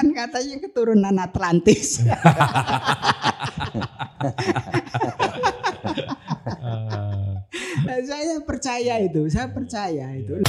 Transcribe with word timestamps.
kan 0.00 0.16
katanya 0.16 0.56
keturunan 0.64 1.12
Atlantis. 1.20 2.00
saya 8.08 8.40
percaya 8.40 8.96
itu, 9.04 9.28
saya 9.28 9.52
percaya 9.52 10.16
itu. 10.16 10.40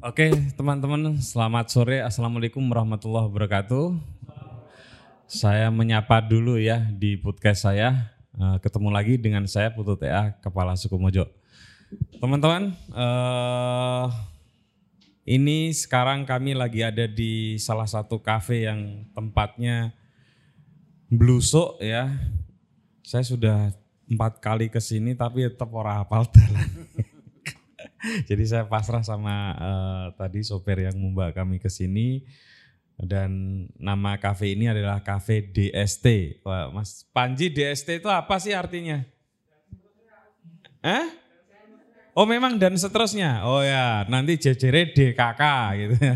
Oke 0.00 0.32
teman-teman 0.58 1.22
selamat 1.22 1.72
sore 1.72 2.02
Assalamualaikum 2.02 2.60
warahmatullahi 2.66 3.30
wabarakatuh 3.30 4.19
Saya 5.30 5.70
menyapa 5.70 6.18
dulu 6.18 6.58
ya 6.58 6.82
di 6.90 7.14
podcast 7.14 7.62
saya. 7.62 8.10
Eh, 8.34 8.58
Ketemu 8.66 8.90
lagi 8.90 9.14
dengan 9.14 9.46
saya 9.46 9.70
Putu 9.70 9.94
TA 9.94 10.34
Kepala 10.42 10.74
Suku 10.74 10.98
Mojo. 10.98 11.22
Teman-teman 12.18 12.74
eh, 12.74 14.06
Ini 15.30 15.70
sekarang 15.70 16.26
kami 16.26 16.58
lagi 16.58 16.82
ada 16.82 17.06
di 17.06 17.54
salah 17.62 17.86
satu 17.86 18.18
kafe 18.18 18.66
yang 18.66 19.06
tempatnya 19.14 19.94
Blusuk 21.06 21.78
ya. 21.78 22.10
Saya 23.06 23.22
sudah 23.22 23.70
empat 24.10 24.42
kali 24.42 24.66
ke 24.66 24.82
sini 24.82 25.14
tapi 25.14 25.46
tetap 25.46 25.70
orang 25.70 26.02
hafal 26.02 26.26
jadi 28.28 28.42
saya 28.42 28.64
pasrah 28.66 29.06
sama 29.06 29.54
eh, 29.54 30.06
tadi 30.18 30.42
sopir 30.42 30.90
yang 30.90 30.98
membawa 30.98 31.30
kami 31.30 31.62
ke 31.62 31.70
sini 31.70 32.26
dan 33.00 33.30
nama 33.80 34.20
kafe 34.20 34.52
ini 34.52 34.68
adalah 34.68 35.00
kafe 35.00 35.40
DST. 35.40 36.40
Wah, 36.44 36.68
Mas 36.68 37.08
Panji 37.10 37.48
DST 37.48 38.04
itu 38.04 38.08
apa 38.12 38.36
sih 38.36 38.52
artinya? 38.52 39.00
Eh? 40.84 41.06
Oh 42.12 42.26
memang 42.26 42.58
dan 42.58 42.74
seterusnya. 42.76 43.46
Oh 43.46 43.62
ya, 43.62 44.04
nanti 44.10 44.36
JJR 44.36 44.92
DKK 44.92 45.42
gitu 45.78 45.96
ya. 45.96 46.14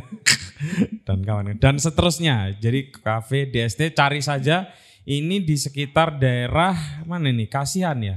dan 1.06 1.18
kawan 1.22 1.56
dan 1.56 1.76
seterusnya. 1.78 2.52
Jadi 2.58 2.92
kafe 2.92 3.48
DST 3.48 3.94
cari 3.94 4.20
saja 4.20 4.69
ini 5.06 5.41
di 5.41 5.54
sekitar 5.56 6.19
daerah 6.19 6.74
mana 7.08 7.30
nih? 7.30 7.48
Kasihan 7.48 7.96
ya? 8.00 8.16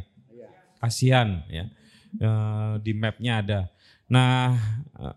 Kasihan 0.82 1.46
ya. 1.48 1.70
Eh, 2.18 2.74
di 2.82 2.92
mapnya 2.98 3.44
ada. 3.46 3.62
Nah 4.08 4.56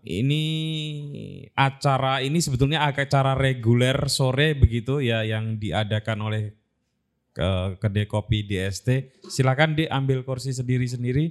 ini 0.03 0.43
acara 1.55 2.19
ini 2.19 2.43
sebetulnya 2.43 2.83
acara 2.83 3.33
reguler 3.33 3.97
sore 4.11 4.53
begitu 4.53 4.99
ya 4.99 5.23
yang 5.23 5.57
diadakan 5.57 6.19
oleh 6.27 6.43
ke 7.31 7.79
kedai 7.79 8.05
kopi 8.05 8.43
DST. 8.43 9.23
Silakan 9.31 9.79
diambil 9.79 10.27
kursi 10.27 10.51
sendiri-sendiri. 10.51 11.25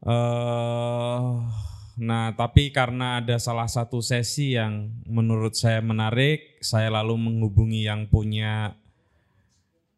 eh 0.00 1.28
nah 2.00 2.32
tapi 2.32 2.72
karena 2.72 3.20
ada 3.20 3.36
salah 3.36 3.68
satu 3.68 4.00
sesi 4.00 4.56
yang 4.56 4.88
menurut 5.04 5.52
saya 5.52 5.84
menarik, 5.84 6.56
saya 6.64 6.88
lalu 6.88 7.20
menghubungi 7.20 7.84
yang 7.84 8.08
punya 8.08 8.79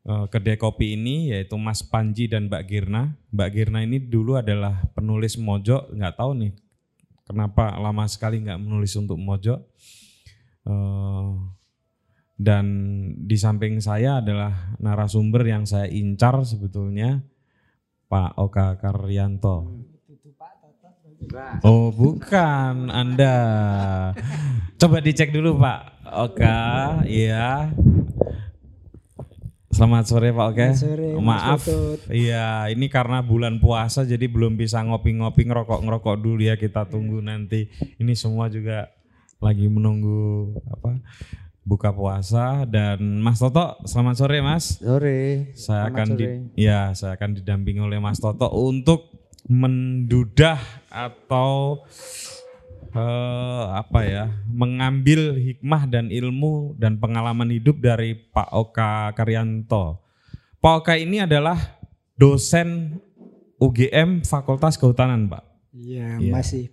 kedai 0.02 0.58
kopi 0.58 0.98
ini 0.98 1.30
yaitu 1.30 1.54
Mas 1.54 1.82
Panji 1.86 2.26
dan 2.26 2.50
Mbak 2.50 2.62
Girna. 2.66 3.14
Mbak 3.30 3.50
Girna 3.54 3.86
ini 3.86 4.02
dulu 4.02 4.34
adalah 4.34 4.82
penulis 4.94 5.38
Mojo, 5.38 5.86
nggak 5.94 6.18
tahu 6.18 6.32
nih 6.42 6.52
kenapa 7.26 7.78
lama 7.78 8.04
sekali 8.10 8.42
nggak 8.42 8.60
menulis 8.60 8.92
untuk 8.98 9.16
Mojo. 9.16 9.62
Eh, 10.62 11.30
dan 12.42 12.66
di 13.22 13.36
samping 13.38 13.78
saya 13.78 14.18
adalah 14.18 14.74
narasumber 14.82 15.46
yang 15.46 15.62
saya 15.62 15.86
incar 15.86 16.42
sebetulnya 16.42 17.22
Pak 18.10 18.36
Oka 18.36 18.76
Karyanto. 18.82 19.70
Oh 21.62 21.94
bukan 21.94 22.90
Anda. 22.90 23.36
Coba 24.74 24.98
dicek 24.98 25.30
dulu 25.30 25.54
Pak 25.62 25.80
Oka, 26.10 26.58
iya. 27.06 27.70
Selamat 29.72 30.04
sore 30.04 30.28
Pak 30.36 30.46
Oke. 30.52 30.68
Selamat 30.76 30.84
sore, 30.84 31.08
Maaf, 31.16 31.60
iya 32.12 32.68
ini 32.68 32.92
karena 32.92 33.24
bulan 33.24 33.56
puasa 33.56 34.04
jadi 34.04 34.28
belum 34.28 34.60
bisa 34.60 34.84
ngopi-ngopi 34.84 35.48
ngerokok-ngerokok 35.48 36.16
dulu 36.20 36.44
ya 36.44 36.60
kita 36.60 36.84
tunggu 36.84 37.24
nanti. 37.24 37.72
Ini 37.96 38.12
semua 38.12 38.52
juga 38.52 38.92
lagi 39.40 39.64
menunggu 39.72 40.52
apa 40.68 41.00
buka 41.64 41.88
puasa 41.88 42.68
dan 42.68 43.00
Mas 43.24 43.40
Toto 43.40 43.80
selamat 43.88 44.14
sore 44.20 44.38
Mas. 44.44 44.76
Sore. 44.76 45.50
Saya 45.56 45.88
Selamat 45.88 45.96
akan 45.96 46.06
di, 46.20 46.24
sore. 46.28 46.36
ya 46.52 46.80
saya 46.92 47.12
akan 47.16 47.30
didampingi 47.40 47.80
oleh 47.80 47.96
Mas 47.96 48.20
Toto 48.20 48.52
untuk 48.52 49.08
mendudah 49.48 50.60
atau 50.92 51.80
eh, 52.92 53.64
apa 53.72 54.00
ya 54.04 54.24
mengambil 54.46 55.36
hikmah 55.36 55.88
dan 55.88 56.12
ilmu 56.12 56.76
dan 56.76 57.00
pengalaman 57.00 57.48
hidup 57.48 57.80
dari 57.80 58.14
Pak 58.14 58.48
Oka 58.52 59.12
Karyanto. 59.16 60.00
Pak 60.62 60.74
Oka 60.84 60.94
ini 60.94 61.24
adalah 61.24 61.58
dosen 62.14 63.00
UGM 63.58 64.22
Fakultas 64.22 64.78
Kehutanan, 64.78 65.26
Pak. 65.26 65.42
Iya, 65.72 66.18
Iya. 66.20 66.30
masih 66.30 66.64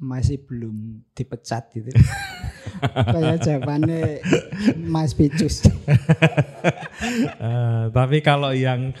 masih 0.00 0.40
belum 0.48 1.04
dipecat 1.12 1.68
gitu. 1.76 1.92
Kayak 3.12 3.44
jawabannya 3.44 4.24
Mas 4.88 5.12
Picus. 5.12 5.60
Eh, 7.40 7.84
tapi 7.92 8.20
kalau 8.20 8.52
yang 8.56 8.92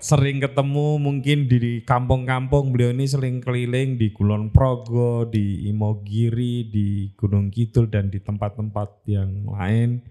sering 0.00 0.42
ketemu 0.42 0.98
mungkin 1.00 1.50
di 1.50 1.82
kampung-kampung 1.82 2.70
beliau 2.70 2.90
ini 2.92 3.06
sering 3.08 3.42
keliling 3.42 3.98
di 3.98 4.10
Kulon 4.14 4.52
Progo, 4.52 5.26
di 5.26 5.68
Imogiri, 5.70 6.68
di 6.68 7.10
Gunung 7.14 7.52
Kidul 7.52 7.88
dan 7.88 8.10
di 8.10 8.18
tempat-tempat 8.20 9.06
yang 9.10 9.48
lain 9.48 10.02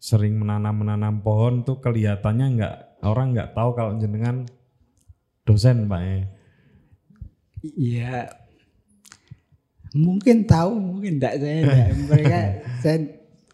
sering 0.00 0.40
menanam-menanam 0.40 1.20
pohon 1.20 1.60
tuh 1.60 1.76
kelihatannya 1.78 2.46
nggak 2.56 2.76
orang 3.04 3.36
nggak 3.36 3.52
tahu 3.52 3.70
kalau 3.76 3.92
jenengan 4.00 4.48
dosen 5.44 5.84
pak 5.90 6.00
ya. 6.00 6.20
Iya. 7.60 8.16
Mungkin 9.92 10.48
tahu, 10.48 10.78
mungkin 10.78 11.20
enggak 11.20 11.36
saya 11.42 11.56
enggak. 11.60 11.88
Mereka 12.08 12.40
saya 12.80 12.96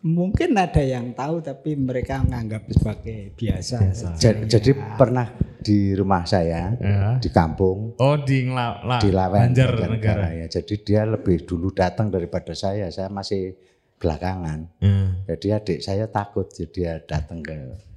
mungkin 0.06 0.54
ada 0.54 0.78
yang 0.78 1.10
tahu 1.12 1.42
tapi 1.42 1.74
mereka 1.74 2.22
menganggap 2.22 2.62
sebagai 2.70 3.34
biasa. 3.34 3.90
Ja- 4.14 4.38
Jadi 4.38 4.70
pernah 4.94 5.26
di 5.58 5.90
rumah 5.92 6.22
saya 6.22 6.78
Ya. 6.78 7.18
di 7.18 7.26
kampung 7.26 7.98
Oh 7.98 8.14
di 8.16 8.46
Ngla, 8.46 8.86
La- 8.86 9.02
di 9.02 9.10
Lawen 9.10 9.50
Banjar 9.50 9.74
Banjarnegara 9.74 9.90
negara. 9.90 10.26
ya. 10.32 10.46
Jadi 10.46 10.74
dia 10.80 11.02
lebih 11.02 11.42
dulu 11.42 11.74
datang 11.74 12.06
daripada 12.06 12.54
saya. 12.54 12.86
Saya 12.88 13.10
masih 13.10 13.58
belakangan. 13.98 14.78
Ya. 14.78 15.34
Jadi 15.34 15.46
adik 15.50 15.78
saya 15.80 16.06
takut 16.06 16.46
jadi 16.48 16.70
dia 16.70 16.92
datang 17.02 17.42
ke 17.42 17.56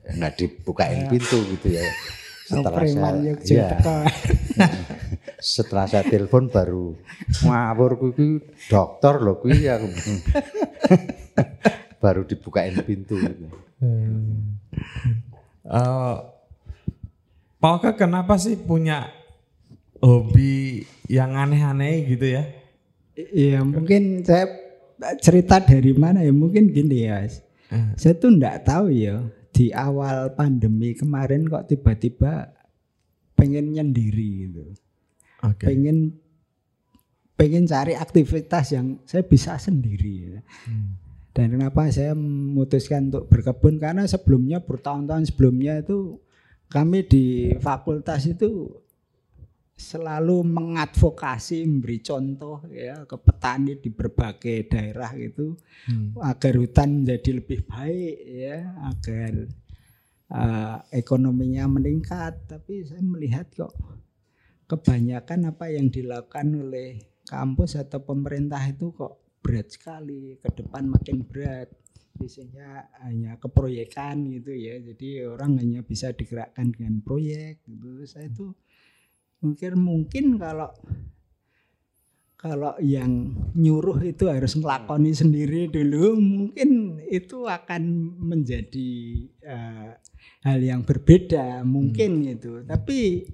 nggak 0.10 0.34
dibukain 0.36 1.06
pintu 1.06 1.38
gitu 1.48 1.78
ya. 1.78 1.86
Setelah 2.50 2.82
saya 2.82 3.14
iya, 3.14 3.30
Yogyakarta. 3.30 3.96
setelah 5.40 5.86
saya 5.86 6.02
telepon 6.04 6.50
baru 6.50 6.98
ngawur 7.46 7.92
kuwi 7.96 8.42
dokter 8.66 9.22
loh 9.22 9.38
kuwi 9.38 9.70
ya. 9.70 9.78
baru 12.00 12.24
dibukain 12.24 12.80
pintu 12.84 13.20
gitu. 13.20 13.46
Eh, 15.70 16.16
Pak 17.60 17.72
Oka 17.76 17.92
kenapa 18.00 18.40
sih 18.40 18.56
punya 18.56 19.12
hobi 20.00 20.88
yang 21.12 21.36
aneh-aneh 21.36 22.08
gitu 22.08 22.26
ya? 22.26 22.44
Iya, 23.20 23.68
mungkin 23.68 24.24
saya 24.24 24.48
cerita 25.20 25.60
dari 25.60 25.92
mana 25.92 26.24
ya? 26.24 26.32
Mungkin 26.32 26.72
gini 26.72 27.04
ya. 27.04 27.28
Eh. 27.28 27.32
Saya 28.00 28.16
tuh 28.16 28.32
enggak 28.32 28.64
tahu 28.64 28.96
ya 28.96 29.20
di 29.52 29.76
awal 29.76 30.32
pandemi 30.40 30.96
kemarin 30.96 31.44
kok 31.52 31.68
tiba-tiba 31.68 32.48
pengen 33.36 33.76
nyendiri 33.76 34.48
gitu. 34.48 34.64
Oke. 35.40 35.72
pengen 35.72 36.20
pengen 37.40 37.64
cari 37.64 37.96
aktivitas 37.96 38.76
yang 38.76 39.00
saya 39.08 39.24
bisa 39.24 39.56
sendiri. 39.56 40.44
Dan 41.30 41.56
kenapa 41.56 41.88
saya 41.94 42.18
memutuskan 42.18 43.14
untuk 43.14 43.30
berkebun 43.30 43.78
karena 43.78 44.04
sebelumnya 44.10 44.60
bertahun-tahun 44.60 45.30
sebelumnya 45.30 45.80
itu 45.80 46.18
kami 46.70 47.06
di 47.06 47.54
fakultas 47.62 48.26
itu 48.30 48.70
selalu 49.80 50.44
mengadvokasi 50.44 51.64
memberi 51.64 52.04
contoh 52.04 52.60
ya 52.68 53.08
ke 53.08 53.16
petani 53.16 53.80
di 53.80 53.88
berbagai 53.88 54.68
daerah 54.68 55.16
gitu 55.16 55.56
Hmm. 55.88 56.12
agar 56.20 56.60
hutan 56.60 57.02
menjadi 57.02 57.40
lebih 57.40 57.64
baik 57.64 58.16
ya 58.28 58.76
agar 58.92 59.48
eh, 60.30 60.78
ekonominya 60.92 61.72
meningkat 61.72 62.44
tapi 62.52 62.84
saya 62.84 63.00
melihat 63.00 63.48
kok 63.56 63.72
kebanyakan 64.68 65.56
apa 65.56 65.72
yang 65.72 65.88
dilakukan 65.88 66.52
oleh 66.60 67.00
kampus 67.24 67.80
atau 67.80 68.04
pemerintah 68.04 68.60
itu 68.68 68.92
kok 68.92 69.29
berat 69.40 69.72
sekali 69.72 70.38
ke 70.40 70.50
depan 70.54 70.88
makin 70.92 71.26
berat 71.26 71.70
Biasanya 72.20 72.92
hanya 73.08 73.40
keproyekan 73.40 74.28
gitu 74.28 74.52
ya. 74.52 74.76
Jadi 74.84 75.24
orang 75.24 75.56
hanya 75.56 75.80
bisa 75.88 76.12
digerakkan 76.12 76.76
dengan 76.76 77.00
proyek 77.00 77.64
gitu. 77.64 78.04
Saya 78.04 78.28
itu 78.28 78.52
mungkin 79.40 79.72
mungkin 79.80 80.36
kalau 80.36 80.68
kalau 82.40 82.76
yang 82.80 83.36
nyuruh 83.56 84.00
itu 84.04 84.28
harus 84.32 84.56
ngelakoni 84.56 85.12
sendiri 85.12 85.68
dulu 85.68 86.16
mungkin 86.20 87.00
itu 87.08 87.44
akan 87.48 88.16
menjadi 88.16 88.92
uh, 89.44 89.92
hal 90.48 90.60
yang 90.64 90.88
berbeda 90.88 91.68
mungkin 91.68 92.24
hmm. 92.24 92.26
gitu 92.32 92.64
tapi 92.64 93.28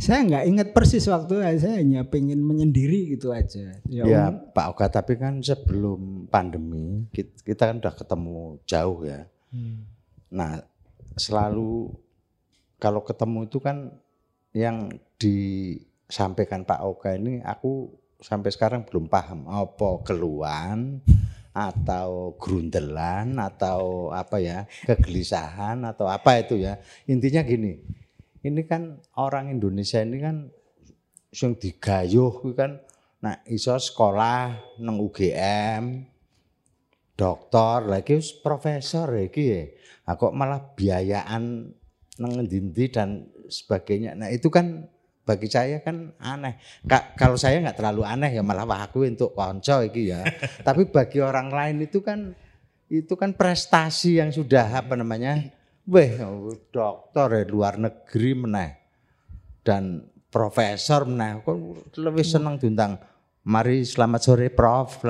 saya 0.00 0.24
nggak 0.24 0.44
ingat 0.48 0.68
persis 0.72 1.04
waktu 1.12 1.44
saya 1.60 1.84
hanya 1.84 2.08
pengen 2.08 2.40
menyendiri 2.40 3.12
gitu 3.12 3.36
aja. 3.36 3.76
Ya, 3.84 4.02
ya 4.08 4.22
um, 4.32 4.48
Pak 4.56 4.66
Oka 4.72 4.88
tapi 4.88 5.20
kan 5.20 5.44
sebelum 5.44 6.24
pandemi 6.32 7.04
kita, 7.12 7.36
kita 7.44 7.62
kan 7.68 7.76
udah 7.84 7.94
ketemu 7.94 8.36
jauh 8.64 9.00
ya. 9.04 9.22
Hmm. 9.50 9.82
nah 10.30 10.62
selalu 11.18 11.90
kalau 12.78 13.02
ketemu 13.02 13.50
itu 13.50 13.58
kan 13.58 13.90
yang 14.54 14.94
disampaikan 15.18 16.62
Pak 16.62 16.80
Oka 16.86 17.18
ini 17.18 17.42
aku 17.42 17.90
sampai 18.22 18.54
sekarang 18.54 18.86
belum 18.86 19.10
paham 19.10 19.50
apa 19.50 20.00
keluhan 20.06 21.02
atau 21.50 22.38
grundelan 22.38 23.36
atau 23.42 24.14
apa 24.14 24.38
ya 24.38 24.64
kegelisahan 24.88 25.82
atau 25.84 26.08
apa 26.08 26.40
itu 26.40 26.56
ya. 26.56 26.80
Intinya 27.04 27.44
gini 27.44 28.00
ini 28.44 28.62
kan 28.64 28.98
orang 29.20 29.52
Indonesia 29.52 30.00
ini 30.00 30.18
kan 30.20 30.36
sing 31.30 31.56
digayuh 31.56 32.42
kan 32.56 32.80
nah 33.20 33.36
iso 33.44 33.76
sekolah 33.76 34.76
nang 34.80 34.96
UGM 34.96 36.08
dokter 37.12 37.84
lagi 37.84 38.16
profesor 38.40 39.12
lagi 39.12 39.44
ya 39.44 39.62
nah, 40.08 40.14
kok 40.16 40.32
malah 40.32 40.72
biayaan 40.72 41.68
nang 42.20 42.32
ndi 42.40 42.84
dan 42.88 43.28
sebagainya 43.46 44.16
nah 44.16 44.32
itu 44.32 44.48
kan 44.48 44.88
bagi 45.30 45.46
saya 45.46 45.78
kan 45.78 46.10
aneh. 46.18 46.58
Ka 46.90 47.14
kalau 47.14 47.38
saya 47.38 47.62
nggak 47.62 47.78
terlalu 47.78 48.02
aneh 48.02 48.34
ya 48.34 48.42
malah 48.42 48.66
aku 48.66 49.06
untuk 49.06 49.30
konco 49.30 49.86
iki 49.86 50.10
ya. 50.10 50.26
Tapi 50.66 50.90
bagi 50.90 51.22
orang 51.22 51.54
lain 51.54 51.86
itu 51.86 52.02
kan 52.02 52.34
itu 52.90 53.14
kan 53.14 53.38
prestasi 53.38 54.18
yang 54.18 54.34
sudah 54.34 54.82
apa 54.82 54.98
namanya? 54.98 55.54
Weh, 55.88 56.20
dokter 56.68 57.28
ya 57.40 57.44
luar 57.48 57.80
negeri 57.80 58.30
meneh. 58.36 58.70
Dan 59.64 60.04
profesor 60.28 61.08
meneh 61.08 61.40
kok 61.40 61.56
lebih 61.96 62.24
senang 62.24 62.60
tentang 62.60 63.00
Mari 63.40 63.88
selamat 63.88 64.20
sore 64.20 64.52
Prof. 64.52 65.00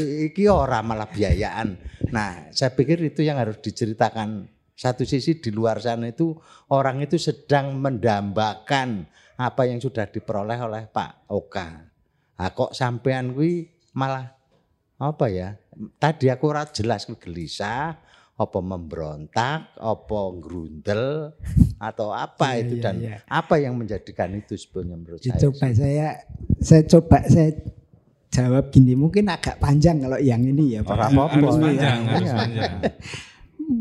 Iki 0.00 0.48
ora 0.48 0.80
malah 0.80 1.12
biayaan. 1.12 1.76
Nah, 2.08 2.48
saya 2.48 2.72
pikir 2.72 2.96
itu 3.04 3.20
yang 3.20 3.36
harus 3.36 3.60
diceritakan. 3.60 4.48
Satu 4.72 5.04
sisi 5.04 5.36
di 5.40 5.52
luar 5.52 5.84
sana 5.84 6.08
itu 6.08 6.36
orang 6.72 7.04
itu 7.04 7.20
sedang 7.20 7.76
mendambakan 7.76 9.04
apa 9.36 9.62
yang 9.68 9.76
sudah 9.76 10.08
diperoleh 10.08 10.56
oleh 10.56 10.88
Pak 10.88 11.28
Oka. 11.28 11.68
Nah, 12.40 12.48
kok 12.56 12.72
sampean 12.72 13.36
kuwi 13.36 13.68
malah 13.92 14.32
apa 14.96 15.28
ya? 15.28 15.60
Tadi 16.00 16.32
aku 16.32 16.44
ora 16.48 16.64
jelas 16.68 17.04
gelisah, 17.04 17.92
apa 18.36 18.58
memberontak, 18.60 19.72
apa 19.80 20.20
grundel 20.36 21.32
atau 21.80 22.12
apa 22.12 22.56
iya, 22.56 22.60
itu 22.68 22.74
iya, 22.76 22.84
dan 22.84 22.96
iya. 23.00 23.16
apa 23.24 23.56
yang 23.56 23.80
menjadikan 23.80 24.28
itu 24.36 24.60
sebenarnya 24.60 24.96
menurut 25.00 25.20
saya. 25.24 25.40
Coba 25.40 25.66
saya 25.72 26.08
saya 26.60 26.82
coba 26.84 27.18
saya 27.24 27.50
jawab 28.28 28.64
gini, 28.68 28.92
mungkin 28.92 29.32
agak 29.32 29.56
panjang 29.56 30.04
kalau 30.04 30.20
yang 30.20 30.44
ini 30.44 30.76
ya 30.76 30.80
Pak. 30.84 31.16
Harus 31.16 31.56
panjang, 31.56 31.98
ya. 32.04 32.12
harus 32.12 32.32
panjang. 32.36 32.72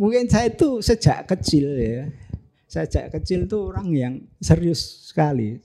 mungkin 0.01 0.23
saya 0.31 0.47
itu 0.49 0.81
sejak 0.81 1.29
kecil 1.29 1.67
ya 1.77 2.09
Sejak 2.65 3.13
kecil 3.13 3.47
tuh 3.47 3.71
orang 3.71 3.87
yang 3.95 4.13
serius 4.41 5.07
sekali. 5.07 5.61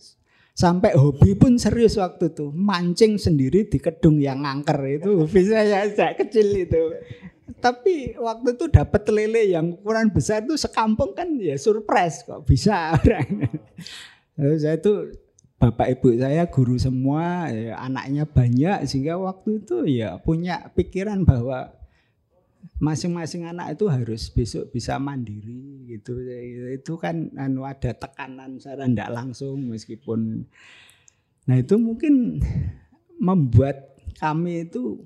Sampai 0.55 0.93
hobi 0.95 1.35
pun 1.35 1.57
serius 1.57 1.99
waktu 1.99 2.31
itu. 2.31 2.53
Mancing 2.53 3.17
sendiri 3.17 3.67
di 3.67 3.81
kedung 3.81 4.21
yang 4.21 4.45
angker 4.45 4.79
itu 4.87 5.25
hobi 5.25 5.41
saya 5.43 5.89
sejak 5.91 6.23
kecil 6.23 6.47
itu. 6.55 6.79
Tapi 7.59 8.15
waktu 8.15 8.55
itu 8.55 8.71
dapat 8.71 9.03
lele 9.11 9.51
yang 9.51 9.75
ukuran 9.75 10.13
besar 10.15 10.47
itu 10.47 10.55
sekampung 10.55 11.17
kan 11.17 11.27
ya 11.41 11.59
surprise 11.59 12.23
kok 12.23 12.47
bisa 12.47 12.95
orang. 12.95 13.51
Lalu 14.39 14.57
saya 14.63 14.79
itu 14.79 15.11
bapak 15.61 15.93
ibu 15.99 16.17
saya 16.17 16.49
guru 16.49 16.81
semua, 16.81 17.53
ya, 17.53 17.77
anaknya 17.77 18.25
banyak 18.25 18.89
sehingga 18.89 19.21
waktu 19.21 19.61
itu 19.61 19.85
ya 19.85 20.17
punya 20.23 20.73
pikiran 20.73 21.27
bahwa 21.27 21.81
masing-masing 22.81 23.45
anak 23.45 23.77
itu 23.77 23.85
harus 23.93 24.33
besok 24.33 24.73
bisa 24.73 24.97
mandiri 24.97 25.85
gitu 25.85 26.17
itu 26.73 26.97
kan 26.97 27.29
anu 27.37 27.65
ada 27.65 27.93
tekanan 27.93 28.57
secara 28.57 28.89
tidak 28.89 29.11
langsung 29.13 29.69
meskipun 29.69 30.49
nah 31.45 31.57
itu 31.61 31.77
mungkin 31.77 32.41
membuat 33.21 34.01
kami 34.17 34.69
itu 34.69 35.05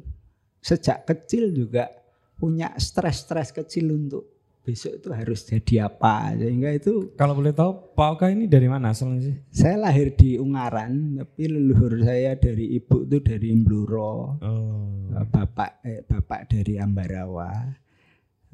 sejak 0.62 1.02
kecil 1.06 1.50
juga 1.50 1.90
punya 2.38 2.74
stres-stres 2.76 3.54
kecil 3.54 3.94
untuk 3.94 4.34
besok 4.64 4.96
itu 4.96 5.08
harus 5.12 5.40
jadi 5.44 5.86
apa. 5.86 6.32
Sehingga 6.40 6.72
itu 6.72 7.12
kalau 7.14 7.36
boleh 7.36 7.52
tahu 7.52 7.92
Pak 7.92 8.08
Oka 8.16 8.26
ini 8.32 8.48
dari 8.48 8.66
mana 8.66 8.96
asalnya 8.96 9.20
sih? 9.28 9.36
Saya 9.52 9.76
lahir 9.76 10.16
di 10.16 10.40
Ungaran 10.40 11.20
tapi 11.20 11.52
leluhur 11.52 12.00
saya 12.00 12.32
dari 12.40 12.72
ibu 12.80 13.04
itu 13.04 13.20
dari 13.20 13.52
Imbluro 13.52 14.40
oh. 14.40 15.12
bapak 15.28 15.84
eh, 15.84 16.00
bapak 16.08 16.48
dari 16.48 16.80
Ambarawa. 16.80 17.52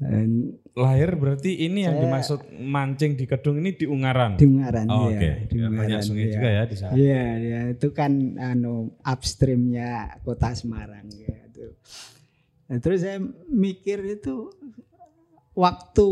Dan 0.01 0.57
lahir 0.73 1.13
berarti 1.13 1.61
ini 1.61 1.85
yang 1.85 1.93
dimaksud 2.01 2.57
mancing 2.57 3.13
di 3.13 3.29
Kedung 3.29 3.61
ini 3.61 3.77
di 3.77 3.85
Ungaran? 3.85 4.33
Di 4.33 4.49
Ungaran 4.49 4.89
oh, 4.89 5.13
ya, 5.13 5.21
okay. 5.21 5.33
di 5.45 5.61
Ungaran, 5.61 5.77
banyak 5.77 5.99
sungai 6.01 6.25
ya. 6.25 6.33
juga 6.33 6.49
ya 6.49 6.63
di 6.65 6.75
sana. 6.75 6.93
Iya 6.97 7.25
ya, 7.37 7.61
itu 7.69 7.87
kan 7.93 8.11
anu 8.41 8.97
upstreamnya 9.05 10.17
kota 10.25 10.57
Semarang 10.57 11.05
ya 11.13 11.37
itu 11.45 11.77
terus 12.79 13.03
saya 13.03 13.19
mikir 13.51 13.99
itu 14.05 14.47
waktu 15.51 16.07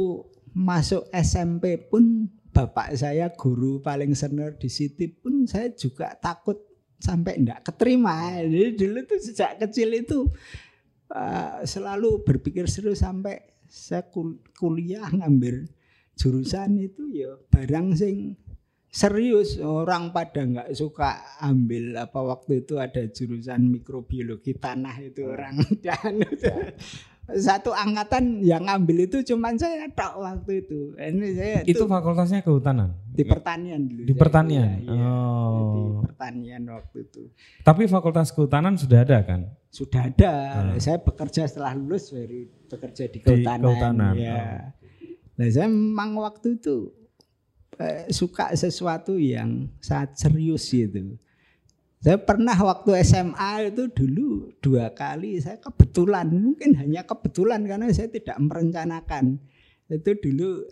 masuk 0.52 1.08
SMP 1.16 1.80
pun 1.80 2.28
bapak 2.52 2.98
saya 3.00 3.32
guru 3.32 3.80
paling 3.80 4.12
senior 4.18 4.58
di 4.60 4.68
City 4.68 5.08
pun 5.08 5.48
saya 5.48 5.72
juga 5.72 6.12
takut 6.20 6.60
sampai 7.00 7.40
enggak 7.40 7.64
keterima. 7.72 8.44
Jadi 8.44 8.76
dulu 8.76 9.00
tuh 9.08 9.20
sejak 9.24 9.56
kecil 9.64 9.96
itu 9.96 10.28
uh, 11.16 11.64
selalu 11.64 12.28
berpikir 12.28 12.68
serius 12.68 13.00
sampai 13.00 13.40
saya 13.70 14.04
kul 14.10 14.42
kuliah 14.58 15.08
ngambil 15.08 15.70
jurusan 16.20 16.84
itu 16.84 17.08
ya 17.16 17.40
barang 17.48 17.96
sing 17.96 18.36
serius 18.90 19.62
orang 19.62 20.10
pada 20.10 20.42
nggak 20.42 20.70
suka 20.74 21.22
ambil 21.46 21.94
apa 22.02 22.20
waktu 22.26 22.66
itu 22.66 22.82
ada 22.82 23.06
jurusan 23.06 23.70
mikrobiologi 23.70 24.58
tanah 24.58 24.98
itu 25.06 25.30
orang 25.30 25.62
dan 25.86 26.26
satu 27.38 27.70
angkatan 27.70 28.42
yang 28.42 28.66
ngambil 28.66 29.06
itu 29.06 29.22
cuman 29.22 29.54
saya 29.54 29.86
tok 29.94 30.18
waktu 30.18 30.66
itu. 30.66 30.98
Ini 30.98 31.28
saya 31.38 31.58
itu, 31.62 31.86
fakultasnya 31.86 32.42
kehutanan. 32.42 32.98
Di 33.06 33.22
pertanian 33.22 33.86
dulu. 33.86 34.02
Di 34.10 34.14
pertanian. 34.18 34.82
Iya, 34.82 34.90
iya. 34.90 35.06
oh. 35.06 36.02
Di 36.02 36.10
pertanian 36.10 36.64
waktu 36.74 36.98
itu. 37.06 37.24
Tapi 37.62 37.86
fakultas 37.86 38.34
kehutanan 38.34 38.82
sudah 38.82 39.06
ada 39.06 39.22
kan? 39.22 39.46
Sudah 39.70 40.10
ada. 40.10 40.34
Hmm. 40.74 40.82
Saya 40.82 40.98
bekerja 40.98 41.46
setelah 41.46 41.78
lulus 41.78 42.10
dari 42.10 42.50
bekerja 42.50 43.06
di 43.06 43.20
kehutanan. 43.22 43.62
Di 43.62 43.66
kehutanan. 43.70 44.14
Ya. 44.18 44.34
Oh. 44.34 44.58
Nah, 45.40 45.48
saya 45.54 45.68
memang 45.70 46.18
waktu 46.18 46.58
itu 46.58 46.92
suka 48.12 48.52
sesuatu 48.60 49.16
yang 49.16 49.72
sangat 49.80 50.20
serius 50.20 50.68
gitu. 50.68 51.16
Saya 52.00 52.16
pernah 52.16 52.56
waktu 52.56 52.96
SMA 53.04 53.76
itu 53.76 53.92
dulu 53.92 54.56
dua 54.64 54.92
kali 54.96 55.40
saya 55.44 55.60
kebetulan 55.60 56.32
mungkin 56.32 56.76
hanya 56.80 57.04
kebetulan 57.04 57.64
karena 57.68 57.92
saya 57.92 58.08
tidak 58.12 58.40
merencanakan. 58.40 59.40
Itu 59.90 60.16
dulu 60.16 60.64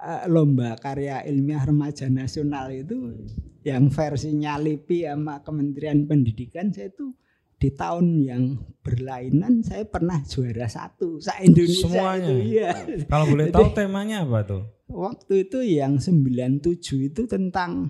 uh, 0.00 0.24
lomba 0.28 0.76
karya 0.80 1.20
ilmiah 1.28 1.64
remaja 1.64 2.08
nasional 2.08 2.72
itu 2.72 3.28
yang 3.62 3.92
versinya 3.92 4.56
LIPI 4.56 5.12
sama 5.12 5.40
Kementerian 5.44 6.04
Pendidikan 6.08 6.74
saya 6.74 6.90
itu 6.90 7.14
di 7.62 7.70
tahun 7.70 8.26
yang 8.26 8.58
berlainan 8.82 9.62
saya 9.62 9.86
pernah 9.86 10.18
juara 10.26 10.66
satu 10.66 11.22
sa 11.22 11.38
Indonesia 11.38 11.86
semuanya? 11.86 12.26
itu, 12.26 12.34
iya. 12.58 12.70
kalau 13.06 13.30
boleh 13.30 13.54
tahu 13.54 13.70
temanya 13.70 14.26
apa 14.26 14.42
tuh 14.42 14.62
waktu 14.92 15.48
itu 15.48 15.58
yang 15.64 15.98
97 15.98 17.08
itu 17.08 17.22
tentang 17.24 17.88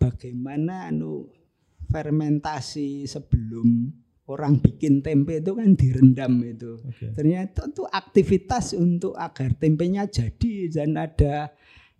bagaimana 0.00 0.88
anu 0.88 1.28
fermentasi 1.88 3.04
sebelum 3.04 3.92
orang 4.28 4.60
bikin 4.60 5.00
tempe 5.00 5.40
itu 5.40 5.56
kan 5.56 5.72
direndam 5.72 6.44
itu. 6.44 6.76
Okay. 6.84 7.16
Ternyata 7.16 7.72
itu 7.72 7.84
aktivitas 7.88 8.76
untuk 8.76 9.16
agar 9.16 9.56
tempenya 9.56 10.04
jadi 10.04 10.68
dan 10.68 11.00
ada 11.00 11.52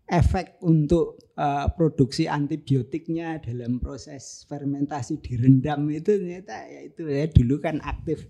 efek 0.08 0.60
untuk 0.64 1.20
uh, 1.36 1.68
produksi 1.72 2.24
antibiotiknya 2.28 3.40
dalam 3.44 3.76
proses 3.76 4.48
fermentasi 4.48 5.20
direndam 5.20 5.84
itu 5.92 6.16
ternyata 6.16 6.64
ya 6.64 6.80
itu 6.88 7.02
ya 7.04 7.28
dulu 7.28 7.60
kan 7.60 7.76
aktif 7.84 8.24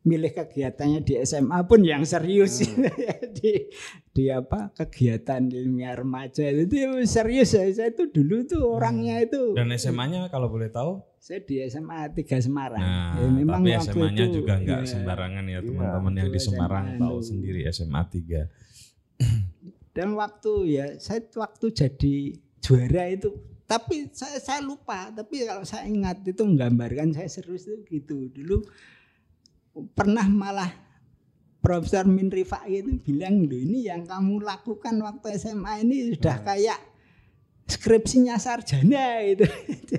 milih 0.00 0.32
kegiatannya 0.32 1.04
di 1.04 1.20
SMA 1.20 1.60
pun 1.68 1.84
yang 1.84 2.02
serius. 2.04 2.64
Di 3.40 3.68
di 4.10 4.26
apa 4.26 4.74
kegiatan 4.74 5.48
ilmiah 5.48 5.94
remaja 5.94 6.44
itu 6.50 6.74
ya 6.74 6.88
serius. 7.04 7.52
Ya 7.52 7.64
saya 7.70 7.92
itu 7.92 8.08
dulu 8.10 8.42
tuh 8.42 8.64
orangnya 8.66 9.22
itu 9.22 9.54
Dan 9.54 9.70
SMA-nya 9.76 10.26
kalau 10.28 10.48
boleh 10.48 10.68
tahu? 10.68 11.04
saya 11.20 11.44
di 11.44 11.60
SMA 11.62 12.16
3 12.16 12.16
Semarang. 12.40 12.80
Nah, 12.80 13.12
Ya, 13.20 13.28
memang 13.28 13.60
tapi 13.60 13.76
SMA-nya 13.76 14.24
itu, 14.24 14.40
juga 14.40 14.56
nggak 14.56 14.82
ya, 14.82 14.88
sembarangan 14.88 15.44
ya 15.46 15.58
teman-teman 15.60 16.12
yang 16.16 16.26
waktu 16.26 16.32
di 16.32 16.40
Semarang 16.40 16.84
SMA 16.88 16.96
tahu 16.98 17.16
itu. 17.20 17.28
sendiri 17.28 17.60
SMA 17.68 18.02
3. 18.08 18.48
dan 19.96 20.08
waktu 20.16 20.52
ya 20.70 20.86
saya 20.96 21.20
waktu 21.28 21.66
jadi 21.70 22.14
juara 22.64 23.04
itu 23.12 23.28
tapi 23.68 24.08
saya 24.16 24.40
saya 24.40 24.60
lupa 24.64 25.12
tapi 25.12 25.44
kalau 25.44 25.62
saya 25.62 25.84
ingat 25.86 26.24
itu 26.24 26.40
menggambarkan 26.40 27.12
saya 27.12 27.28
serius 27.28 27.68
itu 27.68 27.84
gitu. 27.86 28.32
Dulu 28.32 28.64
pernah 29.94 30.26
malah 30.26 30.70
Profesor 31.60 32.08
Min 32.08 32.32
Rifai 32.32 32.80
itu 32.80 32.96
bilang 33.04 33.44
loh 33.44 33.60
ini 33.60 33.84
yang 33.84 34.08
kamu 34.08 34.40
lakukan 34.40 34.96
waktu 35.04 35.36
SMA 35.36 35.84
ini 35.84 36.16
sudah 36.16 36.40
kayak 36.40 36.80
skripsinya 37.68 38.40
sarjana 38.40 39.22
itu 39.22 39.46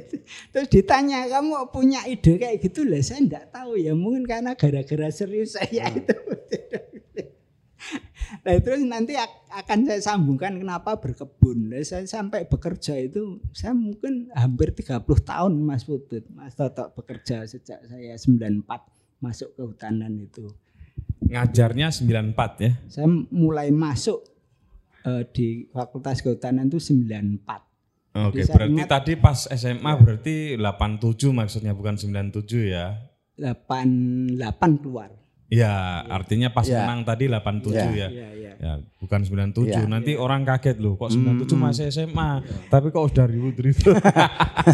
terus 0.52 0.68
ditanya 0.68 1.30
kamu 1.30 1.70
punya 1.70 2.04
ide 2.10 2.42
kayak 2.42 2.60
gitu? 2.66 2.84
Lah 2.84 3.00
saya 3.06 3.22
enggak 3.22 3.54
tahu 3.54 3.78
ya 3.78 3.94
mungkin 3.94 4.26
karena 4.26 4.58
gara-gara 4.58 5.08
serius 5.14 5.56
saya 5.56 5.88
itu. 5.94 6.18
Nah 8.42 8.58
terus 8.58 8.82
nanti 8.88 9.14
ak- 9.14 9.50
akan 9.54 9.86
saya 9.86 10.02
sambungkan 10.02 10.58
kenapa 10.58 10.98
berkebun. 10.98 11.70
Nah, 11.70 11.84
saya 11.84 12.08
sampai 12.08 12.48
bekerja 12.48 12.98
itu 12.98 13.38
saya 13.54 13.76
mungkin 13.76 14.34
hampir 14.34 14.74
30 14.74 15.04
tahun 15.04 15.54
Mas 15.62 15.86
Putut. 15.86 16.26
Mas 16.32 16.56
Toto 16.58 16.90
bekerja 16.96 17.46
sejak 17.46 17.86
saya 17.86 18.16
94 18.18 18.66
masuk 19.22 19.54
ke 19.54 19.62
hutanan 19.64 20.18
itu. 20.18 20.50
Ngajarnya 21.24 21.94
94 21.94 22.36
ya. 22.60 22.72
Saya 22.90 23.08
mulai 23.30 23.70
masuk 23.70 24.26
eh, 25.02 25.24
di 25.30 25.70
Fakultas 25.70 26.20
Kehutanan 26.20 26.68
itu 26.68 26.78
94. 26.78 27.40
Oke, 28.28 28.44
saya 28.44 28.56
berarti 28.60 28.74
ingat- 28.76 28.92
tadi 28.92 29.14
pas 29.16 29.40
SMA 29.48 29.92
berarti 29.96 30.36
87 30.60 31.32
maksudnya 31.32 31.72
bukan 31.72 31.96
97 31.96 32.68
ya. 32.68 33.00
88 33.40 34.36
keluar. 34.78 35.10
Ya, 35.52 36.00
artinya 36.08 36.48
pas 36.50 36.64
Ya. 36.64 36.88
menang 36.88 37.04
tadi 37.04 37.28
87 37.28 37.92
ya. 37.92 38.08
Iya, 38.08 38.30
iya. 38.32 38.52
Ya, 38.56 38.74
bukan 38.98 39.20
97. 39.22 39.68
Ya. 39.68 39.84
Nanti 39.84 40.16
orang 40.16 40.48
kaget 40.48 40.80
loh, 40.80 40.96
kok 40.96 41.12
97 41.12 41.60
masih 41.60 41.92
SMA. 41.92 42.40
Tapi 42.72 42.88
kok 42.88 43.04
udah 43.04 43.28
ribut-ribut. 43.28 44.00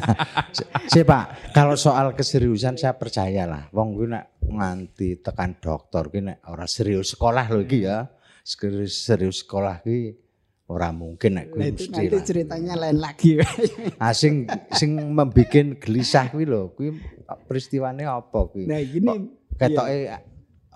Sih 0.94 1.02
Pak, 1.02 1.52
kalau 1.52 1.74
soal 1.74 2.14
keseriusan 2.14 2.78
saya 2.78 2.94
percaya 2.94 3.44
lah. 3.44 3.66
Wong 3.72 3.90
gue 3.94 4.08
nak 4.08 4.38
nganti 4.40 5.18
tekan 5.18 5.58
dokter 5.58 6.08
gue 6.08 6.22
nek 6.24 6.46
ora 6.46 6.64
serius 6.64 7.18
sekolah 7.18 7.50
lho 7.50 7.66
iki 7.66 7.84
ya. 7.84 8.06
Serius, 8.40 9.02
serius 9.02 9.44
sekolah 9.44 9.82
ki 9.82 10.14
ora 10.68 10.92
mungkin 10.92 11.36
nek 11.36 11.46
Nah, 11.48 11.52
kuwi 11.52 11.64
itu 11.66 11.84
mesti 11.84 11.92
nanti 11.92 12.08
lah. 12.14 12.24
ceritanya 12.24 12.74
lain 12.78 12.98
lagi. 13.00 13.30
Asing 14.14 14.36
sing 14.72 14.94
membikin 15.10 15.76
gelisah 15.76 16.30
kuwi 16.30 16.46
lho, 16.46 16.70
kuwi 16.72 16.96
peristiwane 17.44 18.04
apa 18.04 18.40
kuwi? 18.46 18.68
nah 18.68 18.78
gini 18.78 19.34
Ketoke 19.58 20.06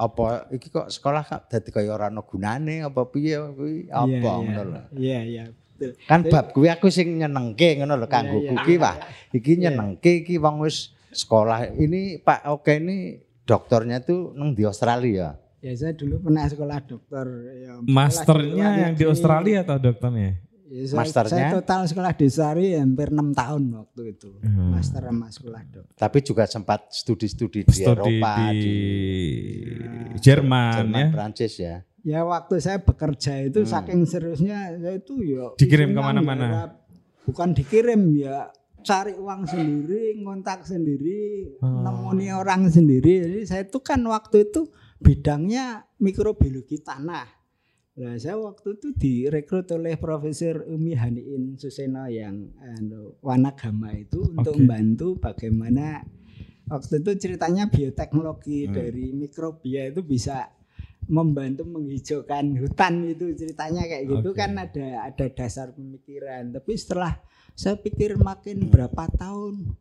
apa 0.01 0.50
iki 0.50 0.74
kok 0.74 0.89
sekolah 0.89 1.22
kok 1.22 1.46
dadi 1.46 1.70
kaya 1.70 1.93
ora 1.93 2.10
ana 2.10 2.25
gunane 2.25 2.81
apa 2.81 3.05
piye 3.05 3.38
kuwi 3.53 3.86
apa 3.86 4.10
Iya, 4.10 4.17
iya. 4.17 4.34
ngono 4.41 4.62
lho. 4.65 4.81
Iya, 4.98 5.20
iya, 5.22 5.43
betul. 5.53 5.91
Kan 6.10 6.25
bab 6.25 6.46
kuwi 6.50 6.67
aku 6.74 6.89
sing 6.89 7.22
nyenengke 7.22 7.77
ngono 7.77 7.93
lho 7.96 8.08
kanggo 8.10 8.41
Iya, 8.41 8.58
iya. 8.58 8.62
kuwi 8.65 8.75
Pak. 8.75 8.96
Iki 9.38 9.51
nyenengke 9.62 10.12
iki 10.25 10.41
wong 10.41 10.65
wis 10.65 10.89
sekolah. 11.13 11.70
Ini 11.77 12.17
Pak 12.20 12.50
Oke 12.50 12.81
ini 12.81 13.22
dokternya 13.46 14.01
tuh 14.01 14.34
neng 14.34 14.58
di 14.58 14.65
Australia. 14.65 15.38
Ya 15.62 15.77
saya 15.77 15.93
dulu 15.93 16.17
pernah 16.25 16.50
sekolah 16.50 16.77
dokter. 16.81 17.25
Ya, 17.62 17.72
Masternya 17.86 18.67
yang 18.81 18.93
di. 18.98 19.05
Australia 19.05 19.62
atau 19.62 19.77
dokternya? 19.77 20.41
Ya, 20.72 20.88
saya, 20.88 21.00
Masternya? 21.04 21.32
saya 21.36 21.48
total 21.54 21.82
sekolah 21.84 22.12
di 22.16 22.25
Australia 22.25 22.80
hampir 22.80 23.12
enam 23.12 23.30
tahun 23.32 23.63
waktu 23.75 24.01
itu. 24.10 24.40
Hmm. 24.40 24.72
Master 24.72 25.04
sama 25.04 25.28
sekolah 25.28 25.62
dokter. 25.68 25.96
Tapi 26.00 26.18
juga 26.22 26.44
sempat 26.48 26.88
studi-studi 26.88 27.68
di 27.68 27.75
Studi 27.75 27.92
Eropa, 27.92 28.34
di, 28.50 28.56
di 28.56 28.75
Jerman, 30.18 30.74
Jerman, 30.78 30.96
ya. 30.98 31.08
Prancis 31.12 31.54
ya. 31.58 31.75
Ya 32.01 32.20
waktu 32.24 32.58
saya 32.58 32.80
bekerja 32.80 33.44
itu 33.44 33.62
saking 33.62 34.08
seriusnya 34.08 34.74
saya 34.74 34.96
itu 34.96 35.22
ya 35.22 35.54
Dikirim 35.54 35.92
ke 35.92 36.01
mana-mana? 36.01 36.48
nggarap- 36.48 36.80
Bukan 37.22 37.54
dikirim 37.54 38.01
ya 38.16 38.50
cari 38.82 39.13
uang 39.13 39.46
sendiri, 39.46 40.18
ngontak 40.18 40.63
sendiri, 40.63 41.54
Oh. 41.60 41.86
nemoni 41.86 42.32
orang 42.32 42.66
sendiri. 42.66 43.22
Jadi 43.22 43.40
saya 43.44 43.62
itu 43.62 43.78
kan 43.78 44.01
waktu 44.01 44.48
itu 44.48 44.66
bidangnya 44.98 45.86
mikrobiologi 45.98 46.80
tanah. 46.80 47.28
Nah, 47.91 48.15
saya 48.15 48.39
waktu 48.39 48.79
itu 48.79 48.88
direkrut 48.95 49.67
oleh 49.75 50.00
Profesor 50.00 50.63
Umi 50.63 50.95
Haniin 50.95 51.60
Suseno 51.60 52.07
yang 52.07 52.55
anu, 52.63 53.19
Wanagama 53.19 53.91
itu 53.91 54.31
untuk 54.31 54.55
membantu 54.55 55.19
bagaimana 55.19 56.00
waktu 56.71 57.03
itu 57.03 57.12
ceritanya 57.19 57.67
bioteknologi 57.67 58.71
Hmm. 58.71 58.74
dari 58.79 59.12
mikrobia 59.12 59.91
itu 59.91 60.07
bisa 60.07 60.48
membantu 61.12 61.67
menghijaukan 61.67 62.63
hutan 62.63 63.12
itu 63.12 63.36
ceritanya 63.36 63.83
kayak 63.83 64.07
gitu 64.07 64.29
Oke. 64.31 64.39
kan 64.39 64.55
ada 64.55 65.12
ada 65.12 65.25
dasar 65.33 65.75
pemikiran 65.75 66.53
tapi 66.55 66.77
setelah 66.79 67.19
saya 67.57 67.75
pikir 67.75 68.15
makin 68.15 68.71
berapa 68.71 69.10
tahun 69.19 69.75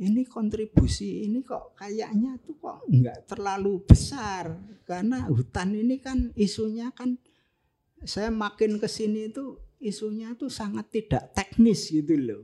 ini 0.00 0.24
kontribusi 0.24 1.28
ini 1.28 1.44
kok 1.44 1.76
kayaknya 1.76 2.38
tuh 2.40 2.56
kok 2.56 2.86
nggak 2.88 3.28
terlalu 3.28 3.82
besar 3.84 4.56
karena 4.86 5.26
hutan 5.28 5.74
ini 5.76 6.00
kan 6.00 6.30
isunya 6.38 6.94
kan 6.94 7.18
saya 8.04 8.28
makin 8.28 8.76
ke 8.76 8.86
sini 8.86 9.28
itu 9.28 9.56
isunya 9.78 10.34
tuh 10.34 10.46
sangat 10.46 10.90
tidak 10.90 11.32
teknis 11.32 11.86
gitu 11.86 12.14
loh 12.14 12.42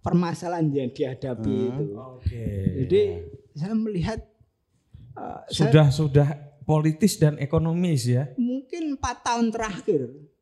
permasalahan 0.00 0.66
yang 0.70 0.90
dihadapi 0.90 1.46
Hmm. 1.50 1.70
itu 1.70 1.84
Oke. 1.94 2.46
jadi 2.84 3.02
saya 3.52 3.74
melihat 3.74 4.20
uh, 5.14 5.44
saya 5.46 5.68
sudah 5.68 5.86
sudah 5.90 6.28
politis 6.62 7.18
dan 7.18 7.36
ekonomis 7.36 8.06
ya. 8.06 8.30
mungkin 8.34 8.94
empat 8.94 9.22
tahun 9.22 9.50
terakhir 9.50 10.00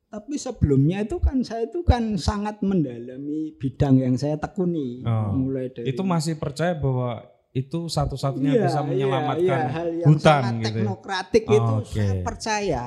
tapi 0.08 0.40
sebelumnya 0.40 1.04
itu 1.04 1.20
kan 1.20 1.44
saya 1.44 1.68
itu 1.68 1.84
kan 1.84 2.16
sangat 2.16 2.64
mendalami 2.64 3.52
bidang 3.56 4.00
yang 4.00 4.16
saya 4.16 4.40
tekuni 4.40 5.04
Oh, 5.04 5.36
mulai 5.36 5.68
dari 5.68 5.92
Itu 5.92 6.00
masih 6.00 6.40
percaya 6.40 6.72
bahwa 6.72 7.28
itu 7.52 7.88
satu-satunya 7.88 8.56
Iya, 8.56 8.62
bisa 8.64 8.80
iya, 8.80 8.88
menyelamatkan 8.88 9.60
iya, 9.60 9.68
hal 9.68 9.88
yang 9.92 10.08
hutan 10.08 10.22
sangat 10.22 10.52
gitu. 10.54 10.64
ya. 10.64 10.72
teknokratik 10.80 11.44
itu 11.44 11.72
Oke. 11.76 11.92
saya 11.92 12.14
percaya 12.24 12.82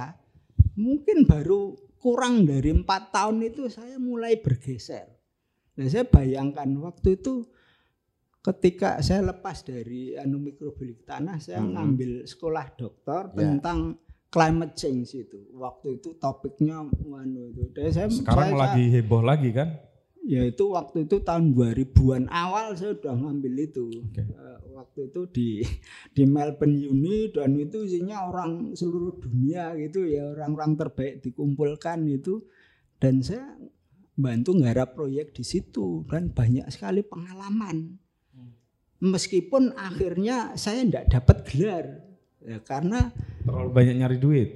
mungkin 0.76 1.24
baru 1.24 1.74
kurang 1.98 2.44
dari 2.44 2.72
empat 2.72 3.12
tahun 3.12 3.44
itu 3.44 3.68
saya 3.68 3.96
mulai 3.96 4.36
bergeser 4.36 5.08
nah 5.72 5.86
saya 5.86 6.04
bayangkan 6.04 6.68
waktu 6.78 7.16
itu 7.16 7.46
ketika 8.42 8.98
saya 9.00 9.22
lepas 9.24 9.62
dari 9.62 10.18
anu 10.18 10.42
mikrobiologi 10.42 11.06
tanah 11.06 11.38
saya 11.38 11.62
Mhm. 11.62 11.72
ngambil 11.72 12.12
sekolah 12.26 12.66
dokter 12.74 13.30
Ya. 13.30 13.36
tentang 13.38 14.02
climate 14.28 14.74
change 14.74 15.14
itu 15.14 15.52
waktu 15.54 16.00
itu 16.00 16.16
topiknya 16.16 16.82
anu 16.82 17.42
itu 17.48 17.70
Dan 17.70 17.92
saya, 17.92 18.08
Sekarang 18.10 18.50
saya- 18.50 18.62
lagi 18.66 18.84
heboh 18.90 19.22
lagi 19.22 19.50
kan? 19.52 19.70
Ya 20.22 20.46
itu 20.46 20.70
waktu 20.70 21.10
itu 21.10 21.18
tahun 21.26 21.58
2000-an 21.58 22.30
awal 22.30 22.78
saya 22.78 22.94
udah 22.94 23.14
ngambil 23.18 23.54
itu 23.58 23.86
Oke. 23.90 24.22
Eh, 24.22 24.60
waktu 24.78 25.00
itu 25.10 25.22
di 25.34 25.50
di 26.16 26.24
Melbourne 26.30 26.78
Uni 26.88 27.34
dan 27.34 27.58
itu 27.58 27.84
isinya 27.86 28.30
orang 28.30 28.78
seluruh 28.78 29.18
dunia 29.18 29.74
gitu 29.82 30.06
ya 30.06 30.30
orang-orang 30.38 30.78
terbaik 30.78 31.14
dikumpulkan 31.26 32.06
itu 32.06 32.46
dan 33.02 33.26
saya 33.26 33.58
bantu 34.14 34.54
nggarap 34.62 34.94
proyek 34.94 35.34
di 35.34 35.42
situ 35.42 36.06
dan 36.06 36.30
banyak 36.30 36.70
sekali 36.70 37.02
pengalaman 37.02 37.98
meskipun 39.02 39.74
akhirnya 39.74 40.54
saya 40.54 40.86
tidak 40.86 41.10
dapat 41.10 41.38
gelar 41.50 41.86
ya 42.46 42.62
karena 42.62 43.10
Terlalu 43.42 43.70
banyak 43.74 43.96
nyari 43.98 44.18
duit. 44.22 44.50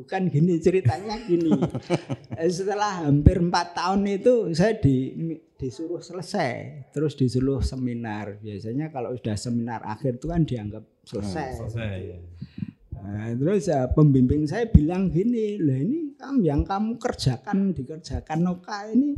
Bukan 0.00 0.32
gini 0.32 0.56
ceritanya 0.56 1.20
gini. 1.28 1.52
Setelah 2.56 3.04
hampir 3.04 3.36
empat 3.36 3.76
tahun 3.76 4.08
itu 4.08 4.48
saya 4.56 4.80
di, 4.80 5.12
disuruh 5.60 6.00
selesai, 6.00 6.88
terus 6.90 7.12
disuruh 7.14 7.60
seminar. 7.60 8.40
Biasanya 8.40 8.88
kalau 8.88 9.12
sudah 9.12 9.36
seminar 9.36 9.84
akhir 9.84 10.16
itu 10.16 10.26
kan 10.32 10.42
dianggap 10.48 10.84
selesai. 11.04 11.60
Selesai 11.60 11.94
ya. 12.00 12.18
Nah, 13.00 13.32
terus 13.32 13.64
ya, 13.68 13.88
pembimbing 13.92 14.44
saya 14.44 14.68
bilang 14.68 15.08
gini, 15.08 15.56
lah 15.56 15.80
ini 15.80 16.16
kamu 16.20 16.40
yang 16.44 16.62
kamu 16.64 17.00
kerjakan 17.00 17.72
dikerjakan 17.72 18.38
Noka 18.44 18.88
ini 18.92 19.16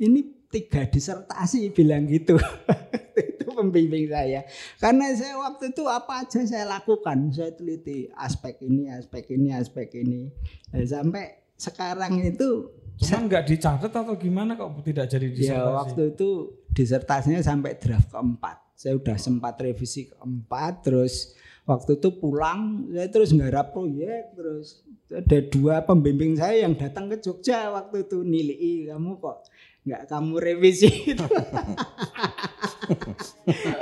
ini 0.00 0.35
tiga 0.50 0.86
disertasi 0.86 1.74
bilang 1.74 2.06
gitu. 2.08 2.36
itu 3.16 3.46
pembimbing 3.48 4.10
saya. 4.12 4.44
Karena 4.76 5.12
saya 5.16 5.40
waktu 5.40 5.72
itu 5.72 5.84
apa 5.88 6.26
aja 6.26 6.40
saya 6.44 6.64
lakukan, 6.68 7.32
saya 7.32 7.52
teliti 7.56 8.10
aspek 8.16 8.60
ini, 8.64 8.92
aspek 8.92 9.24
ini, 9.32 9.48
aspek 9.56 9.88
ini. 9.96 10.28
Nah, 10.72 10.84
sampai 10.84 11.24
sekarang 11.56 12.20
itu 12.20 12.68
Cuman 12.96 13.28
nggak 13.28 13.44
dicatat 13.44 13.92
atau 13.92 14.16
gimana 14.16 14.56
kok 14.56 14.72
tidak 14.80 15.04
jadi 15.12 15.28
disertasi? 15.28 15.52
ya 15.52 15.68
waktu 15.68 16.16
itu 16.16 16.28
disertasinya 16.72 17.44
sampai 17.44 17.76
draft 17.76 18.08
keempat. 18.08 18.56
Saya 18.72 18.96
udah 18.96 19.16
sempat 19.20 19.60
revisi 19.60 20.08
keempat, 20.08 20.80
terus 20.80 21.36
waktu 21.66 21.98
itu 21.98 22.08
pulang 22.16 22.86
saya 22.94 23.08
terus 23.10 23.34
nggarap 23.34 23.74
proyek 23.74 24.38
terus 24.38 24.86
ada 25.10 25.38
dua 25.50 25.82
pembimbing 25.82 26.38
saya 26.38 26.62
yang 26.62 26.78
datang 26.78 27.10
ke 27.10 27.18
Jogja 27.18 27.74
waktu 27.74 28.06
itu 28.06 28.22
nilai 28.22 28.94
kamu 28.94 29.18
kok 29.18 29.50
nggak 29.86 30.02
kamu 30.10 30.34
revisi 30.42 31.14
itu. 31.14 31.22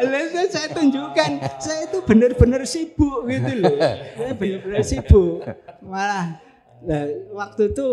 Lalu 0.04 0.44
saya 0.52 0.68
tunjukkan. 0.76 1.30
Saya 1.56 1.88
itu 1.88 1.98
benar-benar 2.04 2.68
sibuk 2.68 3.24
gitu 3.24 3.52
loh. 3.64 3.76
Saya 4.12 4.32
benar-benar 4.36 4.84
sibuk. 4.84 5.40
Malah 5.80 6.44
nah, 6.84 7.04
waktu 7.32 7.72
itu 7.72 7.88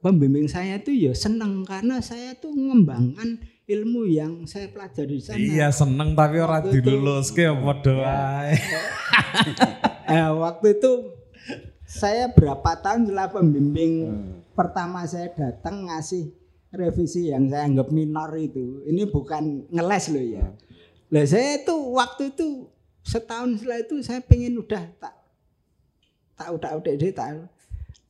pembimbing 0.00 0.48
saya 0.48 0.80
itu 0.80 0.88
ya 0.88 1.12
seneng 1.12 1.68
karena 1.68 2.00
saya 2.00 2.32
tuh 2.40 2.48
mengembangkan 2.56 3.44
ilmu 3.68 4.08
yang 4.08 4.48
saya 4.48 4.72
pelajari 4.72 5.20
di 5.20 5.24
sana. 5.24 5.36
Iya 5.36 5.68
seneng 5.68 6.16
tapi 6.16 6.40
orang 6.40 6.72
dilulus 6.72 7.28
ke 7.28 7.44
apa 7.44 7.72
doa. 7.84 8.24
Eh, 10.08 10.24
waktu 10.40 10.72
itu 10.72 11.12
saya 11.84 12.32
berapa 12.32 12.80
tahun 12.80 13.04
setelah 13.04 13.28
pembimbing 13.28 14.08
pertama 14.56 15.04
saya 15.04 15.28
datang 15.36 15.84
ngasih 15.84 16.32
revisi 16.72 17.32
yang 17.32 17.48
saya 17.48 17.64
anggap 17.64 17.88
minor 17.88 18.32
itu. 18.36 18.84
Ini 18.84 19.08
bukan 19.08 19.72
ngeles 19.72 20.04
loh 20.12 20.24
ya. 20.24 20.46
Lah 21.08 21.24
saya 21.24 21.64
itu 21.64 21.74
waktu 21.96 22.36
itu 22.36 22.68
setahun 23.00 23.64
setelah 23.64 23.80
itu 23.80 23.96
saya 24.04 24.20
pengen 24.20 24.60
udah 24.60 24.84
tak 25.00 25.14
tak 26.36 26.48
udah 26.52 26.70
udah 26.76 26.92
deh 26.92 27.12
tak. 27.12 27.48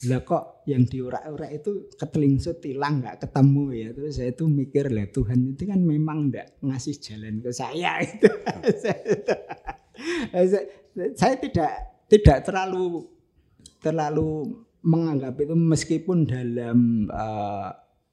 Lah 0.07 0.21
kok 0.23 0.63
yang 0.67 0.87
diurak-urak 0.87 1.51
itu 1.59 1.91
ketelingsut 1.99 2.59
hilang 2.63 3.03
nggak 3.03 3.23
ketemu 3.23 3.65
ya. 3.75 3.89
Terus 3.95 4.13
saya 4.19 4.31
itu 4.35 4.45
mikir 4.47 4.91
lah 4.91 5.07
Tuhan 5.11 5.55
itu 5.55 5.63
kan 5.67 5.81
memang 5.83 6.31
nggak 6.31 6.63
ngasih 6.63 6.97
jalan 6.99 7.39
ke 7.43 7.51
saya. 7.55 7.99
Itu. 8.07 8.31
Saya, 10.31 10.63
saya 11.19 11.35
tidak 11.43 11.73
tidak 12.07 12.47
terlalu 12.47 13.03
terlalu 13.83 14.63
menganggap 14.87 15.35
itu 15.43 15.55
meskipun 15.59 16.23
dalam 16.23 17.11
eh, 17.11 17.69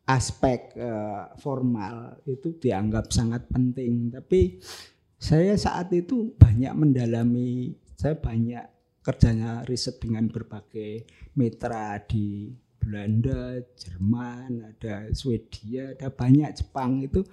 aspek 0.06 0.78
eh, 0.78 1.24
formal 1.42 2.22
itu 2.30 2.54
dianggap 2.62 3.10
sangat 3.10 3.50
penting 3.50 4.14
tapi 4.14 4.62
saya 5.18 5.58
saat 5.58 5.90
itu 5.92 6.38
banyak 6.38 6.74
mendalami 6.78 7.74
saya 7.98 8.14
banyak 8.14 8.62
kerjanya 9.02 9.66
riset 9.66 10.02
dengan 10.02 10.30
berbagai 10.30 11.06
mitra 11.38 12.02
di 12.10 12.50
Belanda, 12.86 13.66
Jerman, 13.74 14.78
ada 14.78 15.10
Swedia, 15.10 15.98
ada 15.98 16.14
banyak 16.14 16.54
Jepang 16.54 17.02
itu 17.02 17.26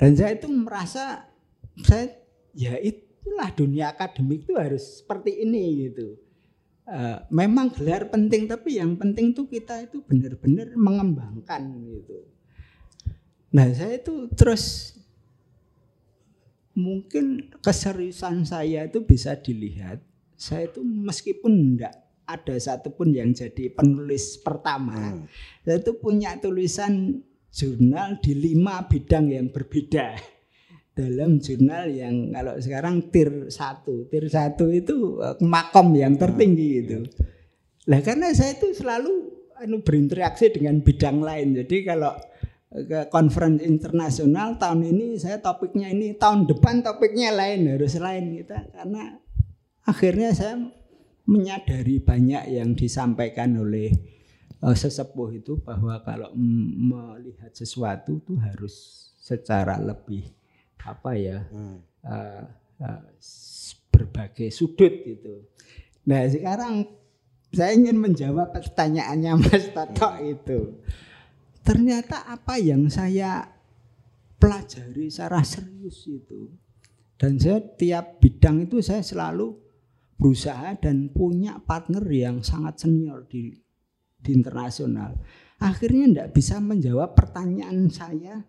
dan 0.00 0.16
saya 0.16 0.36
itu 0.36 0.48
merasa 0.48 1.28
saya 1.84 2.16
ya 2.56 2.80
itulah 2.80 3.52
dunia 3.52 3.92
akademik 3.92 4.48
itu 4.48 4.56
harus 4.56 5.04
seperti 5.04 5.44
ini 5.44 5.88
gitu. 5.88 6.16
Eh, 6.86 7.18
memang 7.34 7.74
gelar 7.74 8.06
penting 8.14 8.46
tapi 8.46 8.78
yang 8.78 8.94
penting 8.94 9.34
tuh 9.34 9.50
kita 9.50 9.90
itu 9.90 10.06
benar-benar 10.06 10.70
mengembangkan 10.78 11.66
gitu. 11.82 12.30
Nah 13.50 13.66
saya 13.74 13.98
itu 13.98 14.30
terus 14.38 14.94
mungkin 16.78 17.50
keseriusan 17.58 18.46
saya 18.46 18.86
itu 18.86 19.02
bisa 19.02 19.34
dilihat. 19.34 19.98
Saya 20.38 20.70
itu 20.70 20.78
meskipun 20.86 21.74
enggak 21.74 22.06
ada 22.22 22.54
satupun 22.54 23.10
yang 23.10 23.34
jadi 23.34 23.66
penulis 23.74 24.38
pertama, 24.38 25.26
saya 25.66 25.82
itu 25.82 25.90
punya 25.98 26.38
tulisan 26.38 27.18
jurnal 27.50 28.22
di 28.22 28.30
lima 28.30 28.86
bidang 28.86 29.34
yang 29.34 29.50
berbeda 29.50 30.14
dalam 30.96 31.36
jurnal 31.36 31.92
yang 31.92 32.32
kalau 32.32 32.56
sekarang 32.56 33.12
tier 33.12 33.52
1 33.52 34.08
tier 34.08 34.26
1 34.32 34.56
itu 34.80 35.20
eh, 35.20 35.36
makom 35.44 35.92
yang 35.92 36.16
tertinggi 36.16 36.68
itu 36.80 37.04
lah 37.86 38.00
karena 38.02 38.34
saya 38.34 38.58
itu 38.58 38.74
selalu 38.74 39.36
anu 39.60 39.80
berinteraksi 39.80 40.52
dengan 40.52 40.84
bidang 40.84 41.22
lain. 41.24 41.56
Jadi 41.56 41.76
kalau 41.86 42.12
eh, 42.74 42.84
ke 42.84 43.00
conference 43.08 43.62
internasional 43.64 44.58
tahun 44.60 44.90
ini 44.90 45.16
saya 45.16 45.40
topiknya 45.40 45.88
ini 45.94 46.18
tahun 46.18 46.50
depan 46.50 46.82
topiknya 46.82 47.32
lain 47.32 47.70
harus 47.70 47.96
lain 47.96 48.42
kita 48.42 48.58
karena 48.74 49.16
akhirnya 49.86 50.30
saya 50.34 50.60
menyadari 51.26 51.98
banyak 51.98 52.58
yang 52.58 52.74
disampaikan 52.74 53.54
oleh 53.54 53.94
eh, 54.60 54.76
sesepuh 54.76 55.30
itu 55.38 55.62
bahwa 55.62 56.02
kalau 56.02 56.34
melihat 56.34 57.54
sesuatu 57.54 58.18
itu 58.18 58.34
harus 58.42 59.06
secara 59.22 59.78
lebih 59.78 60.26
apa 60.82 61.10
ya 61.14 61.44
Hmm. 61.48 61.78
eh, 62.04 62.42
s- 63.16 63.74
berbagai 63.88 64.52
sudut 64.52 64.92
itu. 65.02 65.48
Nah 66.04 66.28
sekarang 66.28 66.84
saya 67.48 67.72
ingin 67.72 67.96
menjawab 67.96 68.52
pertanyaannya 68.52 69.32
Mas 69.40 69.72
Toto 69.72 70.10
itu. 70.20 70.76
Ternyata 71.64 72.28
apa 72.28 72.60
yang 72.60 72.86
saya 72.86 73.48
pelajari 74.36 75.08
secara 75.08 75.40
serius 75.42 76.04
itu. 76.06 76.52
Dan 77.16 77.40
saya 77.40 77.64
tiap 77.64 78.20
bidang 78.20 78.68
itu 78.68 78.84
saya 78.84 79.00
selalu 79.00 79.56
berusaha 80.14 80.76
dan 80.76 81.08
punya 81.08 81.56
partner 81.58 82.04
yang 82.04 82.44
sangat 82.44 82.84
senior 82.84 83.24
di, 83.24 83.56
di 84.20 84.30
internasional. 84.30 85.16
Akhirnya 85.56 86.04
tidak 86.12 86.28
bisa 86.36 86.60
menjawab 86.60 87.16
pertanyaan 87.16 87.88
saya 87.88 88.44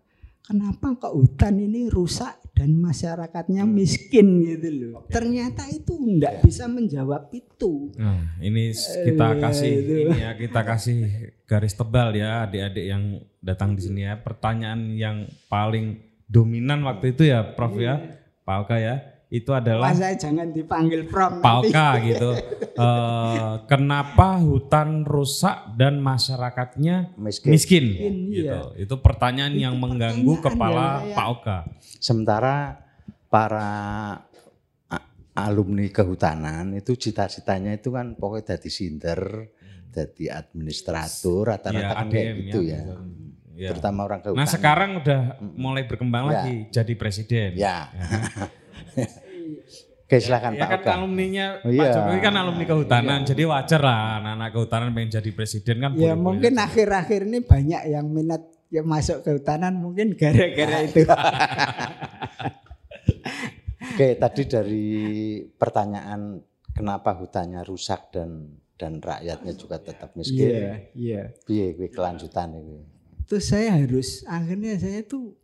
kenapa 0.48 0.96
kok 0.96 1.12
hutan 1.12 1.60
ini 1.60 1.92
rusak 1.92 2.40
dan 2.56 2.72
masyarakatnya 2.74 3.68
miskin 3.68 4.40
gitu 4.42 4.68
loh. 4.72 5.04
Ternyata 5.06 5.68
itu 5.68 5.94
tidak 5.94 6.40
bisa 6.42 6.64
menjawab 6.66 7.28
itu. 7.30 7.92
Nah, 7.94 8.34
ini 8.40 8.72
kita 8.74 9.26
Eh, 9.30 9.38
kasih 9.38 9.70
itu. 9.78 9.92
ini 10.08 10.18
ya 10.18 10.32
kita 10.34 10.60
kasih 10.64 10.98
garis 11.44 11.76
tebal 11.76 12.16
ya 12.16 12.48
adik-adik 12.48 12.82
yang 12.82 13.02
datang 13.38 13.76
di 13.76 13.84
sini 13.84 14.00
ya. 14.02 14.16
Pertanyaan 14.16 14.96
yang 14.96 15.16
paling 15.46 16.00
dominan 16.26 16.82
waktu 16.82 17.12
itu 17.12 17.28
ya 17.28 17.44
Prof 17.54 17.76
ya, 17.76 18.00
Pak 18.42 18.54
Alka 18.58 18.76
ya, 18.80 19.17
itu 19.28 19.52
adalah 19.52 19.92
saya 19.92 20.16
jangan 20.16 20.48
dipanggil 20.50 21.04
Prom. 21.04 21.44
Palka 21.44 22.00
gitu. 22.02 22.32
Eh, 22.78 23.54
kenapa 23.66 24.38
hutan 24.38 25.02
rusak 25.02 25.74
dan 25.74 25.98
masyarakatnya 25.98 27.18
Miskin. 27.18 27.50
miskin? 27.50 27.84
Miskin, 27.90 28.14
gitu. 28.30 28.46
iya. 28.46 28.58
Itu 28.78 29.02
pertanyaan 29.02 29.50
yang 29.50 29.74
mengganggu 29.82 30.38
pertanyaan 30.38 30.54
kepala 30.54 30.84
saya- 31.02 31.16
Pak 31.18 31.26
Oka. 31.26 31.58
Sementara 31.98 32.54
para 33.26 33.70
alumni 35.34 35.90
kehutanan 35.90 36.70
itu 36.70 36.94
cita-citanya 36.94 37.74
itu 37.74 37.90
kan 37.90 38.14
pokoknya 38.14 38.54
jadi 38.54 38.70
sinder, 38.70 39.50
jadi 39.90 40.38
administrator, 40.38 41.50
rata-rata 41.50 41.82
Ya, 41.82 41.98
kan 41.98 42.06
kayak 42.06 42.34
gitu 42.38 42.60
ya. 42.62 42.78
ya. 42.78 42.94
Ya. 43.58 43.68
Terutama 43.74 44.06
orang 44.06 44.22
kehutanan. 44.22 44.46
Nah 44.46 44.48
sekarang 44.48 44.90
udah 45.02 45.20
mulai 45.58 45.82
berkembang 45.82 46.30
Ya. 46.30 46.46
lagi 46.46 46.56
jadi 46.70 46.92
presiden. 46.94 47.58
Ya. 47.58 47.90
Oke 50.08 50.24
silakan 50.24 50.56
Ya 50.56 50.64
Pak 50.64 50.68
kan 50.72 50.80
Oka. 50.80 50.92
alumninya 51.04 51.46
Oh, 51.60 51.68
Pak 51.68 51.76
iya. 51.76 51.92
Jokowi 51.92 52.18
kan 52.24 52.34
alumni 52.40 52.64
kehutanan, 52.64 53.20
jadi 53.28 53.42
wajar 53.44 53.80
lah 53.84 54.00
anak-anak 54.24 54.48
kehutanan 54.56 54.88
pengen 54.96 55.10
jadi 55.20 55.30
presiden 55.36 55.76
kan. 55.84 55.90
Ya 56.00 56.16
mungkin 56.16 56.56
akhir-akhir 56.56 57.28
ini 57.28 57.44
banyak 57.44 57.82
yang 57.92 58.08
minat 58.08 58.40
yang 58.72 58.88
masuk 58.88 59.20
ke 59.20 59.36
hutanan 59.36 59.76
mungkin 59.76 60.16
gara-gara 60.16 60.80
itu. 60.88 61.04
Oke 63.78 64.16
tadi 64.16 64.42
dari 64.48 64.86
pertanyaan 65.44 66.40
kenapa 66.72 67.12
hutannya 67.18 67.60
rusak 67.68 68.08
dan 68.14 68.56
dan 68.78 69.02
rakyatnya 69.02 69.52
juga 69.58 69.76
tetap 69.82 70.14
miskin. 70.14 70.48
Iya, 70.48 70.72
iya. 70.94 71.22
Piye 71.44 71.74
kelanjutan 71.90 72.54
itu? 72.54 72.78
Terus 73.26 73.44
saya 73.44 73.74
harus 73.76 74.22
akhirnya 74.24 74.78
saya 74.78 75.02
tuh 75.04 75.34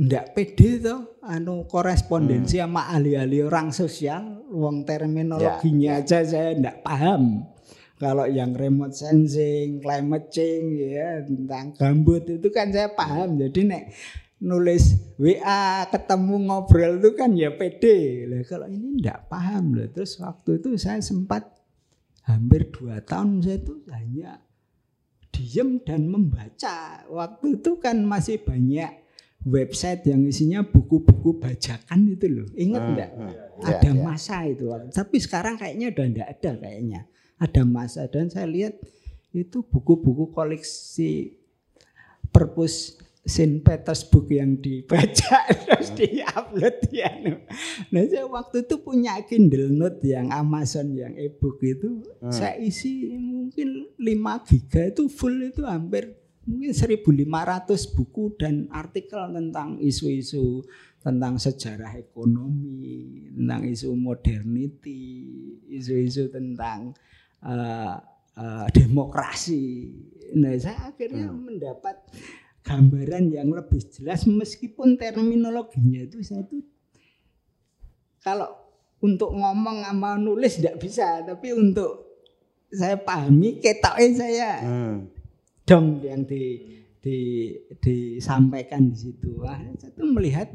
ndak 0.00 0.32
pede 0.32 0.80
tuh 0.80 1.20
anu 1.20 1.68
korespondensi 1.68 2.56
sama 2.56 2.88
ahli-ahli 2.88 3.44
orang 3.44 3.68
sosial, 3.68 4.48
uang 4.48 4.88
terminologinya 4.88 6.00
aja 6.00 6.24
saya 6.24 6.56
ndak 6.56 6.80
paham. 6.80 7.44
Kalau 8.00 8.24
yang 8.24 8.56
remote 8.56 8.96
sensing, 8.96 9.84
climate 9.84 10.32
change 10.32 10.72
ya 10.96 11.20
tentang 11.20 11.76
gambut 11.76 12.24
itu 12.32 12.48
kan 12.48 12.72
saya 12.72 12.88
paham. 12.96 13.36
Jadi 13.36 13.60
nek 13.68 13.92
nulis 14.40 14.96
WA 15.20 15.84
ketemu 15.92 16.48
ngobrol 16.48 16.96
itu 16.96 17.12
kan 17.12 17.36
ya 17.36 17.52
pede. 17.52 18.24
Lah 18.24 18.40
kalau 18.48 18.72
ini 18.72 19.04
ndak 19.04 19.28
paham 19.28 19.76
loh. 19.76 19.84
Terus 19.92 20.16
waktu 20.16 20.64
itu 20.64 20.80
saya 20.80 21.04
sempat 21.04 21.44
hampir 22.24 22.72
dua 22.72 23.04
tahun 23.04 23.44
saya 23.44 23.60
tuh 23.60 23.84
hanya 23.92 24.40
diem 25.28 25.84
dan 25.84 26.08
membaca. 26.08 27.04
Waktu 27.04 27.60
itu 27.60 27.76
kan 27.84 28.00
masih 28.00 28.40
banyak 28.40 28.99
website 29.42 30.04
yang 30.04 30.20
isinya 30.22 30.60
buku-buku 30.60 31.36
bajakan 31.36 32.00
itu 32.08 32.26
loh. 32.28 32.48
Ingat 32.52 32.80
Hmm, 32.80 32.90
enggak? 32.92 33.10
hmm. 33.10 33.30
Ya, 33.60 33.66
Ada 33.70 33.90
ya. 33.90 33.96
masa 33.96 34.36
itu. 34.44 34.64
Tapi 34.90 35.16
sekarang 35.16 35.54
kayaknya 35.56 35.86
udah 35.90 36.04
enggak 36.06 36.28
ada 36.30 36.50
kayaknya. 36.58 37.00
Ada 37.36 37.62
masa 37.64 38.04
dan 38.04 38.28
saya 38.28 38.44
lihat 38.44 38.76
itu 39.32 39.62
buku-buku 39.62 40.28
koleksi 40.30 41.40
perpus 42.28 42.98
Saint 43.20 43.60
Petersburg 43.60 44.28
yang 44.28 44.56
dibaca 44.56 45.38
terus 45.68 45.92
diupload 45.92 46.76
ya. 46.90 47.12
Nah 47.88 48.02
saya 48.04 48.24
waktu 48.24 48.64
itu 48.64 48.80
punya 48.80 49.20
Kindle 49.22 49.68
Note 49.70 50.00
yang 50.02 50.28
Amazon 50.28 50.92
yang 50.92 51.12
e-book 51.14 51.60
itu 51.60 52.00
Hmm. 52.20 52.28
saya 52.28 52.56
isi 52.56 53.16
mungkin 53.16 53.88
5 53.96 54.04
giga 54.44 54.88
itu 54.88 55.08
full 55.08 55.36
itu 55.42 55.64
hampir 55.64 56.19
mungkin 56.50 56.74
1500 56.74 57.94
buku 57.94 58.34
dan 58.34 58.66
artikel 58.74 59.22
tentang 59.30 59.78
isu-isu 59.78 60.66
tentang 61.00 61.40
sejarah 61.40 61.96
ekonomi, 61.96 63.32
tentang 63.32 63.64
isu 63.64 63.96
modernity, 63.96 65.16
isu-isu 65.72 66.28
tentang 66.28 66.92
eh, 67.40 67.96
eh, 68.36 68.66
demokrasi. 68.74 69.64
Nah, 70.36 70.52
saya 70.60 70.92
akhirnya 70.92 71.32
mendapat 71.32 72.04
gambaran 72.60 73.32
yang 73.32 73.48
lebih 73.48 73.80
jelas 73.88 74.28
meskipun 74.28 75.00
terminologinya 75.00 76.04
itu 76.04 76.20
saya 76.20 76.44
itu 76.44 76.60
kalau 78.20 78.52
untuk 79.00 79.32
ngomong 79.32 79.80
sama 79.80 80.20
nulis 80.20 80.60
tidak 80.60 80.76
bisa, 80.76 81.24
tapi 81.24 81.56
untuk 81.56 82.04
saya 82.70 83.00
pahami 83.00 83.58
ketoknya 83.58 84.08
saya 84.14 84.50
Hmm. 84.60 85.09
Dong 85.70 86.02
yang 86.02 86.26
di, 86.26 86.58
di 86.98 87.18
disampaikan 87.78 88.90
di 88.90 88.96
situ. 88.98 89.38
Wah, 89.38 89.62
saya 89.78 89.94
tuh 89.94 90.10
melihat 90.10 90.50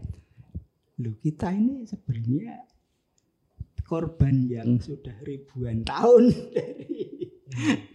loh 0.99 1.15
kita 1.23 1.55
ini 1.55 1.87
sebenarnya 1.87 2.67
korban 3.87 4.51
yang 4.51 4.75
sudah 4.75 5.15
ribuan 5.23 5.87
tahun 5.87 6.35
dari 6.55 7.31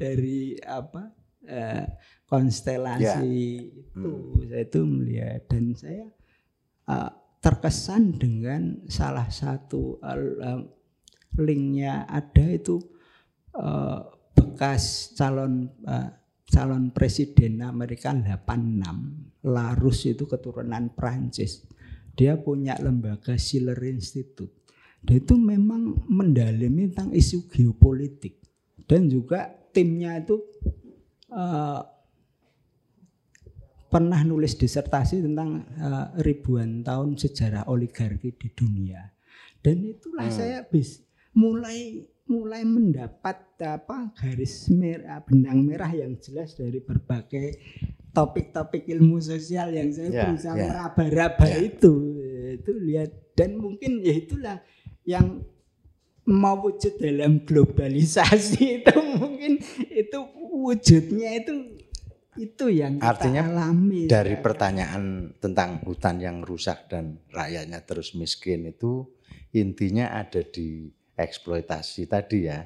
dari 0.01 0.41
apa 0.65 1.13
eh, 1.45 1.85
konstelasi 2.25 3.29
itu. 3.69 4.13
Saya 4.49 4.65
itu 4.65 4.81
melihat 4.89 5.45
dan 5.53 5.77
saya 5.77 6.09
eh, 6.89 7.13
terkesan 7.45 8.17
dengan 8.17 8.81
salah 8.89 9.29
satu 9.29 10.01
eh, 10.01 10.65
linknya 11.37 12.09
ada 12.09 12.49
itu 12.49 12.81
eh, 13.61 14.01
bekas 14.33 15.13
calon 15.21 15.69
eh, 15.85 16.20
calon 16.51 16.91
presiden 16.91 17.63
Amerika 17.63 18.11
86 18.11 19.47
Larus 19.47 20.05
itu 20.05 20.27
keturunan 20.27 20.91
Prancis. 20.93 21.65
Dia 22.13 22.37
punya 22.37 22.77
lembaga 22.83 23.39
Schiller 23.39 23.79
Institute. 23.87 24.67
Dia 25.01 25.17
itu 25.17 25.39
memang 25.39 26.05
mendalami 26.11 26.93
tentang 26.93 27.17
isu 27.17 27.49
geopolitik. 27.49 28.37
Dan 28.85 29.09
juga 29.09 29.49
timnya 29.73 30.21
itu 30.21 30.37
eh, 31.33 31.81
pernah 33.89 34.21
nulis 34.27 34.59
disertasi 34.59 35.25
tentang 35.25 35.65
eh, 35.81 36.07
ribuan 36.21 36.85
tahun 36.85 37.17
sejarah 37.17 37.71
oligarki 37.71 38.35
di 38.37 38.49
dunia. 38.53 39.01
Dan 39.63 39.87
itulah 39.87 40.29
saya 40.29 40.67
bis 40.69 41.01
mulai 41.33 42.05
mulai 42.31 42.63
mendapat 42.63 43.43
apa 43.59 44.15
garis 44.15 44.71
merah 44.71 45.19
benang 45.21 45.61
merah 45.61 45.91
yang 45.91 46.15
jelas 46.17 46.55
dari 46.55 46.79
berbagai 46.79 47.59
topik-topik 48.11 48.87
ilmu 48.89 49.19
sosial 49.19 49.71
yang 49.71 49.91
saya 49.91 50.09
Ya, 50.09 50.23
berusaha 50.25 50.55
ya. 50.55 50.63
meraba-raba 50.65 51.47
Ya. 51.47 51.59
itu 51.61 51.93
itu 52.57 52.73
lihat 52.81 53.11
dan 53.35 53.59
mungkin 53.59 53.99
ya 54.01 54.15
itulah 54.15 54.57
yang 55.03 55.43
mau 56.23 56.59
wujud 56.61 56.95
dalam 56.97 57.43
globalisasi 57.43 58.63
itu 58.83 58.95
mungkin 59.17 59.59
itu 59.91 60.19
wujudnya 60.39 61.31
itu 61.37 61.53
itu 62.39 62.65
yang 62.71 62.97
kita 62.97 63.11
Artinya 63.11 63.43
alami 63.45 64.07
Dari 64.07 64.39
sekarang. 64.39 64.45
pertanyaan 64.47 65.03
tentang 65.37 65.83
hutan 65.83 66.17
yang 66.19 66.41
rusak 66.41 66.87
dan 66.87 67.19
rakyatnya 67.29 67.83
terus 67.83 68.15
miskin 68.15 68.65
itu 68.65 69.11
intinya 69.51 70.15
ada 70.15 70.41
di 70.41 70.95
eksploitasi 71.21 72.03
tadi 72.05 72.49
ya. 72.49 72.65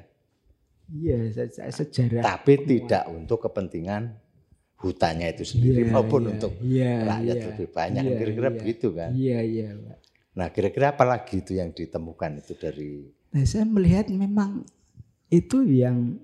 iya 0.87 1.17
se- 1.29 1.51
sejarah 1.51 2.21
Tapi 2.21 2.53
tidak 2.63 3.09
untuk 3.09 3.41
kepentingan 3.41 4.15
hutannya 4.77 5.33
itu 5.33 5.43
sendiri 5.47 5.81
Iya, 5.81 5.91
maupun 5.91 6.21
iya, 6.21 6.29
untuk 6.29 6.51
iya, 6.61 6.91
rakyat 7.01 7.35
iya. 7.35 7.45
lebih 7.49 7.67
banyak. 7.69 8.03
Iya, 8.03 8.15
Kira-kira 8.15 8.49
iya. 8.49 8.57
begitu 8.57 8.87
kan. 8.91 9.09
iya 9.11 9.39
iya 9.41 9.67
Pak. 9.73 9.97
Nah 10.35 10.47
kira-kira 10.49 10.85
apa 10.91 11.03
lagi 11.03 11.35
itu 11.39 11.51
yang 11.53 11.71
ditemukan 11.71 12.31
itu 12.39 12.53
dari 12.55 12.91
Nah, 13.31 13.43
saya 13.43 13.67
melihat 13.67 14.07
memang 14.07 14.63
itu 15.27 15.59
yang 15.65 16.15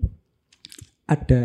ada 1.04 1.42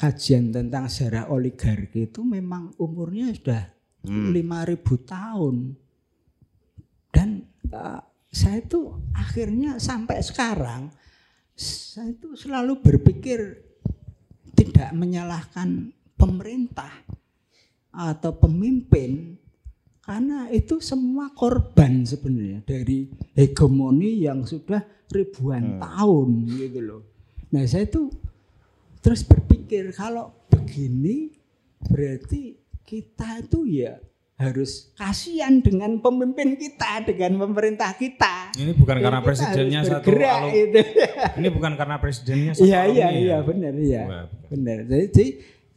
kajian 0.00 0.48
tentang 0.48 0.88
sejarah 0.88 1.28
oligarki 1.28 2.08
itu 2.08 2.24
memang 2.24 2.72
umurnya 2.76 3.28
sudah 3.34 3.62
Hmm. 4.00 4.32
5000 4.32 4.80
tahun. 5.04 5.76
Dan 7.12 7.44
uh, 7.68 8.00
saya 8.30 8.62
itu 8.62 8.94
akhirnya 9.10 9.82
sampai 9.82 10.22
sekarang 10.22 10.94
saya 11.58 12.14
itu 12.14 12.38
selalu 12.38 12.78
berpikir 12.78 13.58
tidak 14.54 14.94
menyalahkan 14.94 15.90
pemerintah 16.14 16.90
atau 17.90 18.30
pemimpin 18.38 19.34
karena 20.06 20.46
itu 20.48 20.78
semua 20.78 21.34
korban 21.34 22.06
sebenarnya 22.06 22.62
dari 22.64 23.10
hegemoni 23.34 24.24
yang 24.24 24.46
sudah 24.46 24.82
ribuan 25.10 25.82
tahun 25.82 26.28
gitu 26.48 26.80
loh. 26.80 27.02
Nah 27.50 27.66
saya 27.66 27.86
itu 27.90 28.08
terus 29.02 29.26
berpikir 29.26 29.90
kalau 29.90 30.30
begini 30.48 31.34
berarti 31.82 32.54
kita 32.86 33.42
itu 33.42 33.66
ya 33.84 33.98
harus 34.40 34.88
kasihan 34.96 35.60
dengan 35.60 36.00
pemimpin 36.00 36.56
kita, 36.56 37.04
dengan 37.04 37.36
pemerintah 37.38 37.92
kita. 37.92 38.56
Ini 38.56 38.72
bukan 38.72 38.96
karena 38.96 39.20
Kita 39.20 39.28
presidennya 39.28 39.80
satu 39.84 40.08
alu- 40.16 40.48
itu. 40.50 40.80
Ini 41.36 41.48
bukan 41.52 41.72
karena 41.76 41.96
presidennya 42.00 42.52
satu 42.56 42.64
Iya 42.64 42.80
iya 42.88 43.08
iya 43.12 43.28
ya? 43.36 43.38
benar 43.44 43.74
iya. 43.76 44.02
Benar. 44.48 44.78
Jadi, 44.88 45.06
jadi 45.12 45.26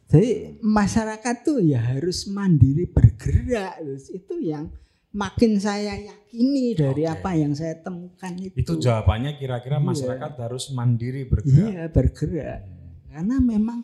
jadi 0.07 0.29
masyarakat 0.63 1.35
tuh 1.43 1.59
ya 1.59 1.83
harus 1.83 2.23
mandiri 2.25 2.87
bergerak. 2.87 3.83
Itu 4.09 4.39
yang 4.39 4.71
makin 5.11 5.59
saya 5.59 5.93
yakini 5.93 6.73
dari 6.73 7.03
Oke. 7.03 7.13
apa 7.13 7.29
yang 7.35 7.51
saya 7.51 7.75
temukan 7.77 8.31
itu. 8.39 8.55
Itu 8.55 8.79
jawabannya 8.79 9.35
kira-kira 9.35 9.77
Iya. 9.77 9.85
masyarakat 9.85 10.31
harus 10.39 10.71
mandiri 10.71 11.27
bergerak. 11.27 11.67
Iya 11.67 11.83
bergerak. 11.91 12.59
Karena 13.11 13.37
memang 13.37 13.83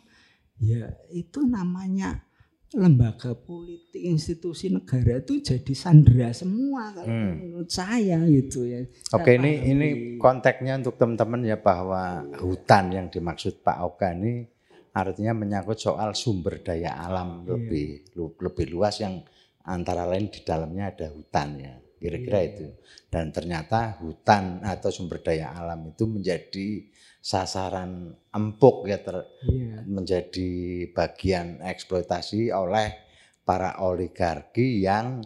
ya 0.56 0.88
itu 1.08 1.44
namanya 1.44 2.24
lembaga 2.70 3.34
politik 3.34 3.98
institusi 3.98 4.70
negara 4.70 5.18
itu 5.18 5.42
jadi 5.42 5.72
sandera 5.74 6.30
semua 6.30 6.94
kalau 6.94 7.10
Hmm. 7.10 7.34
menurut 7.42 7.66
saya 7.66 8.22
gitu 8.24 8.62
ya. 8.62 8.86
Oke 9.10 9.34
Saya 9.34 9.38
ini 9.42 9.50
pahami. 9.52 9.70
ini 9.72 9.88
konteksnya 10.16 10.78
untuk 10.78 10.94
teman-teman 10.94 11.42
ya 11.42 11.58
bahwa 11.58 12.02
hutan 12.38 12.84
yang 12.90 13.06
dimaksud 13.08 13.58
Pak 13.60 13.78
Oka 13.82 14.14
ini 14.14 14.46
artinya 14.90 15.34
menyangkut 15.34 15.78
soal 15.78 16.14
sumber 16.14 16.62
daya 16.62 16.94
alam 16.96 17.42
Iya. 17.42 17.46
lebih 17.48 17.86
lu- 18.14 18.38
lebih 18.38 18.66
luas 18.70 18.98
yang 18.98 19.22
antara 19.60 20.02
lain 20.02 20.30
di 20.30 20.40
dalamnya 20.40 20.90
ada 20.90 21.10
hutan 21.10 21.48
ya 21.58 21.74
kira-kira 21.96 22.38
Iya. 22.38 22.48
itu 22.48 22.66
dan 23.06 23.28
ternyata 23.28 23.98
hutan 23.98 24.62
atau 24.62 24.88
sumber 24.88 25.18
daya 25.18 25.52
alam 25.52 25.90
itu 25.90 26.06
menjadi 26.06 26.86
sasaran 27.20 28.16
empuk 28.32 28.88
ya 28.88 28.98
ter- 28.98 29.28
Iya. 29.44 29.84
menjadi 29.84 30.50
bagian 30.90 31.60
eksploitasi 31.60 32.48
oleh 32.48 32.96
para 33.44 33.76
oligarki 33.84 34.80
yang 34.80 35.20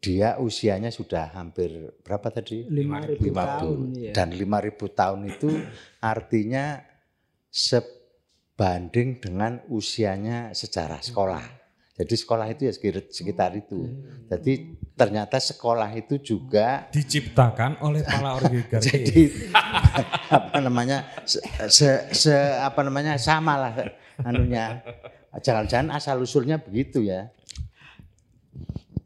dia 0.00 0.40
usianya 0.40 0.88
sudah 0.88 1.28
hampir 1.36 1.92
berapa 2.00 2.32
tadi? 2.32 2.64
5000 2.64 3.20
5000. 3.20 3.36
tahun 3.36 3.78
ya. 3.96 4.12
Dan 4.16 4.28
5000 4.32 4.88
tahun 4.92 5.20
itu 5.28 5.50
artinya 6.00 6.80
sebanding 7.52 9.20
dengan 9.20 9.60
usianya 9.68 10.56
sejarah 10.56 11.00
sekolah. 11.00 11.44
Jadi 12.00 12.14
sekolah 12.16 12.48
itu 12.48 12.64
ya 12.64 12.72
sekitar, 12.72 13.04
sekitar 13.12 13.50
itu. 13.60 13.84
Jadi 14.24 14.52
ternyata 14.96 15.36
sekolah 15.36 15.92
itu 15.92 16.16
juga 16.16 16.88
Diciptakan 16.88 17.84
oleh 17.84 18.00
para 18.00 18.40
oligarki. 18.40 18.88
jadi 18.88 19.22
apa 20.30 20.58
namanya 20.58 21.02
se, 21.26 21.42
se- 21.68 22.06
se- 22.14 22.56
apa 22.56 22.80
namanya 22.80 23.18
sama 23.18 23.58
lah 23.58 23.74
anunya. 24.22 24.80
Jangan-jangan 25.36 25.90
asal 25.92 26.18
usulnya 26.18 26.58
begitu 26.58 27.02
ya. 27.02 27.30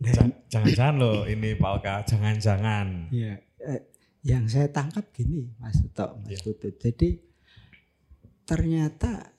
Jangan- 0.01 0.37
Jangan-jangan 0.49 0.97
loh 0.97 1.19
ini 1.25 1.57
Pak 1.57 1.71
Oka, 1.81 1.95
jangan-jangan. 2.07 3.09
Ya, 3.11 3.41
eh, 3.59 3.83
yang 4.23 4.47
saya 4.47 4.69
tangkap 4.69 5.11
gini, 5.11 5.51
Mas 5.59 5.81
Tok, 5.91 6.23
Mas 6.23 6.41
Putut. 6.41 6.77
Jadi 6.79 7.19
ternyata 8.45 9.33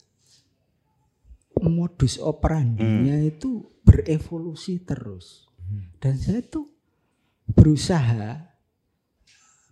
modus 1.62 2.18
operandinya 2.18 3.16
itu 3.18 3.64
berevolusi 3.82 4.82
terus. 4.82 5.48
Dan 5.98 6.18
saya 6.18 6.42
tuh 6.42 6.70
berusaha 7.48 8.55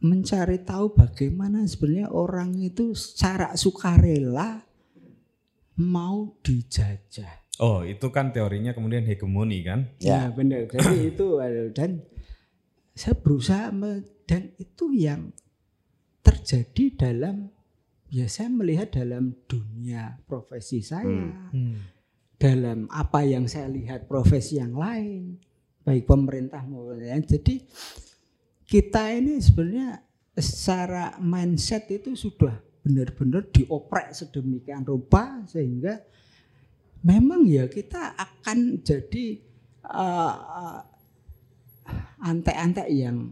mencari 0.04 0.60
tahu 0.68 0.92
bagaimana 0.92 1.64
sebenarnya 1.64 2.12
orang 2.12 2.60
itu 2.60 2.92
secara 2.92 3.56
sukarela 3.56 4.60
mau 5.80 6.36
dijajah. 6.44 7.48
Oh, 7.64 7.88
itu 7.88 8.12
kan 8.12 8.36
teorinya 8.36 8.76
kemudian 8.76 9.08
hegemoni 9.08 9.64
kan? 9.64 9.88
Ya, 10.04 10.28
benar. 10.28 10.68
Jadi 10.68 10.98
itu 11.16 11.40
eh, 11.40 11.72
dan 11.72 12.04
saya 12.92 13.16
berusaha 13.16 13.72
dan 14.28 14.52
itu 14.60 14.86
yang 14.92 15.32
terjadi 16.20 17.10
dalam 17.10 17.50
ya 18.14 18.30
saya 18.30 18.52
melihat 18.52 18.94
dalam 18.94 19.34
dunia 19.48 20.20
profesi 20.28 20.84
saya, 20.86 21.32
dalam 22.38 22.86
apa 22.92 23.26
yang 23.26 23.48
saya 23.50 23.72
lihat 23.72 24.06
profesi 24.06 24.60
yang 24.60 24.76
lain, 24.76 25.40
baik 25.82 26.06
pemerintah 26.06 26.62
maupun 26.68 27.02
yang 27.02 27.18
lain. 27.18 27.26
Jadi 27.26 27.56
kita 28.64 29.12
ini 29.14 29.40
sebenarnya 29.40 30.02
secara 30.34 31.18
mindset 31.22 31.88
itu 31.94 32.18
sudah 32.18 32.58
benar-benar 32.84 33.48
dioprek 33.54 34.12
sedemikian 34.12 34.84
rupa 34.84 35.40
sehingga 35.48 36.04
memang 37.04 37.48
ya 37.48 37.68
kita 37.72 38.16
akan 38.16 38.84
jadi 38.84 39.40
uh, 39.88 40.36
uh, 40.36 40.82
antek-antek 42.24 42.88
yang 42.92 43.32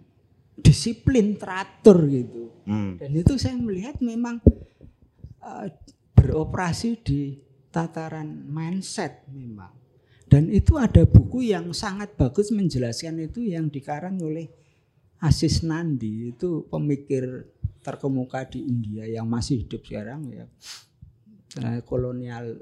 disiplin 0.60 1.40
teratur 1.40 2.06
gitu. 2.08 2.52
Hmm. 2.68 3.00
Dan 3.00 3.12
itu 3.18 3.36
saya 3.40 3.58
melihat 3.58 3.98
memang 4.04 4.40
uh, 5.42 5.68
beroperasi 6.14 7.00
di 7.02 7.40
tataran 7.72 8.46
mindset 8.46 9.26
memang. 9.32 9.72
Dan 10.32 10.48
itu 10.48 10.80
ada 10.80 11.04
buku 11.04 11.52
yang 11.52 11.76
sangat 11.76 12.16
bagus 12.16 12.56
menjelaskan 12.56 13.20
itu 13.20 13.52
yang 13.52 13.68
dikarang 13.68 14.16
oleh 14.24 14.48
Asis 15.22 15.62
Nandi 15.62 16.34
itu 16.34 16.66
pemikir 16.66 17.46
terkemuka 17.80 18.46
di 18.46 18.62
India 18.64 19.06
yang 19.06 19.26
masih 19.26 19.62
hidup 19.62 19.82
sekarang 19.82 20.22
ya. 20.28 20.46
Eh, 21.58 21.82
Colonial 21.84 22.58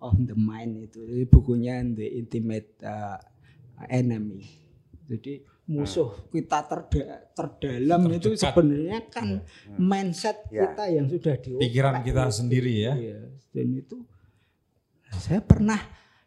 of 0.00 0.16
the 0.18 0.32
Mind 0.32 0.80
itu 0.80 1.00
Jadi 1.00 1.24
bukunya 1.24 1.78
The 1.84 2.06
Intimate 2.18 2.70
uh, 2.82 3.20
Enemy. 3.86 4.42
Jadi 5.06 5.44
musuh 5.66 6.26
kita 6.28 6.66
terda- 6.66 7.30
terdalam 7.30 8.02
itu 8.10 8.34
Terdekat. 8.34 8.42
sebenarnya 8.42 8.98
kan 9.06 9.26
mindset 9.76 10.50
Ya. 10.50 10.66
kita 10.66 10.84
yang 10.88 11.06
sudah 11.06 11.34
dioprek 11.36 11.62
Pikiran 11.62 11.94
kita 12.02 12.22
sendiri 12.28 12.74
ya. 12.80 12.92
Iya, 12.96 13.20
Dan 13.50 13.66
itu 13.76 14.02
saya 15.12 15.38
pernah 15.38 15.78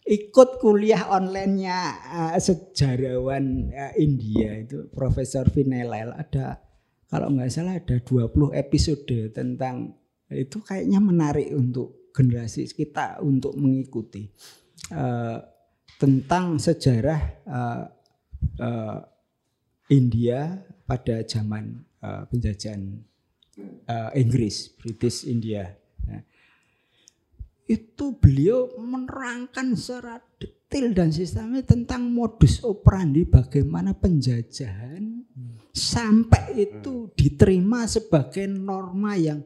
ikut 0.03 0.59
kuliah 0.59 1.07
online-nya 1.07 1.79
eh, 2.11 2.39
sejarawan 2.39 3.71
eh, 3.71 3.93
India 4.03 4.59
itu 4.59 4.91
Profesor 4.91 5.47
Vinelal 5.47 6.11
ada 6.15 6.59
kalau 7.07 7.29
nggak 7.29 7.51
salah 7.53 7.77
ada 7.77 8.01
20 8.01 8.57
episode 8.57 9.05
tentang 9.31 9.95
itu 10.33 10.59
kayaknya 10.65 10.97
menarik 10.97 11.53
untuk 11.53 12.09
generasi 12.09 12.65
kita 12.69 13.21
untuk 13.21 13.53
mengikuti. 13.53 14.29
Eh, 14.91 15.39
tentang 16.01 16.59
sejarah 16.59 17.21
eh, 17.47 17.83
eh, 18.59 18.99
India 19.93 20.57
pada 20.83 21.21
zaman 21.23 21.85
eh, 22.01 22.23
penjajahan 22.27 22.81
eh, 23.87 24.11
Inggris 24.19 24.73
British 24.73 25.23
India 25.29 25.69
itu 27.63 28.19
beliau 28.19 28.75
menerangkan 28.75 29.71
secara 29.73 30.19
detail 30.39 30.91
dan 30.91 31.09
sistemnya 31.15 31.63
tentang 31.63 32.11
modus 32.11 32.59
operandi 32.65 33.23
bagaimana 33.23 33.95
penjajahan 33.95 35.23
sampai 35.71 36.69
itu 36.69 37.09
diterima 37.15 37.87
sebagai 37.87 38.45
norma 38.51 39.15
yang 39.15 39.41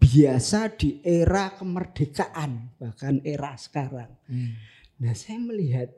biasa 0.00 0.72
di 0.78 1.02
era 1.04 1.52
kemerdekaan 1.52 2.80
bahkan 2.80 3.20
era 3.26 3.52
sekarang. 3.58 4.14
Nah 5.00 5.12
saya 5.12 5.38
melihat 5.42 5.90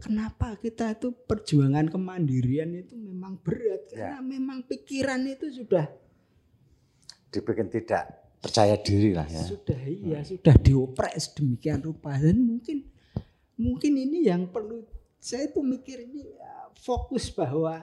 kenapa 0.00 0.56
kita 0.56 0.96
itu 0.96 1.12
perjuangan 1.12 1.90
kemandirian 1.90 2.72
itu 2.72 2.96
memang 2.96 3.36
berat. 3.42 3.92
Karena 3.92 4.22
memang 4.24 4.64
pikiran 4.64 5.20
itu 5.28 5.50
sudah 5.62 5.86
Dibikin 7.34 7.66
tidak 7.66 8.23
percaya 8.44 8.76
diri 8.76 9.16
lah 9.16 9.24
ya. 9.24 9.40
sudah 9.40 9.80
iya 9.88 10.20
sudah 10.20 10.52
dioprek 10.60 11.16
sedemikian 11.16 11.80
rupa. 11.80 12.12
Dan 12.20 12.44
mungkin 12.44 12.84
mungkin 13.56 13.92
ini 13.96 14.28
yang 14.28 14.52
perlu 14.52 14.84
saya 15.16 15.48
tuh 15.48 15.64
mikir 15.64 16.04
ini 16.04 16.36
ya, 16.36 16.68
fokus 16.76 17.32
bahwa 17.32 17.80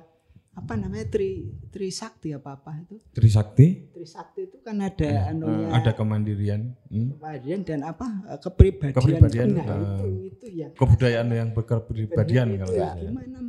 apa 0.51 0.73
namanya 0.75 1.07
tri 1.09 1.49
trisakti 1.73 2.35
apa 2.37 2.59
apa 2.59 2.77
itu. 2.85 3.01
Trisakti, 3.15 3.89
trisakti 3.89 4.45
itu 4.45 4.61
kan 4.61 4.77
ada 4.83 5.33
anunya 5.33 5.73
ada 5.73 5.91
kemandirian, 5.97 6.77
hmm. 6.91 7.17
kemandirian 7.17 7.61
dan 7.65 7.79
apa 7.87 8.05
eh, 8.29 8.37
kepribadian, 8.37 8.93
Kepribadian, 8.93 9.47
Nah, 9.57 9.65
eh, 9.65 9.81
itu 9.81 10.07
itu 10.29 10.45
yang 10.61 10.71
kebudayaan 10.77 11.27
yang 11.33 11.49
berkepribadian 11.55 12.47
Benar 12.53 12.59
kalau 12.67 12.73
itu 12.75 12.83
ya. 12.83 12.91
gimana 12.99 13.39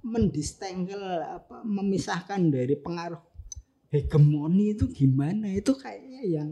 mendistengkel 0.00 1.02
apa 1.22 1.60
memisahkan 1.62 2.40
dari 2.50 2.74
pengaruh 2.76 3.20
hegemoni 3.90 4.78
itu 4.78 4.86
gimana 4.88 5.50
itu 5.50 5.74
kayaknya 5.74 6.22
yang 6.22 6.48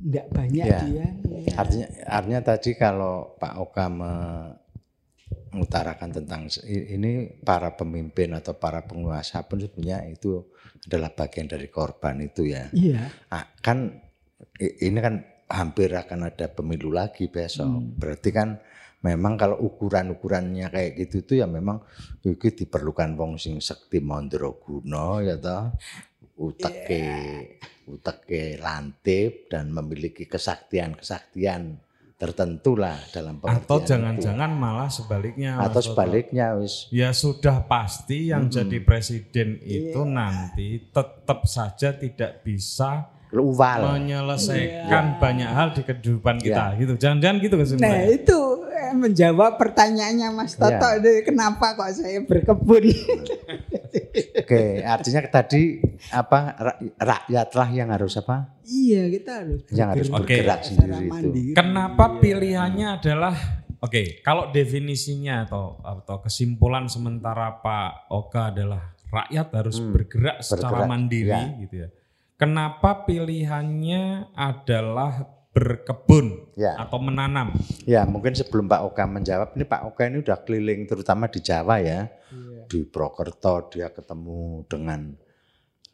enggak 0.00 0.26
banyak 0.32 0.64
Ya. 0.66 0.80
dia 0.82 1.06
ya. 1.22 1.54
Artinya, 1.54 1.88
artinya 2.08 2.40
tadi 2.42 2.70
kalau 2.74 3.36
Pak 3.38 3.54
Oka 3.60 3.86
me- 3.86 4.56
mengutarakan 5.54 6.10
tentang 6.10 6.50
ini 6.66 7.30
para 7.46 7.70
pemimpin 7.78 8.34
atau 8.34 8.58
para 8.58 8.82
penguasa 8.82 9.38
pun 9.46 9.62
sebenarnya 9.62 10.10
itu 10.10 10.50
adalah 10.90 11.14
bagian 11.14 11.46
dari 11.46 11.70
korban 11.70 12.18
itu 12.18 12.50
ya. 12.50 12.66
Iya. 12.74 13.06
Ah, 13.30 13.46
kan 13.62 14.02
ini 14.58 14.98
kan 14.98 15.22
hampir 15.46 15.94
akan 15.94 16.26
ada 16.26 16.50
pemilu 16.50 16.90
lagi 16.90 17.30
besok. 17.30 17.70
Hmm. 17.70 17.94
Berarti 17.94 18.34
kan 18.34 18.58
memang 19.06 19.38
kalau 19.38 19.62
ukuran-ukurannya 19.62 20.66
kayak 20.74 20.90
gitu 21.06 21.22
tuh 21.22 21.36
ya 21.38 21.46
memang 21.46 21.86
iki 22.26 22.50
diperlukan 22.64 23.14
wong 23.14 23.38
sing 23.38 23.62
sekti 23.62 24.02
mandraguna 24.02 25.22
ya 25.22 25.38
toh. 25.38 25.70
Uteke 26.36 27.04
uteke 27.84 28.56
lantip 28.58 29.46
dan 29.46 29.68
memiliki 29.68 30.24
kesaktian-kesaktian 30.24 31.78
tertentu 32.14 32.74
lah 32.74 32.96
dalam 33.08 33.36
pengertian 33.36 33.60
Atau 33.60 33.78
itu. 33.78 33.86
jangan-jangan 33.86 34.50
malah 34.50 34.88
sebaliknya. 34.88 35.58
atau 35.58 35.68
Mas 35.68 35.74
Toto. 35.76 35.88
sebaliknya 35.92 36.46
wis 36.56 36.88
Ya 36.88 37.10
sudah 37.12 37.62
pasti 37.62 38.30
yang 38.30 38.48
jadi 38.48 38.80
presiden 38.80 39.60
itu 39.60 40.00
nanti 40.02 40.80
tetap 40.86 41.44
saja 41.44 41.92
tidak 41.92 42.40
bisa 42.40 43.10
luwal. 43.28 43.92
menyelesaikan 43.92 45.18
banyak 45.18 45.46
hal 45.48 45.68
di 45.70 45.82
kehidupan 45.82 46.38
kita 46.38 46.72
Iya. 46.72 46.80
gitu. 46.80 46.92
Jangan-jangan 46.96 47.36
gitu 47.38 47.54
Nah 47.54 47.62
kesimpulannya. 47.62 48.06
itu 48.12 48.40
eh, 48.72 48.94
menjawab 48.96 49.52
pertanyaannya 49.54 50.28
Mas 50.32 50.54
Toto 50.54 50.70
Iya. 50.70 50.98
ini, 50.98 51.12
kenapa 51.22 51.74
kok 51.74 51.92
saya 51.92 52.18
berkebun? 52.20 52.84
Oke, 54.34 54.82
artinya 54.82 55.20
tadi 55.30 55.78
apa 56.10 56.38
ra- 56.58 56.80
rakyatlah 56.98 57.68
yang 57.70 57.88
harus 57.88 58.18
apa? 58.18 58.50
iya 58.64 59.06
kita 59.06 59.44
harus 59.44 59.60
Yang 59.70 59.88
harus 59.94 60.08
bergerak 60.08 60.18
bergerak 60.18 60.60
secara 60.64 60.94
sendiri 60.98 61.40
itu. 61.44 61.54
Kenapa 61.54 62.04
pilihannya 62.18 62.86
adalah 62.98 63.34
oke, 63.78 64.02
kalau 64.20 64.50
definisinya 64.50 65.46
atau 65.46 65.78
atau 65.80 66.16
kesimpulan 66.18 66.88
sementara 66.88 67.60
Pak 67.60 68.10
Oka 68.10 68.50
adalah 68.50 68.82
rakyat 69.06 69.46
harus 69.54 69.78
bergerak 69.78 70.42
secara 70.42 70.82
bergerak, 70.82 70.88
mandiri 70.90 71.30
ya. 71.30 71.42
gitu 71.62 71.74
ya. 71.76 71.88
Kenapa 72.34 73.06
pilihannya 73.06 74.34
adalah 74.34 75.30
berkebun 75.54 76.50
Ya. 76.58 76.74
atau 76.76 76.98
menanam? 76.98 77.54
Ya, 77.86 78.02
mungkin 78.02 78.34
sebelum 78.34 78.66
Pak 78.66 78.90
Oka 78.90 79.06
menjawab, 79.06 79.54
ini 79.54 79.62
Pak 79.62 79.86
Oka 79.86 80.02
ini 80.04 80.18
udah 80.18 80.42
keliling 80.42 80.82
terutama 80.84 81.30
di 81.30 81.38
Jawa 81.38 81.78
ya. 81.78 82.10
Iya. 82.34 82.43
Di 82.66 82.84
Prokerto 82.88 83.68
dia 83.72 83.92
ketemu 83.92 84.64
dengan 84.66 85.12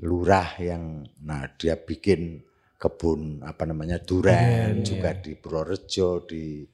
lurah 0.00 0.56
yang 0.56 1.04
nah 1.20 1.44
dia 1.61 1.76
bikin 1.76 2.40
kebun 2.80 3.44
apa 3.44 3.68
namanya 3.68 4.00
duren 4.00 4.80
Duren, 4.80 4.87
juga 4.87 5.12
di 5.12 5.37
Purworejo 5.37 6.24
di 6.24 6.64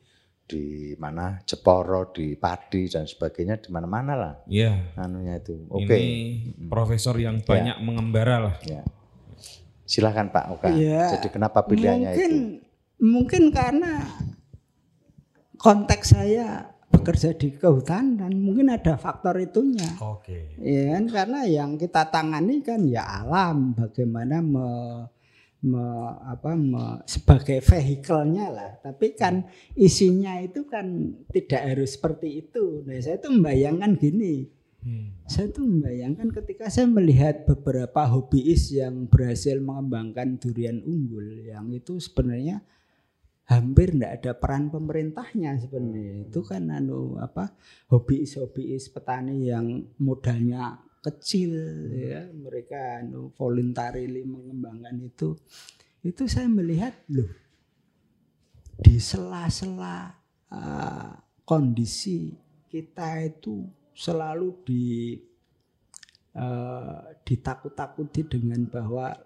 di 0.47 0.95
mana 0.95 1.43
Jeporo 1.43 2.15
di 2.15 2.39
Padi 2.39 2.87
dan 2.87 3.03
sebagainya 3.03 3.59
di 3.59 3.75
mana-mana 3.75 4.15
lah 4.15 4.35
Ya, 4.47 4.95
anunya 4.95 5.43
itu. 5.43 5.67
Oke. 5.67 5.99
ini 5.99 6.55
profesor 6.71 7.19
yang 7.19 7.43
banyak 7.43 7.83
mengembara 7.83 8.39
lah. 8.39 8.57
Ya. 8.63 8.87
Silahkan 9.83 10.31
Pak 10.31 10.45
Oka. 10.55 10.71
Iya. 10.71 11.19
Jadi 11.19 11.35
kenapa 11.35 11.67
pilihannya 11.67 12.15
mungkin 12.15 12.31
itu? 12.31 12.63
mungkin 13.03 13.43
karena 13.51 14.07
konteks 15.59 16.15
saya 16.15 16.76
bekerja 17.07 17.39
di 17.39 17.55
kehutanan 17.55 18.35
mungkin 18.35 18.67
ada 18.67 18.99
faktor 18.99 19.39
itunya. 19.39 19.87
Oke. 20.03 20.59
Ya 20.59 20.99
kan 20.99 21.07
karena 21.07 21.41
yang 21.47 21.79
kita 21.79 22.11
tangani 22.11 22.67
kan 22.67 22.83
ya 22.83 23.23
alam 23.23 23.79
bagaimana 23.79 24.43
me, 24.43 24.67
me- 25.63 26.19
apa 26.27 26.59
me- 26.59 27.07
sebagai 27.07 27.63
vehikelnya 27.63 28.51
lah 28.51 28.71
tapi 28.83 29.15
kan 29.15 29.47
isinya 29.79 30.43
itu 30.43 30.67
kan 30.67 31.15
tidak 31.31 31.63
harus 31.63 31.95
seperti 31.95 32.43
itu. 32.43 32.83
Nah, 32.83 32.99
saya 32.99 33.23
tuh 33.23 33.39
membayangkan 33.39 33.95
gini. 33.95 34.51
Hmm. 34.83 35.15
Saya 35.31 35.55
tuh 35.55 35.63
membayangkan 35.63 36.27
ketika 36.43 36.67
saya 36.67 36.91
melihat 36.91 37.47
beberapa 37.47 38.03
hobiis 38.03 38.75
yang 38.75 39.07
berhasil 39.07 39.63
mengembangkan 39.63 40.43
durian 40.43 40.83
unggul 40.83 41.23
yang 41.47 41.71
itu 41.71 42.03
sebenarnya 42.03 42.67
hampir 43.47 43.95
tidak 43.95 44.13
ada 44.23 44.33
peran 44.35 44.71
pemerintahnya 44.71 45.59
sebenarnya. 45.63 46.27
Itu 46.27 46.43
kan 46.43 46.71
anu 46.71 47.19
apa 47.23 47.55
hobiis-hobiis 47.91 48.91
petani 48.91 49.47
yang 49.51 49.87
modalnya 50.03 50.83
kecil 51.03 51.55
ya, 51.95 52.27
mereka 52.35 53.03
anu 53.03 53.31
voluntarily 53.39 54.27
mengembangkan 54.27 54.99
itu. 55.07 55.39
Itu 56.03 56.27
saya 56.27 56.51
melihat 56.51 56.95
loh 57.11 57.47
di 58.77 59.01
sela-sela 59.01 60.13
uh, 60.53 61.11
kondisi 61.49 62.37
kita 62.69 63.25
itu 63.25 63.65
selalu 63.97 64.49
di 64.69 65.17
uh, 66.37 67.17
ditakut-takuti 67.25 68.29
dengan 68.29 68.69
bahwa 68.69 69.17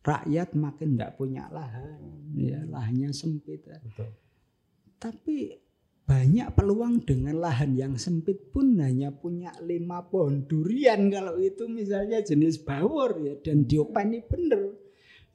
rakyat 0.00 0.56
makin 0.56 0.96
tidak 0.96 1.16
punya 1.20 1.48
lahan, 1.52 2.00
ya 2.36 2.60
lahannya 2.68 3.12
sempit. 3.12 3.64
Betul. 3.68 4.10
Tapi 5.00 5.56
banyak 6.10 6.58
peluang 6.58 7.06
dengan 7.06 7.38
lahan 7.38 7.78
yang 7.78 7.94
sempit 7.94 8.50
pun 8.50 8.82
hanya 8.82 9.14
punya 9.14 9.54
lima 9.62 10.02
pohon 10.02 10.42
durian 10.42 11.06
kalau 11.06 11.38
itu 11.38 11.70
misalnya 11.70 12.18
jenis 12.18 12.66
bawor 12.66 13.14
ya 13.22 13.38
dan 13.38 13.62
diopeni 13.62 14.18
bener 14.26 14.74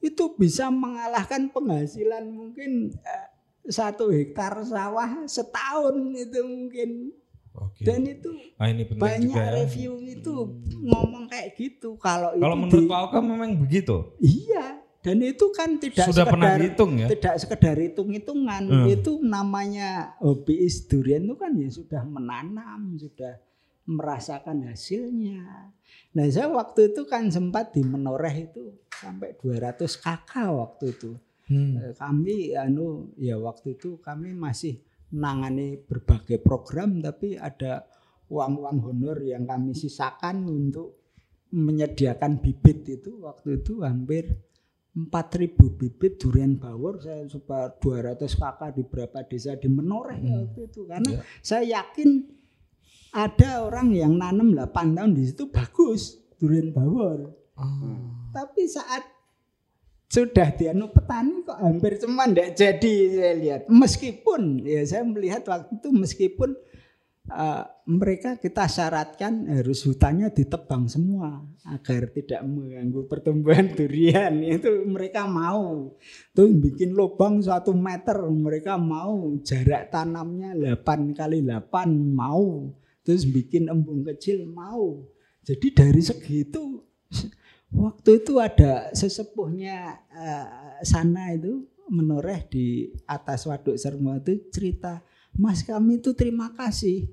itu 0.04 0.36
bisa 0.36 0.68
mengalahkan 0.68 1.48
penghasilan 1.48 2.28
mungkin 2.28 2.92
eh, 2.92 3.28
satu 3.72 4.12
hektar 4.12 4.60
sawah 4.68 5.24
setahun 5.24 5.96
itu 6.12 6.44
mungkin 6.44 6.90
Oke. 7.56 7.82
Dan 7.82 8.04
itu 8.04 8.28
nah, 8.60 8.68
ini 8.68 8.82
banyak 8.84 9.20
juga 9.24 9.42
ya. 9.42 9.50
review 9.64 9.92
itu 10.04 10.34
ngomong 10.84 11.24
kayak 11.32 11.56
gitu. 11.56 11.96
Kalau 11.96 12.36
kalau 12.36 12.56
menurut 12.56 12.84
Pak 12.84 13.00
Oka 13.08 13.18
memang 13.24 13.56
begitu. 13.56 14.12
Iya. 14.20 14.84
Dan 15.06 15.22
itu 15.22 15.46
kan 15.54 15.78
tidak 15.78 16.10
sudah 16.10 16.26
sekedar, 16.26 16.34
pernah 16.34 16.50
dihitung 16.58 16.92
ya? 16.98 17.06
Tidak 17.06 17.34
sekedar 17.38 17.76
hitung-hitungan. 17.78 18.62
Hmm. 18.66 18.86
Itu 18.90 19.22
namanya 19.22 20.18
hobiis 20.18 20.90
durian 20.90 21.22
itu 21.30 21.38
kan 21.38 21.54
ya 21.54 21.70
sudah 21.70 22.02
menanam, 22.02 22.98
sudah 22.98 23.38
merasakan 23.86 24.66
hasilnya. 24.66 25.70
Nah 26.10 26.26
saya 26.26 26.50
waktu 26.50 26.90
itu 26.90 27.06
kan 27.06 27.30
sempat 27.30 27.70
di 27.70 27.86
Menoreh 27.86 28.50
itu 28.50 28.74
sampai 28.90 29.38
200 29.38 29.78
kakak 30.02 30.50
waktu 30.50 30.90
itu. 30.90 31.14
Hmm. 31.46 31.78
Eh, 31.78 31.94
kami 31.94 32.58
anu 32.58 33.14
ya 33.14 33.38
waktu 33.38 33.78
itu 33.78 34.02
kami 34.02 34.34
masih 34.34 34.82
menangani 35.16 35.80
berbagai 35.80 36.44
program 36.44 37.00
tapi 37.00 37.40
ada 37.40 37.88
uang-uang 38.28 38.78
honor 38.84 39.18
yang 39.24 39.48
kami 39.48 39.72
sisakan 39.72 40.44
untuk 40.44 41.00
menyediakan 41.56 42.42
bibit 42.44 42.84
itu 42.84 43.24
waktu 43.24 43.64
itu 43.64 43.80
hampir 43.80 44.28
4000 44.92 45.78
bibit 45.80 46.20
durian 46.20 46.60
bawor 46.60 47.00
saya 47.00 47.24
coba 47.28 47.72
200 47.80 48.28
kakak 48.28 48.70
di 48.76 48.82
beberapa 48.84 49.18
desa 49.24 49.56
di 49.56 49.68
Menoreh 49.68 50.20
hmm. 50.20 50.36
waktu 50.36 50.60
itu 50.68 50.80
karena 50.84 51.10
yeah. 51.16 51.24
saya 51.40 51.64
yakin 51.80 52.36
ada 53.16 53.64
orang 53.64 53.96
yang 53.96 54.12
nanam 54.20 54.52
8 54.52 54.96
tahun 54.96 55.12
di 55.16 55.24
situ 55.24 55.48
bagus 55.48 56.20
durian 56.36 56.68
bawor. 56.72 57.32
Oh. 57.56 58.28
Tapi 58.36 58.68
saat 58.68 59.15
sudah 60.06 60.54
dianu 60.54 60.86
petani 60.94 61.42
kok 61.42 61.58
hampir 61.58 61.98
cuma 61.98 62.30
tidak 62.30 62.54
jadi 62.54 62.94
saya 63.10 63.34
lihat. 63.34 63.62
Meskipun 63.66 64.62
ya 64.62 64.82
saya 64.86 65.02
melihat 65.02 65.42
waktu 65.50 65.82
itu 65.82 65.88
meskipun 65.90 66.54
uh, 67.30 67.64
mereka 67.90 68.38
kita 68.38 68.70
syaratkan 68.70 69.50
harus 69.50 69.82
hutannya 69.82 70.30
ditebang 70.30 70.86
semua 70.86 71.42
agar 71.66 72.10
tidak 72.14 72.42
mengganggu 72.46 73.02
pertumbuhan 73.10 73.74
durian 73.74 74.42
itu 74.58 74.86
mereka 74.86 75.26
mau 75.26 75.94
tuh 76.30 76.50
bikin 76.54 76.94
lubang 76.94 77.42
satu 77.42 77.74
meter 77.74 78.18
mereka 78.30 78.78
mau 78.78 79.34
jarak 79.42 79.90
tanamnya 79.90 80.54
8 80.54 81.18
kali 81.18 81.42
8 81.42 81.66
mau 82.14 82.70
terus 83.02 83.22
bikin 83.26 83.70
embung 83.70 84.02
kecil 84.02 84.46
mau. 84.50 85.06
Jadi 85.46 85.70
dari 85.70 86.02
segitu 86.02 86.82
waktu 87.72 88.22
itu 88.22 88.38
ada 88.38 88.90
sesepuhnya 88.94 90.06
uh, 90.12 90.78
sana 90.86 91.34
itu 91.34 91.66
menoreh 91.86 92.46
di 92.50 92.90
atas 93.06 93.46
waduk 93.46 93.78
Sermo 93.78 94.14
itu 94.18 94.50
cerita, 94.50 95.02
Mas 95.38 95.62
kami 95.62 96.02
itu 96.02 96.14
terima 96.18 96.50
kasih 96.54 97.06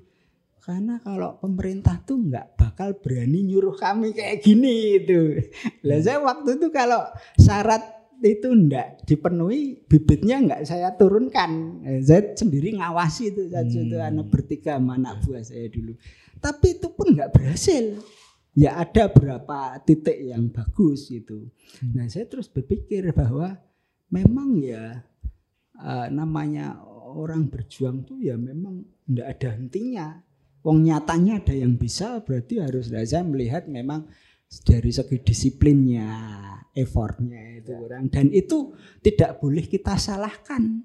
karena 0.64 0.96
kalau 1.04 1.36
pemerintah 1.38 2.00
tuh 2.00 2.16
nggak 2.24 2.56
bakal 2.56 2.96
berani 2.96 3.44
nyuruh 3.44 3.76
kami 3.76 4.16
kayak 4.16 4.40
gini 4.40 4.96
itu. 4.96 5.36
Lah 5.84 6.00
saya 6.00 6.24
waktu 6.24 6.56
itu 6.56 6.72
kalau 6.72 7.04
syarat 7.36 7.94
itu 8.24 8.48
enggak 8.48 9.04
dipenuhi 9.04 9.84
bibitnya 9.84 10.40
enggak 10.40 10.64
saya 10.64 10.96
turunkan 10.96 11.82
eh, 11.84 12.00
saya 12.00 12.32
sendiri 12.32 12.72
ngawasi 12.80 13.36
itu 13.36 13.52
saja 13.52 13.80
hmm. 13.84 14.00
anak 14.00 14.26
bertiga 14.32 14.80
anak 14.80 15.20
buah 15.26 15.44
saya 15.44 15.68
dulu 15.68 15.92
tapi 16.40 16.80
itu 16.80 16.88
pun 16.94 17.12
enggak 17.12 17.36
berhasil 17.36 18.00
ya 18.54 18.78
ada 18.78 19.10
berapa 19.10 19.82
titik 19.82 20.18
yang 20.30 20.48
bagus 20.50 21.10
itu 21.10 21.50
hmm. 21.82 21.92
nah 21.94 22.06
saya 22.06 22.26
terus 22.30 22.46
berpikir 22.46 23.10
bahwa 23.10 23.58
memang 24.14 24.54
ya 24.58 25.02
uh, 25.78 26.06
namanya 26.10 26.78
orang 27.14 27.46
berjuang 27.46 28.02
tuh 28.02 28.18
ya 28.18 28.34
memang 28.34 28.82
enggak 29.06 29.28
ada 29.38 29.48
hentinya. 29.54 30.08
Wong 30.64 30.88
nyatanya 30.88 31.44
ada 31.44 31.52
yang 31.52 31.76
bisa 31.76 32.24
berarti 32.24 32.56
harus 32.56 32.88
nah, 32.88 33.04
saya 33.04 33.20
melihat 33.20 33.68
memang 33.68 34.08
dari 34.64 34.88
segi 34.88 35.20
disiplinnya, 35.20 36.08
effortnya 36.72 37.60
itu 37.60 37.76
kurang. 37.76 38.08
Dan 38.08 38.32
itu 38.32 38.72
tidak 39.04 39.44
boleh 39.44 39.68
kita 39.68 40.00
salahkan. 40.00 40.80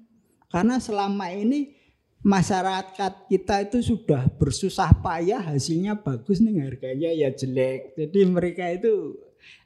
Karena 0.52 0.76
selama 0.76 1.32
ini 1.32 1.79
masyarakat 2.20 3.32
kita 3.32 3.64
itu 3.64 3.78
sudah 3.80 4.28
bersusah 4.36 4.92
payah 5.00 5.40
hasilnya 5.40 5.96
bagus 5.96 6.44
nih 6.44 6.60
harganya 6.60 7.10
ya 7.16 7.32
jelek 7.32 7.96
jadi 7.96 8.20
mereka 8.28 8.68
itu 8.68 9.16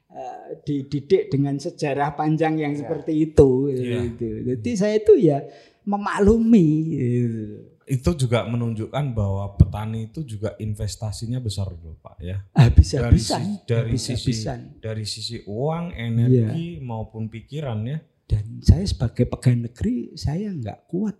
uh, 0.07 0.55
dididik 0.63 1.27
dengan 1.27 1.59
sejarah 1.59 2.15
panjang 2.15 2.55
yang 2.55 2.73
ya. 2.73 2.79
seperti 2.83 3.31
itu 3.31 3.49
ya. 3.75 4.07
gitu. 4.07 4.27
jadi 4.55 4.71
saya 4.79 4.95
itu 5.03 5.13
ya 5.19 5.43
memaklumi 5.83 6.69
gitu 6.95 7.75
itu 7.85 8.25
juga 8.25 8.49
menunjukkan 8.49 9.13
bahwa 9.13 9.53
petani 9.53 10.09
itu 10.09 10.25
juga 10.25 10.57
investasinya 10.57 11.37
besar 11.37 11.69
loh 11.69 11.93
Pak 12.01 12.17
ya. 12.17 12.41
Habis 12.57 12.97
dari 12.97 13.21
sisi, 13.21 13.61
dari 13.61 13.93
habis 13.93 14.01
sisi 14.01 14.33
dari 14.81 15.05
sisi 15.05 15.37
uang, 15.45 15.93
energi 15.93 16.81
ya. 16.81 16.81
maupun 16.81 17.29
pikiran 17.29 17.85
ya. 17.85 18.01
Dan 18.25 18.57
saya 18.65 18.81
sebagai 18.89 19.29
pegawai 19.29 19.69
negeri 19.69 20.17
saya 20.17 20.49
nggak 20.49 20.89
kuat 20.89 21.13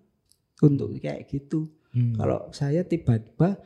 untuk 0.63 0.95
kayak 0.99 1.27
gitu. 1.27 1.67
Hmm. 1.91 2.15
Kalau 2.15 2.51
saya 2.51 2.83
tiba-tiba 2.83 3.59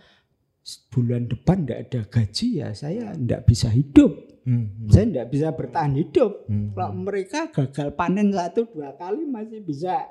bulan 0.93 1.25
depan 1.25 1.65
tidak 1.65 1.79
ada 1.89 2.01
gaji 2.05 2.47
ya 2.61 2.69
saya 2.73 3.13
tidak 3.13 3.41
bisa 3.45 3.69
hidup. 3.73 4.11
Hmm. 4.45 4.89
Saya 4.89 5.05
tidak 5.09 5.27
bisa 5.29 5.47
bertahan 5.53 5.93
hidup. 5.93 6.49
Hmm. 6.49 6.73
Kalau 6.73 6.93
mereka 6.93 7.39
gagal 7.53 7.93
panen 7.93 8.33
satu 8.33 8.65
dua 8.69 8.97
kali 8.97 9.25
masih 9.25 9.61
bisa 9.61 10.09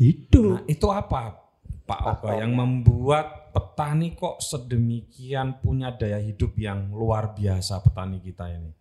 hidup. 0.00 0.60
Nah, 0.60 0.64
itu 0.68 0.88
apa 0.88 1.44
Pak 1.84 2.00
Oka 2.00 2.32
yang 2.40 2.56
membuat 2.56 3.52
petani 3.52 4.16
kok 4.16 4.40
sedemikian 4.40 5.60
punya 5.60 5.92
daya 5.92 6.16
hidup 6.16 6.56
yang 6.56 6.88
luar 6.88 7.36
biasa 7.36 7.84
petani 7.84 8.24
kita 8.24 8.48
ini. 8.48 8.72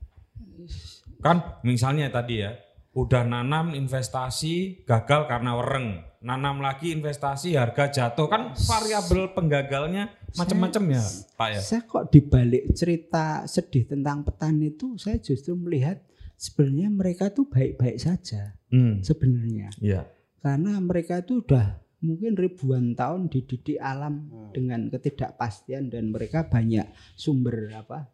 Kan 1.19 1.59
misalnya 1.67 2.07
tadi 2.07 2.47
ya, 2.47 2.55
udah 2.95 3.27
nanam 3.27 3.75
investasi 3.75 4.87
gagal 4.87 5.27
karena 5.27 5.51
wereng, 5.59 5.99
nanam 6.23 6.63
lagi 6.63 6.95
investasi 6.95 7.59
harga 7.59 7.91
jatuh 7.91 8.31
kan 8.31 8.55
variabel 8.55 9.35
penggagalnya 9.35 10.07
macam-macam 10.39 10.95
ya 10.95 11.03
Pak 11.35 11.47
ya. 11.51 11.59
Saya 11.59 11.81
kok 11.83 12.07
dibalik 12.09 12.71
cerita 12.71 13.43
sedih 13.43 13.83
tentang 13.85 14.23
petani 14.23 14.71
itu 14.71 14.95
saya 14.95 15.19
justru 15.19 15.53
melihat 15.53 15.99
sebenarnya 16.39 16.87
mereka 16.89 17.27
tuh 17.29 17.51
baik-baik 17.51 17.99
saja 17.99 18.55
hmm. 18.71 19.03
sebenarnya. 19.03 19.67
Iya. 19.83 20.07
Karena 20.39 20.79
mereka 20.79 21.19
itu 21.19 21.43
udah 21.43 21.83
mungkin 22.03 22.35
ribuan 22.35 22.95
tahun 22.95 23.27
dididik 23.27 23.79
alam 23.79 24.31
hmm. 24.31 24.51
dengan 24.55 24.87
ketidakpastian 24.87 25.91
dan 25.91 26.11
mereka 26.11 26.47
banyak 26.47 26.87
sumber 27.19 27.71
apa 27.75 28.12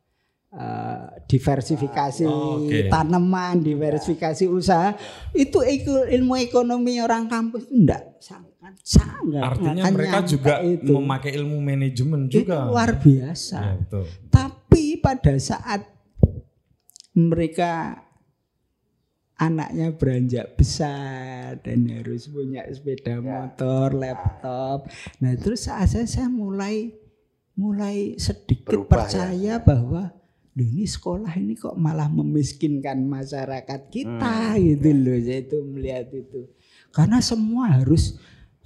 uh, 0.54 1.14
diversifikasi 1.30 2.26
oh, 2.26 2.66
okay. 2.66 2.90
tanaman, 2.90 3.62
diversifikasi 3.62 4.50
usaha 4.50 4.96
itu 5.34 5.62
ilmu 5.64 6.36
ekonomi 6.42 6.98
orang 7.02 7.30
kampus 7.30 7.70
itu 7.70 7.76
enggak 7.86 8.04
sangat 8.20 8.74
sangat 8.84 9.42
artinya 9.42 9.84
mereka 9.90 10.20
juga 10.26 10.62
itu. 10.66 10.92
memakai 10.94 11.32
ilmu 11.38 11.58
manajemen 11.62 12.30
juga 12.30 12.66
itu 12.66 12.72
luar 12.74 12.92
biasa 12.98 13.58
ya, 13.58 13.74
betul. 13.78 14.06
tapi 14.30 14.84
pada 15.02 15.34
saat 15.38 15.82
mereka 17.18 18.06
anaknya 19.40 19.96
beranjak 19.96 20.60
besar 20.60 21.64
dan 21.64 21.88
harus 21.88 22.28
punya 22.28 22.68
sepeda 22.68 23.18
ya. 23.18 23.24
motor, 23.24 23.96
laptop. 23.96 24.92
Nah, 25.24 25.32
terus 25.40 25.64
saat 25.64 25.88
saya, 25.88 26.04
saya 26.04 26.28
mulai 26.28 26.92
mulai 27.56 28.20
sedikit 28.20 28.68
Berubah, 28.84 29.08
percaya 29.08 29.36
ya? 29.36 29.64
bahwa 29.64 30.12
ini 30.58 30.84
sekolah 30.84 31.32
ini 31.38 31.56
kok 31.56 31.78
malah 31.78 32.10
memiskinkan 32.10 33.06
masyarakat 33.06 33.82
kita 33.92 34.56
hmm. 34.56 34.60
gitu 34.60 34.90
loh. 34.92 35.18
Saya 35.22 35.40
itu 35.46 35.58
melihat 35.64 36.08
itu. 36.12 36.42
Karena 36.90 37.22
semua 37.22 37.80
harus 37.80 38.18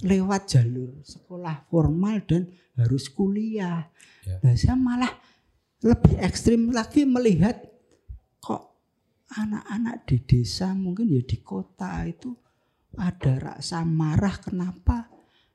lewat 0.02 0.42
jalur 0.50 0.90
sekolah 1.04 1.68
formal 1.70 2.24
dan 2.24 2.50
harus 2.74 3.06
kuliah. 3.06 3.86
Ya. 4.26 4.40
Nah, 4.42 4.54
saya 4.56 4.74
malah 4.74 5.12
lebih 5.84 6.16
ekstrim 6.18 6.72
lagi 6.72 7.04
melihat 7.04 7.60
kok 8.40 8.80
anak-anak 9.36 10.08
di 10.08 10.16
desa 10.24 10.72
mungkin 10.72 11.12
ya 11.12 11.20
di 11.20 11.38
kota 11.44 12.08
itu 12.08 12.32
ada 12.96 13.36
rasa 13.36 13.84
marah 13.84 14.40
kenapa 14.40 15.12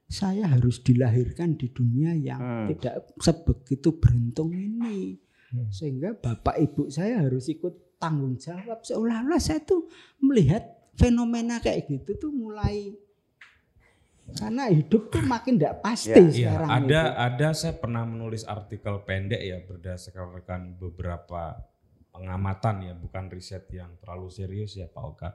saya 0.10 0.50
harus 0.50 0.82
dilahirkan 0.82 1.54
di 1.54 1.70
dunia 1.70 2.18
yang 2.18 2.42
Hmm. 2.42 2.68
tidak 2.74 3.14
sebegitu 3.22 4.02
beruntung 4.02 4.54
ini 4.54 5.18
Hmm. 5.50 5.66
sehingga 5.74 6.14
bapak 6.14 6.62
ibu 6.62 6.94
saya 6.94 7.26
harus 7.26 7.50
ikut 7.50 7.98
tanggung 7.98 8.38
jawab 8.38 8.86
seolah-olah 8.86 9.42
saya 9.42 9.58
tuh 9.66 9.90
melihat 10.22 10.62
fenomena 10.94 11.58
kayak 11.58 11.90
gitu 11.90 12.14
tuh 12.22 12.30
mulai 12.30 12.94
karena 14.30 14.70
hidup 14.70 15.10
tuh 15.10 15.26
makin 15.26 15.58
tidak 15.58 15.82
pasti 15.82 16.14
Ya, 16.14 16.22
Iya, 16.22 16.30
sekarang 16.54 16.70
ada 16.70 17.02
itu. 17.02 17.18
ada 17.18 17.48
saya 17.58 17.74
pernah 17.74 18.04
menulis 18.06 18.46
artikel 18.46 19.02
pendek 19.02 19.42
ya 19.42 19.58
berdasarkan 19.66 20.78
beberapa 20.78 21.66
pengamatan 22.14 22.76
ya, 22.86 22.94
bukan 22.94 23.26
riset 23.34 23.66
yang 23.74 23.90
terlalu 23.98 24.30
serius 24.30 24.78
ya 24.78 24.86
Pak 24.86 25.02
Oka. 25.02 25.30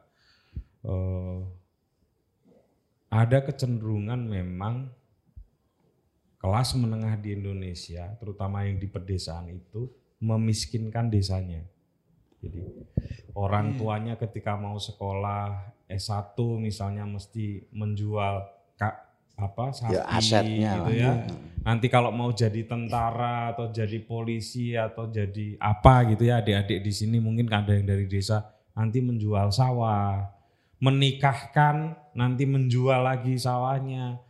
Eh, 0.87 1.41
ada 3.11 3.39
kecenderungan 3.43 4.21
memang 4.31 4.91
kelas 6.39 6.77
menengah 6.77 7.19
di 7.19 7.35
Indonesia, 7.35 8.15
terutama 8.21 8.63
yang 8.69 8.77
di 8.79 8.87
pedesaan 8.87 9.49
itu 9.49 9.89
memiskinkan 10.21 11.11
desanya. 11.11 11.63
Jadi 12.45 12.61
orang 13.33 13.75
tuanya 13.81 14.15
ketika 14.21 14.55
mau 14.55 14.77
sekolah 14.77 15.75
S1 15.89 16.37
misalnya 16.61 17.09
mesti 17.09 17.69
menjual 17.73 18.45
apa 19.35 19.75
sapi 19.75 19.99
Ya, 19.99 20.03
asetnya 20.15 20.73
gitu 20.79 20.83
lah. 20.87 20.95
ya. 20.95 21.13
Nanti 21.67 21.87
kalau 21.91 22.15
mau 22.15 22.31
jadi 22.31 22.63
tentara 22.71 23.51
atau 23.51 23.67
jadi 23.73 23.99
polisi 24.05 24.79
atau 24.79 25.11
jadi 25.11 25.59
apa 25.59 26.07
gitu 26.15 26.29
ya 26.29 26.39
adik-adik 26.39 26.85
di 26.87 26.93
sini 26.95 27.19
mungkin 27.19 27.51
ada 27.51 27.75
yang 27.75 27.83
dari 27.89 28.07
desa 28.07 28.47
nanti 28.79 29.03
menjual 29.03 29.51
sawah, 29.51 30.31
menikahkan 30.79 31.99
nanti 32.15 32.47
menjual 32.47 33.03
lagi 33.03 33.35
sawahnya. 33.35 34.23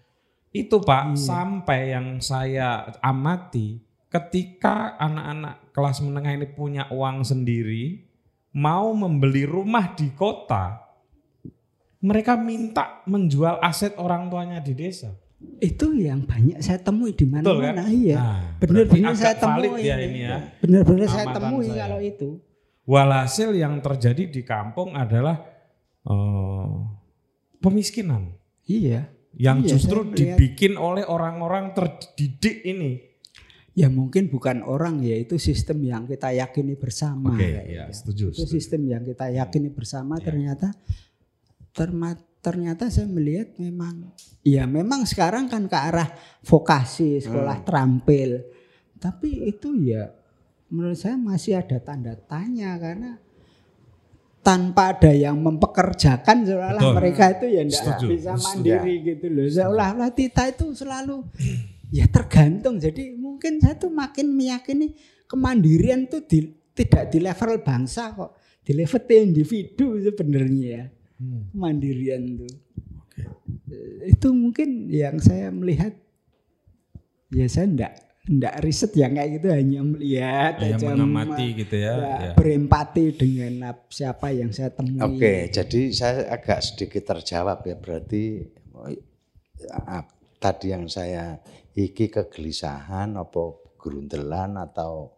Itu 0.54 0.80
Pak 0.80 1.18
sampai 1.18 1.92
yang 1.92 2.22
saya 2.22 2.88
amati 3.02 3.82
ketika 4.14 4.94
anak-anak 4.94 5.74
kelas 5.74 5.98
menengah 6.06 6.32
ini 6.38 6.46
punya 6.46 6.86
uang 6.94 7.26
sendiri 7.26 8.06
mau 8.54 8.94
membeli 8.94 9.42
rumah 9.42 9.90
di 9.90 10.14
kota 10.14 10.78
mereka 11.98 12.38
minta 12.38 13.02
menjual 13.10 13.58
aset 13.58 13.98
orang 13.98 14.30
tuanya 14.30 14.62
di 14.62 14.70
desa. 14.76 15.10
itu 15.58 15.92
yang 15.98 16.22
banyak 16.24 16.62
saya 16.62 16.78
temui 16.78 17.10
di 17.12 17.26
Betul 17.26 17.58
kan? 17.60 17.74
mana-mana 17.74 17.90
iya 17.90 18.16
Nah, 18.16 18.40
benar-benar 18.62 19.12
saya 19.12 19.34
temui 19.36 19.82
ya 19.82 19.96
ini 20.00 20.20
ya. 20.24 20.36
benar-benar 20.62 21.08
saya 21.10 21.26
temui 21.34 21.66
saya. 21.68 21.80
kalau 21.84 21.98
itu 22.00 22.30
Walhasil 22.84 23.50
yang 23.52 23.80
terjadi 23.80 24.24
di 24.28 24.40
kampung 24.40 24.94
adalah 24.94 25.42
eh, 26.06 26.72
pemiskinan 27.58 28.32
iya 28.64 29.10
yang 29.34 29.66
Iya, 29.66 29.74
justru 29.76 30.14
dibikin 30.14 30.78
oleh 30.78 31.02
orang-orang 31.02 31.74
terdidik 31.74 32.62
ini. 32.62 33.02
Ya 33.74 33.90
mungkin 33.90 34.30
bukan 34.30 34.62
orang 34.62 35.02
ya 35.02 35.14
itu 35.14 35.34
sistem 35.34 35.82
yang 35.82 36.06
kita 36.06 36.30
yakini 36.30 36.74
bersama 36.74 37.34
Oke, 37.34 37.42
ya 37.42 37.90
gitu. 37.90 37.90
setuju. 37.92 38.24
itu 38.30 38.38
setuju. 38.40 38.52
sistem 38.54 38.80
yang 38.86 39.02
kita 39.02 39.26
yakini 39.28 39.68
bersama 39.68 40.14
Ya. 40.16 40.24
ternyata 40.24 40.68
terma- 41.70 42.22
ternyata 42.38 42.86
saya 42.86 43.08
melihat 43.08 43.50
memang 43.56 44.14
ya 44.40 44.62
memang 44.64 45.02
sekarang 45.02 45.48
kan 45.48 45.64
ke 45.64 45.74
arah 45.74 46.06
vokasi 46.40 47.18
sekolah 47.18 47.60
Hmm. 47.60 47.66
terampil 47.66 48.30
tapi 48.96 49.42
itu 49.44 49.74
ya 49.82 50.06
menurut 50.68 50.94
saya 50.94 51.16
masih 51.16 51.56
ada 51.56 51.76
tanda 51.78 52.14
tanya 52.14 52.78
karena 52.78 53.18
tanpa 54.38 54.92
ada 54.92 55.08
yang 55.08 55.40
mempekerjakan 55.40 56.44
seolah-olah 56.44 56.94
mereka 56.94 57.32
itu 57.32 57.48
ya 57.48 57.64
tidak 57.64 57.96
bisa 58.06 58.32
mandiri 58.36 58.94
gitu 59.02 59.26
loh 59.26 59.48
seolah-olah 59.48 60.10
kita 60.12 60.42
itu 60.46 60.68
selalu 60.70 61.24
ya 61.94 62.10
tergantung. 62.10 62.82
Jadi 62.82 63.14
mungkin 63.14 63.62
saya 63.62 63.78
tuh 63.78 63.94
makin 63.94 64.34
meyakini 64.34 64.98
kemandirian 65.30 66.10
tuh 66.10 66.26
di- 66.26 66.50
tidak 66.74 67.14
di 67.14 67.22
level 67.22 67.62
bangsa 67.62 68.10
kok. 68.10 68.34
Di 68.66 68.74
level 68.74 69.02
individu 69.22 69.94
sebenarnya 70.02 70.66
ya. 70.66 70.84
Hmm. 71.14 71.46
kemandirian 71.54 72.22
tuh. 72.42 72.54
Eh, 73.70 74.10
itu 74.10 74.28
mungkin 74.34 74.90
yang 74.90 75.22
saya 75.22 75.54
melihat. 75.54 75.94
Ya 77.30 77.46
saya 77.46 77.70
enggak 77.70 77.92
enggak 78.24 78.54
riset 78.66 78.92
yang 78.98 79.14
kayak 79.14 79.30
gitu. 79.38 79.48
Hanya 79.54 79.80
melihat 79.86 80.54
Hanya 80.58 80.74
aja 80.74 80.86
mengamati 80.90 81.46
me- 81.46 81.56
gitu 81.62 81.76
ya, 81.78 81.92
ya. 81.94 82.32
berempati 82.34 83.04
dengan 83.14 83.52
ap- 83.70 83.86
siapa 83.94 84.34
yang 84.34 84.50
saya 84.50 84.74
temui. 84.74 84.98
Oke, 84.98 85.54
jadi 85.54 85.80
saya 85.94 86.26
agak 86.34 86.58
sedikit 86.66 87.06
terjawab 87.14 87.62
ya. 87.62 87.78
Berarti 87.78 88.42
oh, 88.74 88.90
tadi 90.42 90.66
yang 90.74 90.90
saya 90.90 91.38
iki 91.74 92.10
kegelisahan 92.10 93.18
apa 93.18 93.42
gerundelan 93.78 94.56
atau 94.58 95.10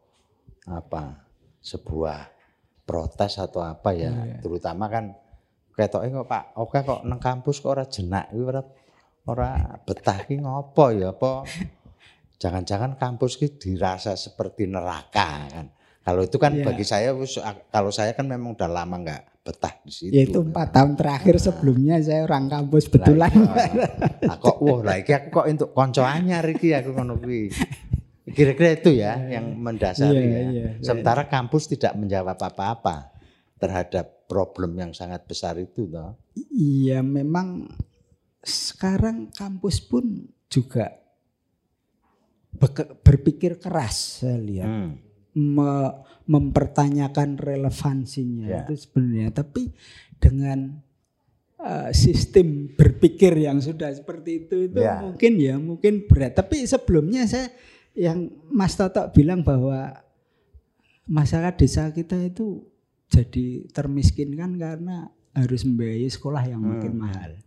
apa? 0.67 1.29
Sebuah 1.61 2.19
protes 2.89 3.37
atau 3.39 3.63
apa 3.63 3.93
ya? 3.93 4.41
Terutama 4.41 4.89
kan 4.89 5.13
ketoknya 5.77 6.25
kok 6.25 6.29
Pak 6.33 6.45
oke 6.57 6.79
kok 6.81 7.01
nang 7.05 7.21
kampus 7.21 7.61
kok 7.61 7.77
ora 7.77 7.85
jenak 7.85 8.33
iki 8.33 8.41
ora 8.41 8.63
ora 9.29 9.51
betah 9.85 10.25
ki 10.25 10.41
ngopo 10.41 10.91
ya 10.97 11.13
apa? 11.13 11.45
Jangan-jangan 12.43 12.97
kampus 13.01 13.37
ki 13.41 13.57
dirasa 13.57 14.17
seperti 14.17 14.69
neraka 14.69 15.49
kan. 15.49 15.67
Kalau 16.07 16.23
itu 16.23 16.39
kan 16.39 16.55
Iya. 16.55 16.65
bagi 16.65 16.85
saya 16.87 17.11
kalau 17.69 17.91
saya 17.91 18.15
kan 18.15 18.31
memang 18.31 18.55
udah 18.55 18.71
lama 18.71 18.97
nggak 19.03 19.23
betah 19.47 19.79
di 19.81 19.93
situ 19.95 20.11
ya 20.11 20.27
itu 20.27 20.43
empat 20.43 20.75
tahun 20.75 20.99
terakhir 20.99 21.39
sebelumnya 21.39 22.03
saya 22.03 22.27
orang 22.27 22.51
kampus 22.51 22.91
betulan 22.91 23.31
Nah, 24.27 24.37
kok 24.37 24.59
wah 24.59 24.83
lah 24.83 24.99
iki 24.99 25.15
aku 25.15 25.29
kok 25.31 25.47
untuk 25.47 25.71
konco 25.71 26.03
anyar 26.03 26.43
iki 26.45 26.75
aku 26.75 26.91
ngono 26.91 27.15
kuwi. 27.17 27.55
Kira-kira 28.27 28.75
itu 28.75 28.91
ya 28.91 29.15
yang 29.31 29.55
mendasari 29.55 30.19
Iya, 30.19 30.19
ya. 30.19 30.27
iya, 30.27 30.43
iya. 30.51 30.69
Sementara 30.83 31.31
kampus 31.31 31.71
tidak 31.71 31.95
menjawab 31.95 32.35
apa-apa 32.35 33.15
terhadap 33.57 34.27
problem 34.27 34.75
yang 34.75 34.91
sangat 34.91 35.23
besar 35.25 35.55
itu 35.57 35.87
toh. 35.87 36.19
Iya 36.51 37.07
memang 37.07 37.71
sekarang 38.43 39.31
kampus 39.31 39.79
pun 39.79 40.27
juga 40.51 40.91
berpikir 43.03 43.61
keras 43.61 44.25
saya 44.25 44.39
lihat 44.39 44.67
Hmm. 44.67 44.91
Me- 45.37 45.93
mempertanyakan 46.27 47.37
relevansinya 47.37 48.49
Ya. 48.49 48.61
itu 48.65 48.75
sebenarnya 48.75 49.31
tapi 49.33 49.71
dengan 50.17 50.81
eh, 51.57 51.91
sistem 51.93 52.69
berpikir 52.73 53.33
yang 53.37 53.61
sudah 53.61 53.89
seperti 53.91 54.45
itu 54.45 54.57
itu 54.67 54.81
Ya. 54.81 55.01
mungkin 55.01 55.33
ya 55.37 55.55
mungkin 55.57 56.05
berat 56.05 56.35
tapi 56.35 56.65
sebelumnya 56.65 57.25
saya 57.25 57.49
yang 57.93 58.29
Mas 58.49 58.77
Toto 58.77 59.01
bilang 59.13 59.41
bahwa 59.41 59.93
masyarakat 61.07 61.55
desa 61.57 61.89
kita 61.91 62.19
itu 62.19 62.61
jadi 63.07 63.65
termiskinkan 63.71 64.59
karena 64.59 65.09
harus 65.33 65.63
membiayai 65.63 66.11
sekolah 66.11 66.43
yang 66.45 66.61
makin 66.61 66.93
mahal. 66.93 67.39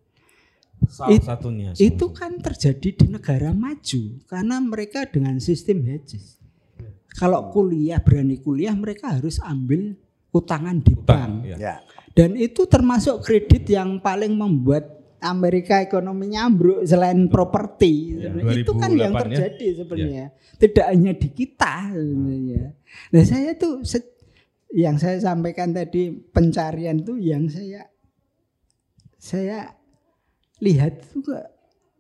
Salah 0.88 1.12
It- 1.12 1.28
satunya. 1.28 1.70
salah 1.76 1.84
Itu 1.84 2.06
satunya. 2.08 2.18
kan 2.18 2.32
terjadi 2.40 2.90
di 2.96 3.06
negara 3.12 3.52
maju 3.52 4.02
karena 4.26 4.56
mereka 4.58 5.04
dengan 5.06 5.36
sistem 5.38 5.84
hedges. 5.84 6.39
Kalau 7.18 7.50
kuliah 7.50 7.98
berani 8.04 8.38
kuliah 8.38 8.76
mereka 8.78 9.18
harus 9.18 9.42
ambil 9.42 9.98
utangan 10.30 10.78
di 10.78 10.94
Utang, 10.94 11.42
bank. 11.42 11.50
ya. 11.50 11.56
Ya. 11.58 11.76
Dan 12.14 12.38
itu 12.38 12.70
termasuk 12.70 13.26
kredit 13.26 13.66
yang 13.70 13.98
paling 13.98 14.36
membuat 14.38 15.00
Amerika 15.20 15.84
ekonominya 15.84 16.48
ambruk 16.48 16.86
selain 16.88 17.28
properti. 17.28 18.24
Ya, 18.24 18.32
itu 18.56 18.72
kan 18.78 18.92
yang 18.96 19.12
2008 19.12 19.20
ya. 19.20 19.20
terjadi 19.20 19.68
sebenarnya. 19.84 20.26
Tidak 20.60 20.86
hanya 20.88 21.12
di 21.16 21.28
kita 21.34 21.74
sebenarnya. 21.92 22.64
Nah, 23.12 23.24
saya 23.28 23.52
tuh 23.60 23.84
se- 23.84 24.16
yang 24.72 24.96
saya 25.02 25.18
sampaikan 25.20 25.74
tadi 25.76 26.14
pencarian 26.14 27.02
tuh 27.04 27.18
yang 27.20 27.50
saya 27.50 27.90
saya 29.20 29.76
lihat 30.64 31.04
juga 31.12 31.52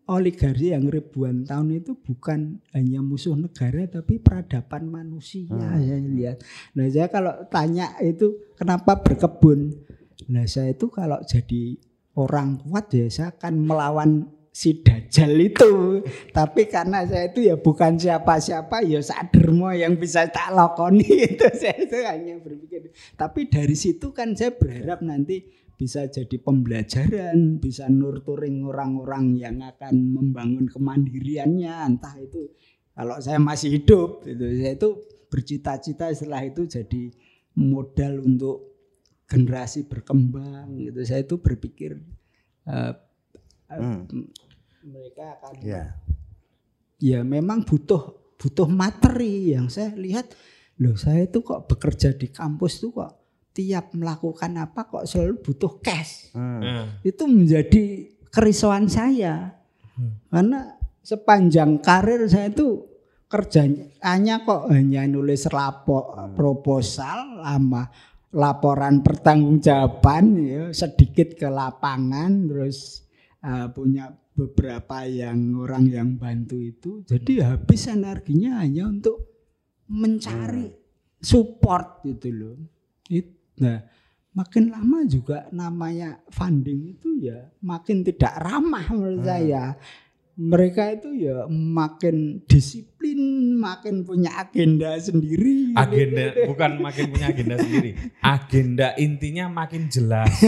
oligarki 0.09 0.73
yang 0.73 0.89
ribuan 0.89 1.45
tahun 1.45 1.85
itu 1.85 1.93
bukan 1.93 2.57
hanya 2.73 3.05
musuh 3.05 3.37
negara 3.37 3.85
tapi 3.85 4.17
peradaban 4.17 4.89
manusia 4.89 5.45
saya 5.53 6.01
lihat. 6.01 6.41
Nah 6.73 6.89
saya 6.89 7.07
kalau 7.13 7.45
tanya 7.53 7.93
itu 8.01 8.33
kenapa 8.57 8.97
berkebun? 9.05 9.77
Nah 10.33 10.49
saya 10.49 10.73
itu 10.73 10.89
kalau 10.89 11.21
jadi 11.21 11.77
orang 12.17 12.57
kuat 12.65 12.89
ya 12.89 13.05
saya 13.07 13.29
akan 13.37 13.53
melawan 13.61 14.11
si 14.49 14.81
Dajjal 14.81 15.37
itu. 15.39 16.01
Tapi 16.33 16.65
karena 16.65 17.05
saya 17.05 17.29
itu 17.29 17.45
ya 17.45 17.55
bukan 17.55 17.95
siapa-siapa 17.95 18.81
ya 18.83 18.99
sadermo 19.05 19.69
yang 19.71 19.93
bisa 19.95 20.25
tak 20.27 20.51
lakoni 20.51 21.05
itu 21.37 21.45
saya 21.53 21.77
itu 21.79 21.97
hanya 22.01 22.41
berpikir. 22.41 22.89
Tapi 23.13 23.45
dari 23.45 23.77
situ 23.77 24.09
kan 24.09 24.33
saya 24.33 24.57
berharap 24.57 25.05
nanti 25.05 25.68
bisa 25.79 26.11
jadi 26.11 26.35
pembelajaran, 26.43 27.63
bisa 27.63 27.87
nurturing 27.87 28.67
orang-orang 28.67 29.39
yang 29.39 29.63
akan 29.63 29.95
membangun 30.11 30.67
kemandiriannya, 30.67 31.71
entah 31.71 32.19
itu 32.19 32.51
kalau 32.91 33.15
saya 33.23 33.39
masih 33.39 33.79
hidup 33.79 34.27
itu 34.27 34.43
saya 34.59 34.75
itu 34.75 34.89
bercita-cita 35.31 36.11
setelah 36.11 36.43
itu 36.43 36.67
jadi 36.67 37.15
modal 37.55 38.19
untuk 38.27 38.75
generasi 39.23 39.87
berkembang 39.87 40.75
gitu. 40.83 40.99
Saya 41.07 41.23
itu 41.23 41.39
berpikir 41.39 41.95
uh, 42.67 42.91
Hmm. 43.69 44.09
mereka 44.81 45.37
akan 45.37 45.61
Ya. 45.61 45.93
ya 46.97 47.21
memang 47.21 47.61
butuh 47.61 48.33
butuh 48.33 48.65
materi 48.65 49.53
yang 49.53 49.69
saya 49.69 49.93
lihat 49.93 50.33
loh 50.81 50.97
saya 50.97 51.29
itu 51.29 51.45
kok 51.45 51.69
bekerja 51.69 52.17
di 52.17 52.33
kampus 52.33 52.81
tuh 52.81 52.97
kok 52.97 53.18
tiap 53.59 53.91
melakukan 53.91 54.55
apa 54.55 54.87
kok 54.87 55.03
selalu 55.03 55.43
butuh 55.43 55.83
cash. 55.83 56.31
Hmm. 56.31 56.63
Nah, 56.63 56.85
itu 57.03 57.27
menjadi 57.27 57.83
kerisauan 58.31 58.87
saya. 58.87 59.59
Karena 60.31 60.79
sepanjang 61.03 61.83
karir 61.83 62.23
saya 62.31 62.47
itu 62.47 62.87
kerjanya 63.27 63.91
hanya 63.99 64.47
kok 64.47 64.71
hanya 64.71 65.03
nulis 65.05 65.43
lapo 65.51 66.15
proposal 66.39 67.43
lama 67.43 67.83
laporan 68.31 69.03
pertanggungjawaban 69.03 70.25
ya, 70.39 70.63
sedikit 70.71 71.35
ke 71.35 71.51
lapangan 71.51 72.47
terus 72.47 73.03
eh, 73.43 73.67
punya 73.75 74.07
beberapa 74.39 75.03
yang 75.03 75.51
orang 75.59 75.91
yang 75.91 76.09
bantu 76.15 76.55
itu. 76.63 77.03
Jadi 77.03 77.43
habis 77.43 77.91
energinya 77.91 78.63
hanya 78.63 78.87
untuk 78.87 79.27
mencari 79.91 80.71
support 81.19 82.07
gitu 82.07 82.29
loh. 82.31 82.55
It- 83.11 83.38
nah 83.59 83.83
makin 84.33 84.71
lama 84.71 85.03
juga 85.05 85.45
namanya 85.51 86.23
funding 86.31 86.95
itu 86.97 87.09
ya 87.19 87.51
makin 87.59 88.07
tidak 88.07 88.33
ramah 88.39 88.87
menurut 88.89 89.23
saya 89.25 89.75
mereka 90.39 90.95
itu 90.95 91.27
ya 91.27 91.43
makin 91.51 92.39
disiplin 92.47 93.19
makin 93.59 94.07
punya 94.07 94.39
agenda 94.39 94.95
sendiri 94.95 95.59
agenda 95.75 96.23
bukan 96.47 96.71
makin 96.81 97.05
punya 97.11 97.27
agenda 97.29 97.55
sendiri. 97.59 97.91
Agenda 98.19 98.87
intinya 98.97 99.45
makin 99.49 99.89
jelas. 99.91 100.31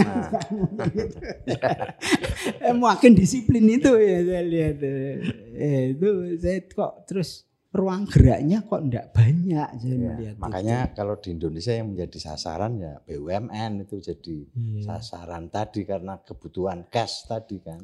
Eh, 2.62 2.74
makin 2.74 3.14
disiplin 3.14 3.66
itu 3.66 3.90
ya 3.98 4.18
saya 4.22 4.42
lihat 4.46 4.78
eh, 4.82 5.94
itu 5.94 6.10
saya 6.38 6.58
kok 6.62 7.06
terus 7.06 7.46
ruang 7.72 8.04
geraknya 8.04 8.60
kok 8.60 8.84
enggak 8.84 9.06
banyak 9.16 9.68
saya 9.80 9.96
Ya, 9.96 10.12
melihat 10.12 10.36
makanya 10.36 10.78
kalau 10.92 11.16
di 11.16 11.32
Indonesia 11.32 11.72
yang 11.72 11.88
menjadi 11.88 12.18
sasaran 12.20 12.76
ya 12.76 13.00
BUMN 13.00 13.88
itu 13.88 13.96
jadi 13.96 14.36
Iya. 14.52 14.82
sasaran 14.86 15.48
tadi 15.48 15.80
karena 15.82 16.20
kebutuhan 16.20 16.84
cash 16.86 17.24
tadi 17.24 17.56
kan. 17.58 17.80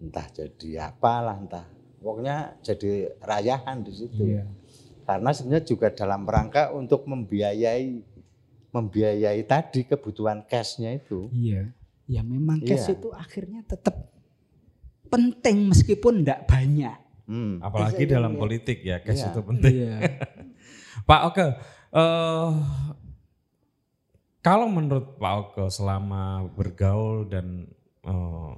Entah 0.00 0.24
jadi 0.26 0.88
apalah 0.88 1.36
entah. 1.36 1.68
Pokoknya 2.00 2.56
jadi 2.60 3.12
rayahan 3.20 3.84
di 3.84 3.92
situ. 3.92 4.24
Iya. 4.24 4.48
Karena 5.04 5.30
sebenarnya 5.30 5.64
juga 5.64 5.92
dalam 5.92 6.24
rangka 6.24 6.72
untuk 6.72 7.04
membiayai 7.04 8.16
membiayai 8.72 9.44
tadi 9.44 9.84
kebutuhan 9.84 10.48
cashnya 10.48 10.96
itu. 10.96 11.28
Iya. 11.28 11.68
Ya 12.08 12.24
memang 12.24 12.56
cash 12.58 12.88
Iya. 12.88 12.96
itu 12.96 13.08
akhirnya 13.12 13.60
tetap 13.68 14.08
penting 15.06 15.68
meskipun 15.68 16.24
enggak 16.24 16.48
banyak. 16.48 17.03
Hmm. 17.24 17.56
Apalagi 17.58 18.04
Saya 18.04 18.12
dalam 18.20 18.32
lihat. 18.36 18.42
politik 18.42 18.78
ya, 18.80 18.96
cash 19.00 19.24
Iya. 19.24 19.28
itu 19.32 19.40
penting. 19.40 19.72
Iya. 19.72 19.94
Pak 21.08 21.20
Oke, 21.26 21.46
eh, 21.90 22.50
kalau 24.40 24.68
menurut 24.68 25.16
Pak 25.16 25.34
Oke 25.40 25.64
selama 25.68 26.44
bergaul 26.52 27.24
dan 27.26 27.64
eh, 28.04 28.54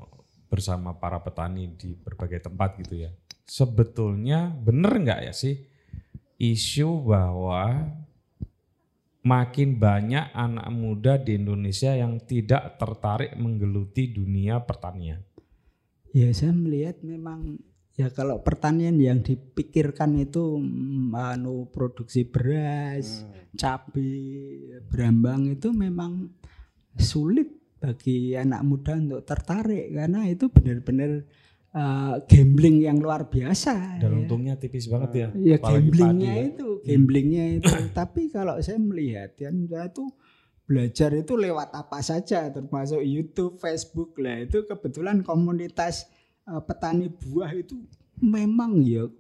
bersama 0.47 0.95
para 0.95 1.23
petani 1.23 1.71
di 1.71 1.95
berbagai 1.95 2.43
tempat 2.43 2.75
gitu 2.83 3.07
ya, 3.07 3.11
sebetulnya 3.47 4.51
benar 4.53 4.99
nggak 4.99 5.21
ya 5.27 5.33
sih 5.33 5.63
isu 6.37 7.07
bahwa 7.07 7.87
makin 9.23 9.75
banyak 9.75 10.31
anak 10.31 10.69
muda 10.71 11.19
di 11.19 11.35
Indonesia 11.35 11.95
yang 11.95 12.23
tidak 12.23 12.79
tertarik 12.79 13.35
menggeluti 13.35 14.07
dunia 14.07 14.63
pertanian? 14.63 15.23
Ya 16.11 16.31
saya 16.31 16.55
melihat 16.55 17.03
memang 17.03 17.59
ya 17.97 18.13
kalau 18.13 18.45
pertanian 18.45 19.01
yang 19.01 19.25
dipikirkan 19.25 20.21
itu 20.21 20.61
mm, 20.61 21.17
anu 21.17 21.73
produksi 21.73 22.29
beras, 22.29 23.25
cabai, 23.57 24.77
berambang 24.93 25.57
itu 25.57 25.73
memang 25.73 26.29
sulit 27.01 27.57
bagi 27.81 28.37
anak 28.37 28.61
muda 28.65 28.97
untuk 28.97 29.25
tertarik 29.25 29.93
karena 29.93 30.29
itu 30.29 30.49
benar-benar 30.53 31.25
eh, 31.73 32.15
gambling 32.29 32.85
yang 32.85 33.01
luar 33.01 33.33
biasa. 33.33 34.01
Dan 34.01 34.13
ya. 34.13 34.17
untungnya 34.25 34.55
tipis 34.61 34.89
banget 34.93 35.11
ya. 35.13 35.29
Ya 35.37 35.57
apalagi 35.57 35.89
gamblingnya 35.89 36.33
padi 36.33 36.41
ya. 36.41 36.49
itu, 36.53 36.69
gamblingnya 36.85 37.45
itu. 37.61 37.75
Tapi 37.99 38.23
kalau 38.29 38.61
saya 38.61 38.81
melihat 38.81 39.33
ya 39.41 39.49
saya 39.53 39.89
tuh 39.89 40.09
belajar 40.67 41.15
itu 41.15 41.33
lewat 41.39 41.73
apa 41.73 42.03
saja, 42.03 42.53
termasuk 42.53 43.01
YouTube, 43.01 43.57
Facebook 43.57 44.19
lah. 44.21 44.45
Itu 44.45 44.69
kebetulan 44.69 45.23
komunitas 45.23 46.11
petani 46.47 47.11
buah 47.11 47.51
itu 47.53 47.75
memang 48.23 48.79
ya 48.87 49.11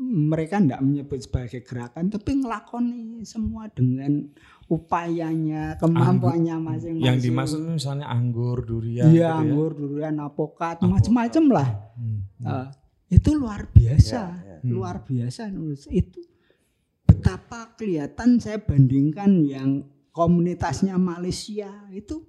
mereka 0.00 0.56
tidak 0.56 0.80
menyebut 0.80 1.20
sebagai 1.20 1.60
gerakan, 1.60 2.08
tapi 2.08 2.40
ngelakoni 2.40 3.20
semua 3.28 3.68
dengan 3.68 4.32
upayanya, 4.64 5.76
kemampuannya 5.76 6.56
masing-masing. 6.56 7.04
Yang 7.04 7.18
dimaksud 7.28 7.60
misalnya 7.68 8.08
anggur, 8.08 8.64
durian. 8.64 9.12
Iya, 9.12 9.12
gitu 9.12 9.20
ya. 9.20 9.36
anggur, 9.36 9.70
durian, 9.76 10.16
apokat, 10.24 10.80
macam-macam 10.80 11.44
lah. 11.52 11.68
Hmm. 12.00 12.24
Eh, 12.40 12.68
itu 13.12 13.36
luar 13.36 13.68
biasa, 13.68 14.22
Ya, 14.40 14.56
ya. 14.56 14.72
luar 14.72 15.04
biasa 15.04 15.52
nulis 15.52 15.84
itu 15.92 16.24
betapa 17.04 17.76
kelihatan 17.76 18.40
saya 18.40 18.56
bandingkan 18.56 19.44
yang 19.44 19.84
komunitasnya 20.16 20.96
Malaysia 20.96 21.68
itu 21.92 22.24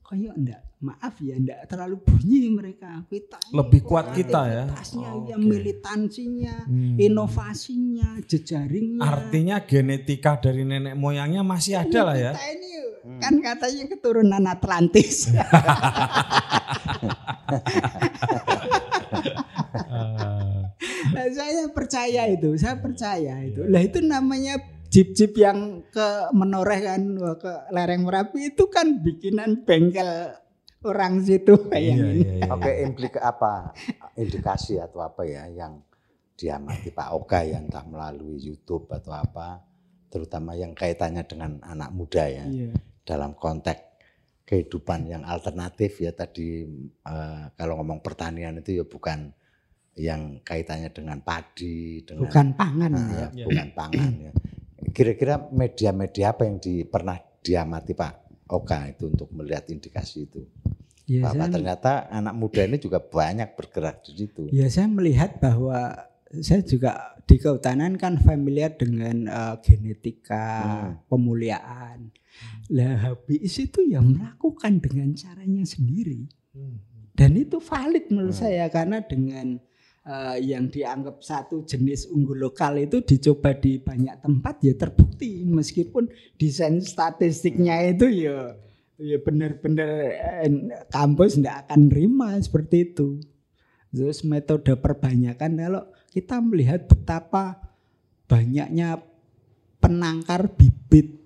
kayak 0.00 0.32
enggak 0.38 0.62
maaf 0.76 1.16
ya 1.18 1.34
enggak 1.34 1.64
terlalu 1.64 1.96
bunyi 1.98 2.46
mereka 2.48 3.02
kita 3.06 3.38
Lebih 3.50 3.80
kuat 3.82 4.12
kita 4.12 4.40
ya. 4.44 4.62
aktivitasnya, 4.66 5.08
Oh, 5.08 5.24
ya 5.24 5.34
oke. 5.34 5.42
militansinya 5.42 6.54
Hmm. 6.64 6.94
inovasinya 6.98 8.08
jejaringnya 8.20 9.00
Artinya 9.00 9.56
genetika 9.60 10.38
dari 10.38 10.62
nenek 10.62 10.94
moyangnya 10.94 11.40
masih 11.40 11.78
ada 11.78 12.00
lah 12.04 12.14
ya. 12.14 12.30
kita 12.32 12.44
ini 12.52 12.70
kan 13.20 13.34
katanya 13.38 13.84
keturunan 13.86 14.44
Atlantis 14.44 15.28
Nah, 21.14 21.26
saya 21.30 21.64
percaya 21.70 22.22
itu, 22.28 22.48
saya 22.56 22.76
percaya 22.76 23.32
itu. 23.44 23.60
Lah 23.64 23.80
itu 23.80 24.00
namanya 24.00 24.58
jeep-jeep 24.88 25.32
yang 25.36 25.82
ke 25.88 26.06
menoreh 26.30 26.80
kan 26.80 27.00
ke 27.36 27.52
lereng 27.70 28.02
Merapi 28.02 28.50
itu 28.50 28.64
kan 28.68 28.98
bikinan 28.98 29.62
bengkel 29.62 30.32
orang 30.84 31.20
situ 31.20 31.56
kayak 31.66 31.80
Iya, 31.80 31.94
ini. 31.96 32.20
iya, 32.20 32.32
iya. 32.40 32.52
Oke, 32.52 32.70
implika 32.80 33.20
apa 33.20 33.72
indikasi 34.14 34.78
atau 34.78 35.00
apa 35.00 35.24
ya 35.24 35.48
yang 35.48 35.80
diamati 36.34 36.90
Pak 36.90 37.08
Oka 37.14 37.40
ya 37.42 37.58
entah 37.58 37.82
melalui 37.82 38.36
YouTube 38.36 38.90
atau 38.90 39.14
apa, 39.14 39.62
terutama 40.10 40.52
yang 40.52 40.74
kaitannya 40.74 41.22
dengan 41.24 41.58
anak 41.62 41.90
muda 41.90 42.26
ya 42.26 42.44
Iya. 42.44 42.74
dalam 43.02 43.34
konteks 43.34 43.82
kehidupan 44.44 45.08
yang 45.08 45.22
alternatif 45.24 45.98
ya 45.98 46.12
tadi 46.12 46.62
eh, 47.00 47.44
kalau 47.54 47.80
ngomong 47.80 47.98
pertanian 47.98 48.58
itu 48.58 48.76
ya 48.76 48.84
bukan 48.84 49.32
yang 49.94 50.42
kaitannya 50.42 50.90
dengan 50.90 51.22
padi 51.22 52.02
dengan 52.02 52.26
Bukan 52.26 52.46
pangan 52.52 52.90
Nah, 52.92 53.08
ya. 53.08 53.26
Iya. 53.32 53.44
bukan 53.46 53.68
pangan 53.72 54.10
ya. 54.20 54.32
Kira-kira 54.90 55.34
media-media 55.50 56.34
apa 56.34 56.44
yang 56.44 56.58
di, 56.58 56.82
pernah 56.84 57.14
diamati 57.40 57.94
Pak 57.94 58.14
Oka 58.50 58.90
itu 58.90 59.08
untuk 59.08 59.30
melihat 59.32 59.64
indikasi 59.70 60.28
itu? 60.28 60.42
Ya, 61.04 61.28
bahwa 61.28 61.44
saya, 61.44 61.52
ternyata 61.52 61.90
anak 62.08 62.34
muda 62.34 62.64
ini 62.64 62.80
juga 62.80 62.96
banyak 62.96 63.52
bergerak 63.54 64.00
di 64.08 64.24
situ. 64.24 64.48
ya 64.48 64.64
saya 64.72 64.88
melihat 64.88 65.36
bahwa 65.36 66.00
saya 66.40 66.64
juga 66.64 66.96
di 67.24 67.36
kehutanan 67.36 68.00
kan 68.00 68.16
familiar 68.18 68.72
dengan 68.72 69.28
eh, 69.28 69.54
genetika, 69.60 70.48
Hmm. 70.64 70.92
pemuliaan. 71.06 72.08
Lah 72.72 72.92
habis 73.04 73.52
itu 73.56 73.84
ya 73.84 74.00
melakukan 74.00 74.80
dengan 74.80 75.12
caranya 75.12 75.64
sendiri. 75.64 76.24
Dan 77.14 77.36
itu 77.36 77.60
valid 77.60 78.10
menurut 78.10 78.32
Hmm. 78.34 78.42
saya 78.48 78.64
karena 78.68 79.04
dengan 79.04 79.60
eh, 80.04 80.36
yang 80.44 80.68
dianggap 80.68 81.20
satu 81.20 81.64
jenis 81.64 82.08
unggul 82.08 82.36
lokal 82.36 82.76
itu 82.76 83.00
dicoba 83.00 83.56
di 83.56 83.80
banyak 83.80 84.20
tempat 84.20 84.60
ya 84.60 84.76
terbukti 84.76 85.48
meskipun 85.48 86.08
desain 86.36 86.76
statistiknya 86.80 87.80
itu 87.88 88.28
ya 88.28 88.52
ya 88.98 89.18
benar-benar 89.18 89.90
eh, 90.44 90.50
kampus 90.90 91.40
tidak 91.40 91.66
akan 91.66 91.80
nerima 91.90 92.38
seperti 92.38 92.92
itu. 92.92 93.18
Terus 93.94 94.26
metode 94.26 94.74
perbanyakan 94.74 95.50
kalau 95.54 95.84
kita 96.10 96.42
melihat 96.42 96.90
betapa 96.90 97.62
banyaknya 98.26 98.98
penangkar 99.78 100.50
bibit 100.58 101.24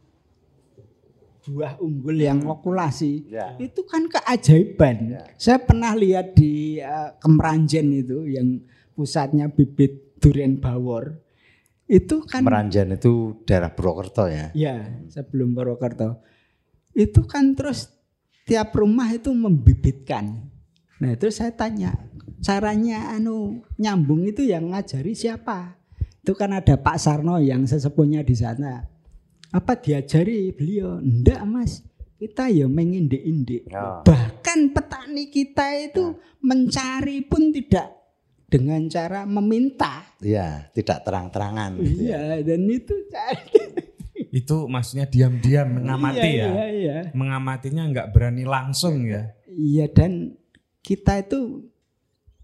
buah 1.48 1.80
unggul 1.80 2.16
yang 2.20 2.44
okulasi. 2.44 3.24
Ya. 3.32 3.56
Itu 3.56 3.88
kan 3.88 4.04
keajaiban. 4.04 5.16
Ya. 5.16 5.22
Saya 5.40 5.58
pernah 5.64 5.96
lihat 5.96 6.36
di 6.36 6.76
eh, 6.76 7.10
Kemeranjen 7.16 7.88
itu 7.96 8.28
yang 8.28 8.60
pusatnya 8.92 9.48
bibit 9.48 10.20
durian 10.20 10.60
bawor. 10.60 11.16
Itu 11.88 12.20
kan 12.28 12.44
Meranjan 12.44 13.00
itu 13.00 13.40
daerah 13.48 13.72
Purwokerto 13.72 14.28
ya. 14.28 14.52
ya 14.52 14.76
sebelum 15.08 15.56
Purwokerto. 15.56 16.20
Itu 16.98 17.22
kan 17.30 17.54
terus 17.54 17.94
tiap 18.42 18.74
rumah 18.74 19.06
itu 19.14 19.30
membibitkan. 19.30 20.50
Nah, 20.98 21.14
terus 21.14 21.38
saya 21.38 21.54
tanya, 21.54 21.94
caranya 22.42 23.14
anu 23.14 23.62
nyambung 23.78 24.26
itu 24.26 24.42
yang 24.42 24.74
ngajari 24.74 25.14
siapa? 25.14 25.78
Itu 26.26 26.34
kan 26.34 26.58
ada 26.58 26.74
Pak 26.74 26.98
Sarno 26.98 27.38
yang 27.38 27.62
sesepuhnya 27.70 28.26
di 28.26 28.34
sana. 28.34 28.82
Apa 29.54 29.78
diajari 29.78 30.50
beliau? 30.50 30.98
Enggak, 30.98 31.40
Mas. 31.46 31.86
Kita 32.18 32.50
ya 32.50 32.66
mengindik-indik. 32.66 33.70
Ya. 33.70 34.02
Bahkan 34.02 34.74
petani 34.74 35.30
kita 35.30 35.70
itu 35.78 36.18
mencari 36.42 37.22
pun 37.22 37.54
tidak 37.54 37.94
dengan 38.50 38.90
cara 38.90 39.22
meminta. 39.22 40.02
Iya, 40.18 40.66
tidak 40.74 41.06
terang-terangan 41.06 41.78
gitu 41.78 42.10
ya. 42.10 42.18
Iya, 42.18 42.42
dan 42.42 42.60
itu 42.66 42.94
cari. 43.06 43.86
Itu 44.38 44.70
maksudnya 44.70 45.10
diam-diam 45.10 45.82
mengamati 45.82 46.22
Iya, 46.22 46.46
ya. 46.46 46.46
Iya, 46.46 46.66
iya. 46.70 46.96
Mengamatinya 47.10 47.82
nggak 47.90 48.08
berani 48.14 48.44
langsung 48.46 49.02
ya. 49.02 49.34
Iya 49.50 49.90
dan 49.90 50.38
kita 50.78 51.18
itu 51.26 51.66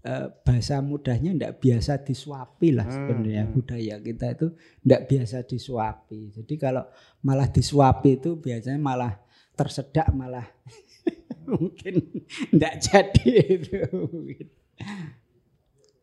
eh, 0.03 0.27
bahasa 0.43 0.83
mudahnya 0.83 1.31
ndak 1.31 1.63
biasa 1.63 2.03
disuapi 2.03 2.75
lah 2.75 2.85
sebenarnya 2.91 3.47
budaya 3.47 3.95
kita 4.03 4.35
itu 4.35 4.47
ndak 4.83 5.01
biasa 5.07 5.37
disuapi. 5.47 6.35
Jadi 6.35 6.53
kalau 6.59 6.83
malah 7.23 7.47
disuapi 7.47 8.19
itu 8.19 8.35
biasanya 8.35 8.77
malah 8.77 9.13
tersedak 9.55 10.11
malah 10.11 10.45
mungkin 11.49 12.03
ndak 12.51 12.83
jadi 12.83 13.29
itu. 13.55 13.79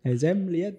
Ya, 0.02 0.12
saya 0.18 0.34
melihat 0.34 0.74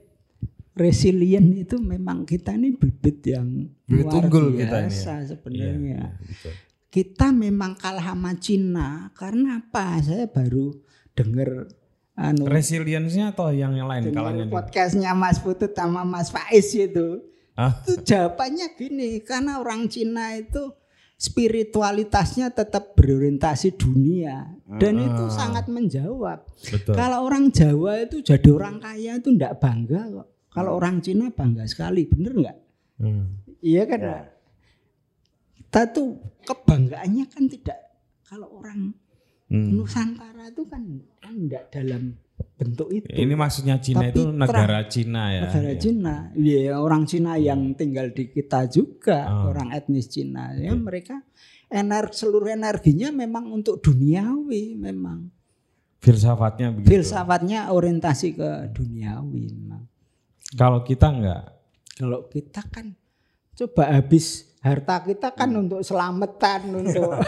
resilient 0.74 1.54
itu 1.54 1.78
memang 1.78 2.26
kita 2.26 2.54
ini 2.58 2.74
bibit 2.74 3.22
yang 3.26 3.70
Bibit 3.86 4.10
luar 4.10 4.26
unggul 4.26 4.46
kita 4.58 4.58
ini 4.58 4.66
ya. 4.66 4.90
biasa 4.90 5.14
sebenarnya 5.30 5.74
Iya, 5.78 6.04
betul. 6.18 6.54
kita 6.90 7.28
memang 7.30 7.72
kalah 7.78 8.14
sama 8.14 8.32
Cina 8.42 9.14
karena 9.14 9.62
apa? 9.62 10.02
Saya 10.02 10.26
baru 10.26 10.74
dengar 11.14 11.70
anu 12.14 12.46
Resilience-nya 12.46 13.34
atau 13.34 13.50
yang 13.54 13.74
yang 13.74 13.90
lain 13.90 14.14
kalahnya 14.14 14.46
podcastnya 14.50 15.14
Mas 15.14 15.42
Putut 15.42 15.74
sama 15.74 16.02
Mas 16.06 16.30
Faiz 16.34 16.74
itu. 16.74 17.22
Hah? 17.54 17.86
Itu 17.86 18.02
jawabannya 18.02 18.74
gini, 18.74 19.22
karena 19.22 19.62
orang 19.62 19.86
Cina 19.86 20.34
itu 20.34 20.74
spiritualitasnya 21.22 22.50
tetap 22.50 22.98
berorientasi 22.98 23.78
dunia 23.78 24.58
dan 24.82 24.98
itu 24.98 25.24
sangat 25.30 25.70
menjawab. 25.70 26.44
Betul. 26.50 26.94
Kalau 26.98 27.24
orang 27.24 27.54
Jawa 27.54 28.10
itu 28.10 28.26
jadi 28.26 28.50
orang 28.52 28.82
kaya 28.82 29.22
itu 29.22 29.30
ndak 29.32 29.62
bangga 29.62 30.02
kok. 30.10 30.28
Kalau 30.54 30.78
orang 30.78 31.02
Cina 31.02 31.34
bangga 31.34 31.66
sekali, 31.66 32.06
bener 32.06 32.32
nggak? 32.32 32.58
Hmm. 33.02 33.42
Iya 33.60 33.84
kan? 33.84 34.00
Ya. 34.00 34.08
Pak? 34.08 34.24
Kita 35.58 35.82
tuh 35.90 36.10
kebanggaannya 36.44 37.26
kan 37.28 37.44
tidak 37.48 37.80
kalau 38.24 38.50
orang 38.54 38.94
Hmm. 39.44 39.70
Nusantara 39.70 40.50
itu 40.50 40.66
kan 40.66 40.82
kan 41.22 41.34
enggak 41.36 41.70
dalam 41.70 42.18
bentuk 42.58 42.90
itu. 42.90 43.06
Ini 43.06 43.38
maksudnya 43.38 43.78
Cina 43.78 44.02
Tapi 44.02 44.10
itu 44.10 44.22
terang- 44.24 44.40
negara 44.40 44.80
Cina 44.90 45.24
ya. 45.30 45.42
negara 45.46 45.70
Iya. 45.70 45.78
Cina. 45.78 46.16
Iya, 46.34 46.74
orang 46.74 47.04
Cina 47.06 47.32
yang 47.38 47.62
tinggal 47.74 48.10
di 48.10 48.34
kita 48.34 48.66
juga, 48.66 49.30
Oh. 49.30 49.54
orang 49.54 49.70
etnis 49.70 50.10
Cina. 50.10 50.58
Ya 50.58 50.74
mereka 50.74 51.22
ener 51.70 52.10
seluruh 52.10 52.50
energinya 52.50 53.14
memang 53.14 53.54
untuk 53.54 53.78
duniawi 53.78 54.74
memang. 54.74 55.30
Filsafatnya 56.02 56.74
begitu. 56.74 56.90
Filsafatnya 56.90 57.70
orientasi 57.70 58.34
ke 58.34 58.50
duniawi 58.74 59.54
memang. 59.54 59.86
Kalau 60.54 60.86
kita 60.86 61.10
enggak. 61.10 61.44
Kalau 61.94 62.26
kita 62.30 62.62
kan 62.70 62.94
coba 63.54 63.84
habis 63.94 64.50
harta 64.64 65.04
kita 65.04 65.30
kan 65.36 65.52
Hmm. 65.52 65.68
untuk 65.68 65.84
selamatan 65.84 66.72
untuk 66.74 67.20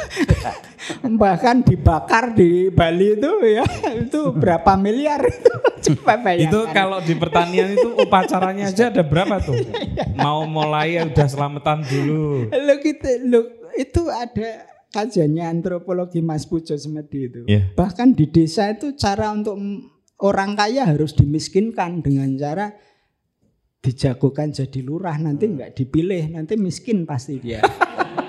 bahkan 1.22 1.60
dibakar 1.62 2.32
di 2.32 2.72
Bali 2.72 3.14
itu 3.20 3.32
ya 3.44 3.66
itu 4.08 4.32
berapa 4.32 4.74
miliar 4.80 5.22
itu 5.22 5.54
coba 5.92 6.18
bayangkan. 6.18 6.50
Itu 6.50 6.60
kalau 6.72 6.98
di 7.04 7.14
pertanian 7.14 7.76
itu 7.76 7.90
upacaranya 8.00 8.72
aja 8.72 8.90
ada 8.90 9.04
berapa 9.06 9.38
tuh? 9.44 9.54
Mau 10.18 10.48
mulai 10.48 10.98
ya 10.98 11.06
udah 11.06 11.28
selamatan 11.28 11.84
dulu. 11.86 12.50
Lo 12.50 12.74
gitu 12.82 13.10
lo 13.28 13.40
itu 13.76 14.02
ada 14.08 14.66
kajiannya 14.96 15.44
antropologi 15.46 16.24
Mas 16.24 16.48
Pujo 16.48 16.74
Semedi 16.80 17.28
itu. 17.28 17.42
Iya. 17.46 17.76
Bahkan 17.76 18.16
di 18.16 18.32
desa 18.32 18.72
itu 18.72 18.96
cara 18.96 19.30
untuk 19.36 19.60
orang 20.24 20.56
kaya 20.56 20.88
harus 20.88 21.12
dimiskinkan 21.12 22.00
dengan 22.00 22.32
cara 22.40 22.72
dijagokan 23.86 24.50
jadi 24.50 24.82
lurah 24.82 25.22
nanti 25.22 25.46
nggak 25.46 25.78
dipilih 25.78 26.34
nanti 26.34 26.58
miskin 26.58 27.06
pasti 27.06 27.38
dia. 27.38 27.62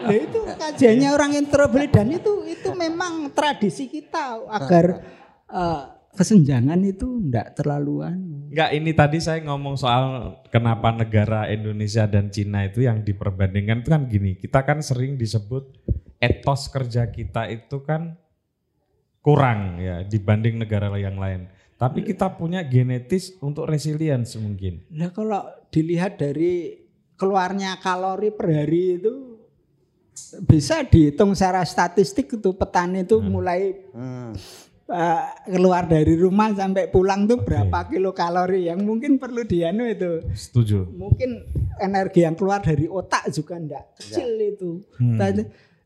Nah, 0.06 0.14
itu 0.14 0.38
kajiannya 0.38 1.08
orang 1.10 1.34
antropologi 1.34 1.90
dan 1.90 2.06
itu 2.14 2.46
itu 2.46 2.70
memang 2.78 3.26
tradisi 3.34 3.90
kita 3.90 4.38
agar 4.46 5.02
eh, 5.50 5.82
kesenjangan 6.14 6.80
itu 6.86 7.06
enggak 7.06 7.58
terlalu 7.58 8.06
anu. 8.06 8.46
Enggak, 8.54 8.70
ini 8.70 8.90
tadi 8.94 9.18
saya 9.18 9.42
ngomong 9.44 9.74
soal 9.74 10.38
kenapa 10.54 10.94
negara 10.94 11.50
Indonesia 11.50 12.06
dan 12.06 12.30
Cina 12.30 12.64
itu 12.70 12.86
yang 12.86 13.02
diperbandingkan 13.02 13.82
itu 13.82 13.90
kan 13.90 14.02
gini. 14.06 14.38
Kita 14.38 14.62
kan 14.62 14.78
sering 14.78 15.18
disebut 15.18 15.74
etos 16.22 16.72
kerja 16.72 17.10
kita 17.10 17.50
itu 17.50 17.82
kan 17.82 18.16
kurang 19.20 19.82
ya 19.82 20.06
dibanding 20.06 20.62
negara 20.62 20.88
yang 20.96 21.20
lain. 21.20 21.50
Tapi 21.76 22.00
kita 22.02 22.32
punya 22.32 22.64
genetis 22.64 23.36
untuk 23.38 23.68
resilience 23.68 24.32
mungkin. 24.36 24.80
Nah 24.88 25.12
kalau 25.12 25.44
dilihat 25.68 26.16
dari 26.16 26.72
keluarnya 27.14 27.76
kalori 27.78 28.32
per 28.32 28.48
hari 28.48 28.96
itu 28.96 29.36
bisa 30.42 30.80
dihitung 30.82 31.36
secara 31.36 31.60
statistik 31.62 32.32
itu 32.32 32.50
petani 32.52 33.04
itu 33.04 33.20
mulai 33.20 33.76
Hmm. 33.92 34.32
eh, 34.86 35.22
keluar 35.50 35.84
dari 35.84 36.14
rumah 36.14 36.54
sampai 36.54 36.88
pulang 36.88 37.26
tuh 37.26 37.42
berapa 37.42 37.90
kilo 37.90 38.14
kalori 38.14 38.70
yang 38.70 38.80
mungkin 38.80 39.18
perlu 39.18 39.42
dianu 39.42 39.84
itu. 39.84 40.24
Setuju. 40.32 40.88
Mungkin 40.88 41.30
energi 41.76 42.22
yang 42.22 42.32
keluar 42.32 42.62
dari 42.62 42.86
otak 42.86 43.28
juga 43.28 43.58
ndak 43.58 43.98
kecil 43.98 44.28
itu. 44.38 44.70
Hmm. 44.96 45.18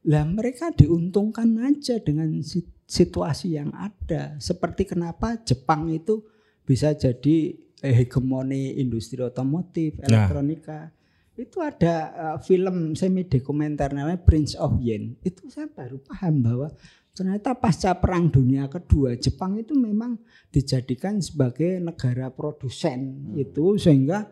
Lah 0.05 0.22
mereka 0.22 0.70
diuntungkan 0.70 1.49
aja 1.61 1.99
dengan 1.99 2.38
si- 2.41 2.68
situasi 2.91 3.55
yang 3.55 3.70
ada. 3.70 4.34
Seperti 4.43 4.82
kenapa 4.82 5.38
Jepang 5.47 5.86
itu 5.95 6.26
bisa 6.66 6.91
jadi 6.99 7.55
eh, 7.80 7.95
hegemoni 8.03 8.82
industri 8.82 9.22
otomotif, 9.22 9.95
Nah. 10.03 10.11
elektronika. 10.11 10.91
Itu 11.38 11.62
ada 11.62 11.95
eh, 12.11 12.38
film 12.43 12.99
semi 12.99 13.22
dokumenter 13.22 13.95
namanya 13.95 14.18
Prince 14.18 14.59
of 14.59 14.82
Yen. 14.82 15.14
Itu 15.22 15.47
saya 15.47 15.70
baru 15.70 16.03
paham 16.03 16.43
bahwa 16.43 16.68
ternyata 17.14 17.55
pasca 17.55 17.95
perang 17.99 18.30
dunia 18.30 18.70
kedua 18.70 19.18
Jepang 19.18 19.59
itu 19.59 19.74
memang 19.74 20.16
dijadikan 20.49 21.18
sebagai 21.18 21.82
negara 21.82 22.30
produsen 22.30 23.34
itu 23.34 23.76
sehingga 23.76 24.30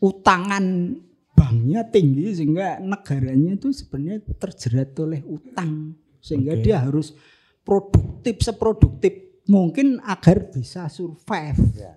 utangan 0.00 0.96
banknya 1.34 1.82
tinggi 1.90 2.30
sehingga 2.30 2.78
negaranya 2.80 3.58
itu 3.58 3.74
sebenarnya 3.74 4.22
terjerat 4.38 4.96
oleh 5.02 5.20
utang 5.28 5.92
sehingga 6.22 6.56
Oke. 6.56 6.62
dia 6.62 6.76
harus 6.84 7.16
produktif 7.62 8.40
seproduktif 8.40 9.42
mungkin 9.46 9.98
agar 10.02 10.50
bisa 10.50 10.86
survive. 10.86 11.60
Ya. 11.74 11.94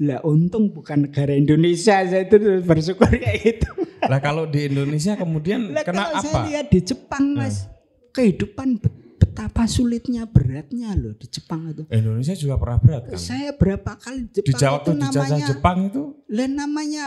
Lah 0.00 0.24
untung 0.24 0.72
bukan 0.72 1.10
negara 1.10 1.36
Indonesia 1.36 2.00
saya 2.00 2.24
itu 2.24 2.36
bersyukur 2.64 3.10
kayak 3.10 3.38
gitu. 3.44 3.68
Lah 4.08 4.16
kalau 4.18 4.48
di 4.48 4.72
Indonesia 4.72 5.12
kemudian 5.12 5.76
Lah 5.76 5.84
kena 5.84 6.08
kalau 6.08 6.24
saya 6.24 6.32
apa? 6.32 6.48
lihat 6.48 6.66
di 6.72 6.80
Jepang 6.80 7.36
Mas, 7.36 7.68
kehidupan 8.10 8.80
bet- 8.80 8.96
betapa 9.20 9.68
sulitnya 9.68 10.24
beratnya 10.24 10.96
loh 10.96 11.12
di 11.12 11.28
Jepang 11.28 11.68
itu. 11.68 11.84
Indonesia 11.92 12.32
juga 12.32 12.56
pernah 12.56 12.78
berat 12.80 13.02
kan? 13.12 13.20
Saya 13.20 13.52
berapa 13.52 13.92
kali 14.00 14.32
di 14.32 14.40
Di 14.40 14.56
Jepang 14.56 14.60
Jawa 14.60 14.78
itu 14.80 14.90
namanya 14.96 15.46
Jepang 15.52 15.78
itu 15.86 16.02
lah 16.32 16.48
namanya 16.48 17.06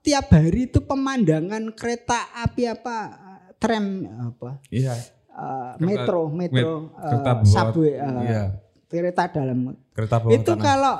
tiap 0.00 0.26
hari 0.32 0.64
itu 0.64 0.80
pemandangan 0.80 1.76
kereta 1.76 2.24
api 2.40 2.72
apa 2.72 2.96
tram 3.60 4.08
apa 4.32 4.56
iya 4.72 4.96
eh, 5.30 5.72
metro 5.78 6.28
metro 6.28 6.70
met- 6.86 6.98
kereta 7.00 7.30
eh, 7.30 7.36
bawah- 7.36 7.46
subway 7.46 7.92
eh, 7.92 8.22
iya. 8.24 8.44
kereta 8.84 9.22
dalam 9.30 9.58
kereta 9.90 10.16
bawah 10.18 10.32
itu 10.32 10.50
tanah. 10.50 10.62
kalau 10.62 10.96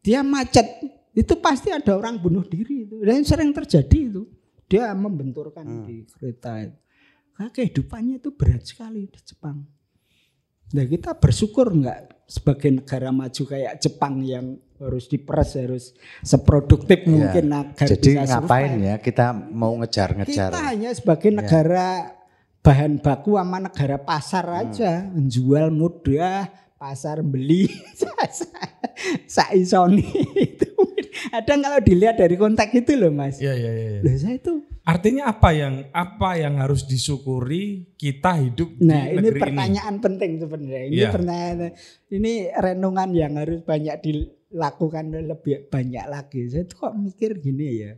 dia 0.00 0.20
macet 0.20 0.66
itu 1.10 1.34
pasti 1.36 1.68
ada 1.68 1.92
orang 1.92 2.16
bunuh 2.16 2.42
diri 2.42 2.84
itu 2.84 3.00
dan 3.00 3.22
sering 3.22 3.50
terjadi 3.50 3.98
itu 4.06 4.22
dia 4.64 4.90
membenturkan 4.90 5.62
Hmm. 5.62 5.84
di 5.84 6.04
kereta 6.08 6.60
itu 6.60 6.76
Nah, 7.34 7.50
kehidupannya 7.50 8.18
itu 8.18 8.30
berat 8.30 8.62
sekali 8.62 9.04
di 9.04 9.20
Jepang 9.20 9.66
nah 10.70 10.82
kita 10.82 11.14
bersyukur 11.14 11.70
nggak 11.72 11.98
sebagai 12.26 12.70
negara 12.72 13.10
maju 13.10 13.42
kayak 13.44 13.78
Jepang 13.78 14.22
yang 14.22 14.54
harus 14.76 15.06
diperas 15.06 15.54
harus 15.54 15.92
seproduktif 16.20 17.04
mungkin 17.04 17.46
agar 17.48 17.74
Iya. 17.80 17.90
Jadi 17.92 18.10
bisa 18.16 18.26
ngapain 18.34 18.70
survive. 18.72 18.84
ya 18.84 18.96
kita 18.98 19.26
mau 19.32 19.72
ngejar-ngejar. 19.76 20.50
kita 20.50 20.62
hanya 20.64 20.90
sebagai 20.90 21.30
negara 21.32 21.86
bahan 22.64 22.96
baku 22.96 23.36
sama 23.36 23.60
negara 23.60 24.00
pasar 24.00 24.48
aja, 24.48 25.04
jual 25.28 25.68
mudah, 25.68 26.48
pasar 26.80 27.20
beli 27.20 27.68
saisoni 29.28 30.08
itu. 30.34 30.72
Ada 31.30 31.60
kalau 31.60 31.80
dilihat 31.84 32.16
dari 32.18 32.34
konteks 32.40 32.72
itu 32.74 32.96
loh 32.96 33.12
Mas. 33.12 33.38
Iya 33.38 33.54
iya 33.54 33.72
iya. 33.74 34.00
Loh 34.02 34.16
saya 34.18 34.36
itu 34.38 34.54
Artinya 34.84 35.32
apa 35.32 35.56
yang 35.56 35.88
apa 35.96 36.36
yang 36.36 36.60
harus 36.60 36.84
disyukuri 36.84 37.88
kita 37.96 38.36
hidup 38.36 38.76
Nah, 38.84 39.08
di 39.08 39.16
ini 39.16 39.32
negeri 39.32 39.40
pertanyaan 39.40 39.96
penting 39.96 40.30
sebenarnya. 40.36 40.82
Ini 40.84 40.96
Iya. 41.00 41.08
pertanyaan 41.08 41.58
ini 42.12 42.32
renungan 42.52 43.10
yang 43.16 43.32
harus 43.40 43.64
banyak 43.64 43.96
dilakukan 44.04 45.04
lebih 45.24 45.72
banyak 45.72 46.04
lagi. 46.04 46.52
Saya 46.52 46.68
tuh 46.68 46.76
kok 46.84 46.94
mikir 47.00 47.40
gini 47.40 47.68
ya. 47.80 47.92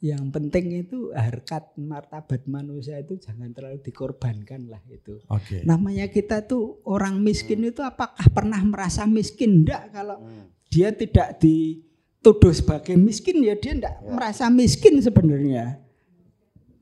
Yang 0.00 0.32
penting 0.32 0.80
itu 0.80 1.12
harkat 1.12 1.76
martabat 1.76 2.48
manusia 2.48 2.96
itu 2.96 3.20
jangan 3.20 3.52
terlalu 3.52 3.84
dikorbankan 3.84 4.72
lah 4.72 4.80
itu. 4.88 5.20
Oke. 5.28 5.60
Namanya 5.68 6.08
kita 6.08 6.40
tuh 6.48 6.80
orang 6.88 7.20
miskin 7.20 7.68
itu 7.68 7.84
apakah 7.84 8.24
pernah 8.32 8.64
merasa 8.64 9.04
miskin? 9.04 9.60
Enggak 9.60 9.92
kalau 9.92 10.24
dia 10.72 10.88
tidak 10.96 11.36
dituduh 11.36 12.48
sebagai 12.56 12.96
miskin 12.96 13.44
ya 13.44 13.52
dia 13.60 13.76
enggak 13.76 14.00
merasa 14.08 14.48
miskin 14.48 15.04
sebenarnya. 15.04 15.76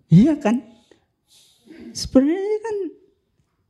Iya 0.06 0.38
kan? 0.38 0.62
Sebenarnya 1.90 2.58
kan 2.62 2.76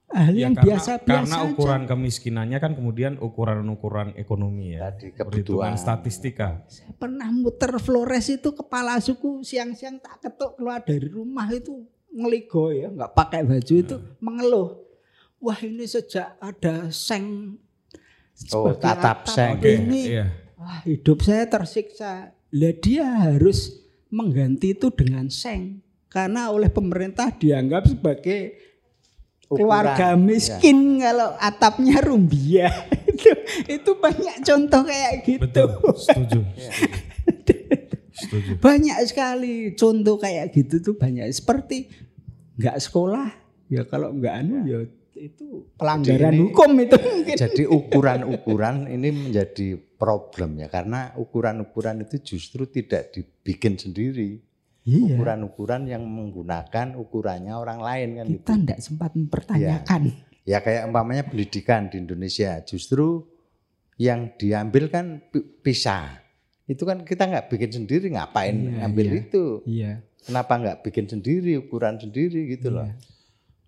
hal 0.08 0.32
Ya, 0.32 0.48
yang 0.48 0.54
karena, 0.56 0.64
biasa-biasa 0.64 1.04
karena 1.04 1.36
aja. 1.36 1.48
ukuran 1.52 1.82
kemiskinannya 1.84 2.58
kan 2.58 2.72
kemudian 2.72 3.12
ukuran-ukuran 3.18 4.16
ekonomi 4.16 4.72
ya. 4.72 4.88
Tadi 4.90 5.12
Perhitungan 5.12 5.72
kebutuhan. 5.72 5.76
statistika. 5.76 6.48
Saya 6.66 6.92
pernah 6.96 7.28
muter 7.28 7.76
Flores 7.76 8.26
itu 8.26 8.50
kepala 8.50 8.96
suku 8.98 9.40
siang-siang 9.42 10.00
tak 10.00 10.20
ketuk 10.20 10.56
keluar 10.56 10.80
dari 10.80 11.06
rumah 11.06 11.44
itu 11.48 11.84
ngeligo 12.08 12.72
ya, 12.72 12.88
nggak 12.88 13.12
pakai 13.12 13.44
baju 13.44 13.74
itu 13.74 13.96
mengeluh. 14.18 14.68
Wah 15.38 15.58
ini 15.60 15.84
sejak 15.84 16.34
ada 16.38 16.88
seng 16.88 17.58
Oh, 18.54 18.70
sebagai 18.70 18.86
atap 18.86 19.18
seng. 19.26 19.58
Ini 19.58 20.00
iya. 20.06 20.26
Wah, 20.54 20.78
hidup 20.82 21.20
saya 21.20 21.42
tersiksa. 21.44 22.30
Lah 22.48 22.74
dia 22.74 23.02
harus 23.02 23.82
mengganti 24.08 24.72
itu 24.72 24.88
dengan 24.88 25.26
seng. 25.26 25.82
Karena 26.08 26.48
oleh 26.48 26.70
pemerintah 26.70 27.28
dianggap 27.28 27.90
sebagai 27.90 28.56
keluarga 29.48 30.12
miskin 30.14 31.00
kalau 31.00 31.32
atapnya 31.40 32.04
rumbia. 32.04 32.68
itu 33.18 33.30
itu 33.66 33.90
banyak 33.98 34.36
contoh 34.44 34.82
kayak 34.84 35.12
gitu. 35.24 35.42
Betul, 35.42 35.68
setuju. 36.06 36.40
setuju. 38.12 38.52
Banyak 38.60 38.98
sekali 39.06 39.72
contoh 39.74 40.16
kayak 40.18 40.54
gitu 40.54 40.80
tuh 40.82 40.94
banyak. 40.94 41.26
Seperti 41.30 41.88
nggak 42.58 42.76
sekolah, 42.78 43.26
ya 43.70 43.82
kalau 43.86 44.14
nggak 44.14 44.34
anu 44.34 44.56
ya 44.66 44.78
itu 45.18 45.66
pelanggaran 45.74 46.30
ini- 46.34 46.42
hukum 46.46 46.70
itu 46.78 46.96
mungkin. 47.06 47.34
Jadi 47.34 47.62
ukuran-ukuran 47.66 48.86
ini 48.86 49.08
menjadi 49.10 49.68
problem 49.98 50.62
ya 50.62 50.70
karena 50.70 51.10
ukuran-ukuran 51.18 52.06
itu 52.06 52.22
justru 52.22 52.70
tidak 52.70 53.10
dibikin 53.14 53.74
sendiri. 53.74 54.38
Iya. 54.88 55.20
Ukuran-ukuran 55.20 55.84
yang 55.84 56.00
menggunakan 56.00 56.96
ukurannya 56.96 57.52
orang 57.52 57.76
lain 57.78 58.08
kan 58.14 58.24
gitu. 58.26 58.40
Kita 58.40 58.52
nggak 58.56 58.80
sempat 58.80 59.10
mempertanyakan. 59.12 60.02
Ya 60.48 60.58
kayak 60.58 60.88
umpamanya 60.88 61.28
pendidikan 61.28 61.92
di 61.92 62.00
Indonesia 62.00 62.64
justru 62.64 63.28
yang 64.00 64.32
diambil 64.34 64.88
kan 64.88 65.20
pi- 65.28 65.44
pisah. 65.60 66.24
Itu 66.64 66.88
kan 66.88 67.04
kita 67.04 67.28
nggak 67.28 67.52
bikin 67.52 67.70
sendiri 67.74 68.08
ngapain 68.08 68.56
Iya, 68.56 68.72
ngambil 68.80 69.06
iya. 69.06 69.20
itu? 69.20 69.44
Iya. 69.68 69.92
Kenapa 70.24 70.52
nggak 70.56 70.78
bikin 70.80 71.04
sendiri 71.04 71.60
ukuran 71.60 72.00
sendiri 72.00 72.48
gitu 72.48 72.72
loh? 72.72 72.88
Iya. 72.88 72.96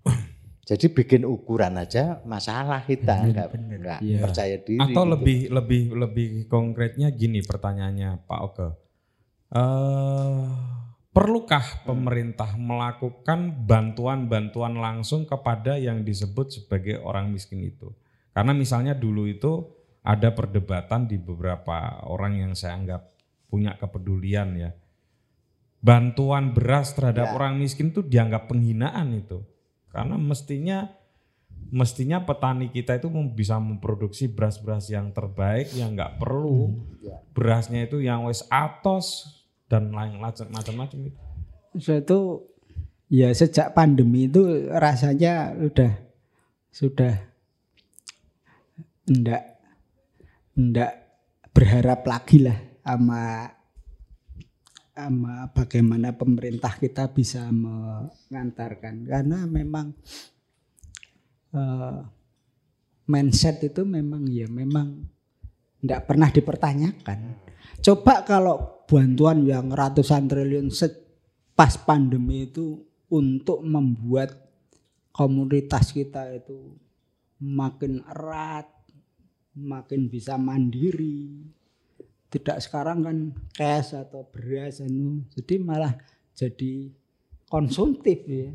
Jadi 0.70 0.86
bikin 0.88 1.26
ukuran 1.26 1.76
aja 1.76 2.24
masalah 2.24 2.80
kita 2.80 3.28
nggak 3.28 3.48
nggak 3.76 3.98
Iya. 4.00 4.18
percaya 4.22 4.56
diri. 4.56 4.80
Atau 4.80 5.04
gitu. 5.04 5.12
lebih 5.12 5.38
lebih 5.50 5.82
lebih 5.92 6.28
konkretnya 6.46 7.12
gini 7.12 7.44
pertanyaannya 7.44 8.24
Pak 8.24 8.40
Oke. 8.40 8.68
Eh, 9.50 10.44
perlukah 11.10 11.82
pemerintah 11.82 12.54
melakukan 12.54 13.66
bantuan-bantuan 13.66 14.78
langsung 14.78 15.26
kepada 15.26 15.74
yang 15.76 16.06
disebut 16.06 16.54
sebagai 16.54 17.02
orang 17.02 17.34
miskin 17.34 17.62
itu? 17.66 17.90
Karena 18.30 18.54
misalnya 18.54 18.94
dulu 18.94 19.26
itu 19.26 19.66
ada 20.06 20.32
perdebatan 20.32 21.10
di 21.10 21.18
beberapa 21.18 22.00
orang 22.06 22.38
yang 22.38 22.52
saya 22.54 22.78
anggap 22.78 23.02
punya 23.50 23.74
kepedulian 23.76 24.54
ya. 24.56 24.70
Bantuan 25.80 26.52
beras 26.52 26.92
terhadap 26.92 27.32
Ya. 27.32 27.34
orang 27.34 27.56
miskin 27.58 27.90
itu 27.90 28.04
dianggap 28.04 28.46
penghinaan 28.52 29.16
itu. 29.16 29.42
Karena 29.90 30.14
mestinya 30.20 30.86
mestinya 31.70 32.22
petani 32.22 32.70
kita 32.70 32.98
itu 32.98 33.10
bisa 33.34 33.58
memproduksi 33.58 34.26
beras-beras 34.30 34.90
yang 34.90 35.10
terbaik 35.14 35.70
yang 35.74 35.94
nggak 35.94 36.18
perlu 36.18 36.78
Ya. 37.02 37.18
berasnya 37.34 37.86
itu 37.86 38.02
yang 38.02 38.26
wes 38.26 38.42
atos 38.50 39.39
dan 39.70 39.94
lain 39.94 40.18
macam- 40.18 40.50
macam-macam 40.50 40.98
itu. 41.06 41.20
Saya 41.78 42.02
itu 42.02 42.18
ya 43.06 43.30
sejak 43.30 43.70
pandemi 43.70 44.26
itu 44.26 44.66
rasanya 44.74 45.54
udah 45.54 45.92
sudah 46.74 47.14
enggak 49.06 49.62
enggak 50.58 50.92
berharap 51.54 52.02
lagi 52.02 52.42
lah 52.42 52.58
sama 52.82 53.50
sama 54.90 55.48
bagaimana 55.54 56.12
pemerintah 56.14 56.74
kita 56.74 57.10
bisa 57.14 57.46
mengantarkan 57.50 59.06
karena 59.06 59.38
memang 59.46 59.94
eh, 61.54 61.98
mindset 63.10 63.62
itu 63.66 63.82
memang 63.82 64.26
ya 64.30 64.46
memang 64.46 65.06
enggak 65.82 66.06
pernah 66.06 66.28
dipertanyakan. 66.30 67.49
Coba 67.80 68.28
kalau 68.28 68.84
bantuan 68.84 69.48
yang 69.48 69.72
ratusan 69.72 70.28
triliun 70.28 70.68
pas 71.56 71.80
pandemi 71.80 72.44
itu 72.44 72.76
untuk 73.08 73.64
membuat 73.64 74.36
komunitas 75.16 75.92
kita 75.96 76.28
itu 76.36 76.76
makin 77.40 78.04
erat, 78.04 78.68
makin 79.56 80.12
bisa 80.12 80.36
mandiri. 80.36 81.40
Tidak 82.30 82.60
sekarang 82.62 83.02
kan 83.02 83.16
cash 83.50 83.96
atau 83.96 84.28
beras 84.28 84.84
anu. 84.84 85.24
Jadi 85.34 85.58
malah 85.58 85.96
jadi 86.36 86.92
konsumtif 87.48 88.22
ya. 88.28 88.54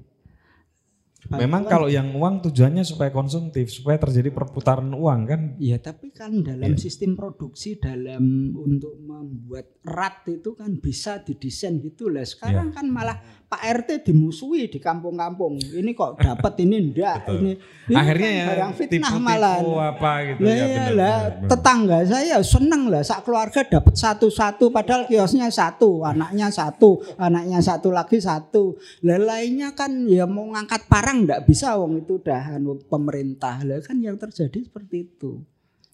Memang 1.25 1.65
Bantuan- 1.65 1.73
kalau 1.73 1.87
yang 1.89 2.13
uang 2.13 2.45
tujuannya 2.45 2.85
supaya 2.85 3.09
konsumtif, 3.09 3.73
supaya 3.73 3.97
terjadi 3.97 4.29
perputaran 4.29 4.93
uang 4.93 5.19
kan. 5.25 5.41
Ya 5.57 5.81
tapi 5.81 6.13
kan 6.13 6.45
dalam 6.45 6.77
sistem 6.77 7.17
produksi 7.17 7.81
dalam 7.81 8.53
untuk 8.53 8.93
membuat 9.01 9.81
erat 9.81 10.21
itu 10.29 10.53
kan 10.53 10.77
bisa 10.77 11.25
didesain 11.25 11.81
gitu 11.81 12.13
lah. 12.13 12.21
Sekarang 12.29 12.69
kan 12.69 12.85
malah 12.85 13.17
Pak 13.55 13.63
RT 13.63 14.11
dimusuhi 14.11 14.67
di 14.67 14.83
kampung-kampung. 14.83 15.55
Ini 15.55 15.95
kok 15.95 16.19
dapat 16.19 16.59
ini 16.59 16.91
Betul. 16.91 17.39
ini. 17.39 17.53
ini 17.87 17.95
Akhirnya 17.95 18.27
kan 18.27 18.35
ya 18.35 18.45
barang 18.51 18.73
fitnah 18.75 19.15
malah. 19.15 19.57
apa 19.95 20.11
gitu 20.27 20.39
Lah 20.43 20.51
ya 20.51 20.65
iya 20.67 20.67
benar, 20.67 20.91
lah, 20.91 21.19
tetangga 21.47 21.97
saya 22.03 22.37
seneng 22.43 22.91
lah 22.91 22.99
sak 22.99 23.23
keluarga 23.23 23.63
dapat 23.63 23.95
satu-satu 23.95 24.75
padahal 24.75 25.07
kiosnya 25.07 25.47
satu, 25.47 26.03
anaknya 26.03 26.51
satu, 26.51 26.99
anaknya 27.15 27.63
satu 27.63 27.95
lagi 27.95 28.19
satu. 28.19 28.75
Lah 29.07 29.23
lainnya 29.23 29.71
kan 29.71 30.03
ya 30.03 30.27
mau 30.27 30.51
ngangkat 30.51 30.91
parang 30.91 31.23
enggak 31.23 31.47
bisa 31.47 31.79
wong 31.79 32.03
itu 32.03 32.19
udah 32.19 32.59
anu, 32.59 32.75
pemerintah. 32.91 33.63
Lah 33.63 33.79
kan 33.79 34.03
yang 34.03 34.19
terjadi 34.19 34.67
seperti 34.67 35.07
itu. 35.07 35.39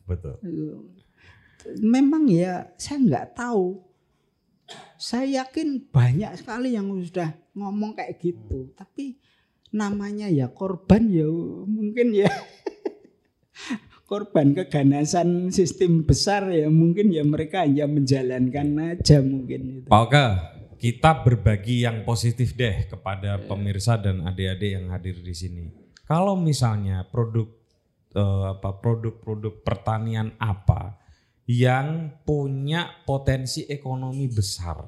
Betul. 0.10 0.34
Memang 1.78 2.26
ya 2.26 2.74
saya 2.74 2.98
nggak 3.06 3.38
tahu. 3.38 3.91
Saya 5.02 5.44
yakin 5.44 5.90
banyak 5.90 6.32
sekali 6.38 6.78
yang 6.78 6.94
sudah 6.94 7.34
ngomong 7.58 7.98
kayak 7.98 8.22
gitu. 8.22 8.70
Tapi 8.78 9.18
namanya 9.72 10.28
ya 10.28 10.52
korban 10.52 11.08
ya 11.08 11.26
mungkin 11.64 12.12
ya 12.12 12.28
korban 14.12 14.52
keganasan 14.52 15.56
sistem 15.56 16.04
besar 16.04 16.52
ya 16.52 16.68
mungkin 16.68 17.16
ya 17.16 17.24
mereka 17.24 17.64
hanya 17.64 17.88
menjalankan 17.88 19.00
aja 19.00 19.24
mungkin 19.24 19.82
itu. 19.82 19.88
Pak 19.88 20.02
Oka, 20.04 20.26
kita 20.76 21.24
berbagi 21.24 21.88
yang 21.88 22.04
positif 22.04 22.58
deh 22.60 22.92
kepada 22.92 23.40
pemirsa 23.40 23.96
dan 23.96 24.28
adik-adik 24.28 24.76
yang 24.76 24.92
hadir 24.92 25.16
di 25.24 25.32
sini. 25.32 25.66
Kalau 26.04 26.36
misalnya 26.36 27.08
produk 27.08 27.48
eh, 28.12 28.46
apa 28.52 28.76
produk-produk 28.84 29.64
pertanian 29.64 30.36
apa 30.36 31.00
yang 31.46 32.20
punya 32.22 33.02
potensi 33.04 33.66
ekonomi 33.66 34.28
besar 34.28 34.86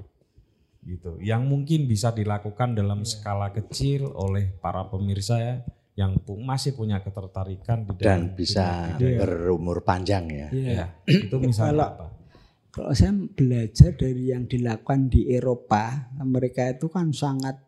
gitu, 0.83 1.15
yang 1.23 1.47
mungkin 1.47 1.87
bisa 1.87 2.11
dilakukan 2.11 2.75
dalam 2.75 3.07
skala 3.07 3.55
kecil 3.55 4.11
oleh 4.11 4.51
para 4.59 4.83
pemirsa 4.85 5.39
ya, 5.39 5.55
yang 5.95 6.19
pu- 6.19 6.39
masih 6.39 6.75
punya 6.75 6.99
ketertarikan 6.99 7.87
di 7.87 7.93
dalam 7.95 8.03
dan 8.03 8.21
bisa 8.35 8.91
bidang- 8.99 9.19
berumur 9.23 9.79
panjang 9.81 10.25
ya. 10.27 10.47
Iya. 10.51 10.71
Ya, 10.75 10.85
itu 11.07 11.35
misalnya 11.39 11.71
Kalau- 11.71 11.91
apa? 11.95 12.07
Kalau 12.73 12.89
saya 12.91 13.13
belajar 13.13 13.93
dari 13.93 14.33
yang 14.33 14.49
dilakukan 14.49 15.05
di 15.05 15.29
Eropa, 15.29 16.09
mereka 16.25 16.65
itu 16.73 16.89
kan 16.89 17.13
sangat 17.13 17.61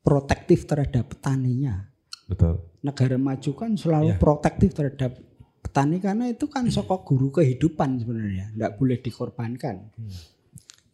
protektif 0.00 0.64
terhadap 0.64 1.04
petaninya. 1.12 1.84
Betul. 2.24 2.64
Negara 2.80 3.20
maju 3.20 3.50
kan 3.52 3.76
selalu 3.76 4.16
Iya. 4.16 4.18
protektif 4.18 4.72
terhadap 4.72 5.20
petani 5.68 6.00
karena 6.00 6.24
itu 6.32 6.48
kan 6.48 6.66
sokok 6.72 7.04
guru 7.04 7.28
kehidupan 7.28 8.00
sebenarnya, 8.00 8.56
tidak 8.56 8.72
boleh 8.80 8.98
dikorbankan. 9.04 9.76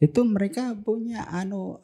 Itu 0.02 0.26
mereka 0.26 0.74
punya 0.74 1.30
anu 1.30 1.78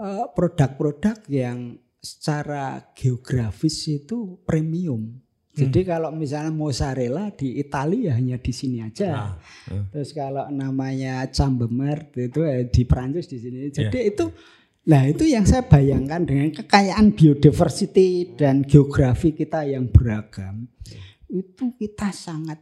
eh, 0.00 0.26
produk-produk 0.32 1.20
yang 1.28 1.76
secara 2.00 2.80
geografis 2.96 3.86
itu 3.86 4.40
premium. 4.42 5.20
Jadi 5.52 5.84
kalau 5.84 6.08
misalnya 6.08 6.48
mozzarella 6.48 7.28
di 7.28 7.60
Italia 7.60 8.16
hanya 8.16 8.40
di 8.40 8.52
sini 8.56 8.80
aja. 8.80 9.12
Nah. 9.12 9.32
Terus 9.92 10.16
kalau 10.16 10.48
namanya 10.48 11.28
Chambemert 11.28 12.16
itu 12.16 12.40
eh, 12.40 12.72
di 12.72 12.88
Prancis 12.88 13.28
di 13.28 13.36
sini. 13.36 13.68
Jadi 13.68 13.98
Iya. 14.00 14.10
itu 14.16 14.24
Nah 14.82 15.06
itu 15.06 15.22
yang 15.22 15.46
saya 15.46 15.62
bayangkan 15.62 16.26
dengan 16.26 16.50
kekayaan 16.50 17.14
biodiversity 17.14 18.34
dan 18.34 18.66
geografi 18.66 19.30
kita 19.30 19.62
yang 19.62 19.86
beragam. 19.86 20.66
Itu 21.32 21.72
kita 21.80 22.12
sangat 22.12 22.60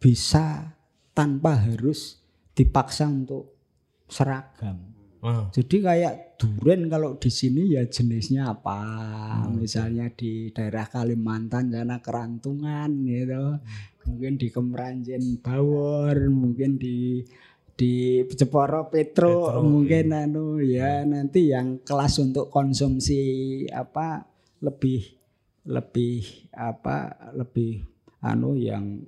bisa 0.00 0.72
tanpa 1.12 1.60
harus 1.60 2.24
dipaksa 2.56 3.04
untuk 3.04 3.52
seragam. 4.08 4.80
Ah, 5.20 5.50
Jadi 5.50 5.82
kayak 5.82 6.38
duren 6.40 6.86
kalau 6.86 7.18
di 7.20 7.28
sini 7.28 7.74
ya 7.76 7.84
jenisnya 7.84 8.54
apa? 8.54 8.80
Misalnya 9.50 10.08
di 10.14 10.48
daerah 10.54 10.86
Kalimantan 10.88 11.74
sana 11.74 11.98
kerantungan 11.98 12.88
gitu. 13.04 13.60
Mungkin 14.08 14.40
di 14.40 14.48
Kemeranjen 14.48 15.42
Bawor, 15.42 16.16
mungkin 16.32 16.80
di 16.80 17.20
di 17.78 18.24
Jeporo 18.24 18.88
Petro, 18.88 19.52
Petro, 19.52 19.62
mungkin 19.62 20.10
anu 20.10 20.58
ya 20.64 21.04
nanti 21.04 21.52
yang 21.52 21.82
kelas 21.84 22.18
untuk 22.18 22.48
konsumsi 22.48 23.20
apa 23.70 24.26
lebih 24.64 25.02
lebih 25.68 26.48
apa 26.56 27.30
lebih 27.36 27.97
anu 28.20 28.54
yang 28.54 29.02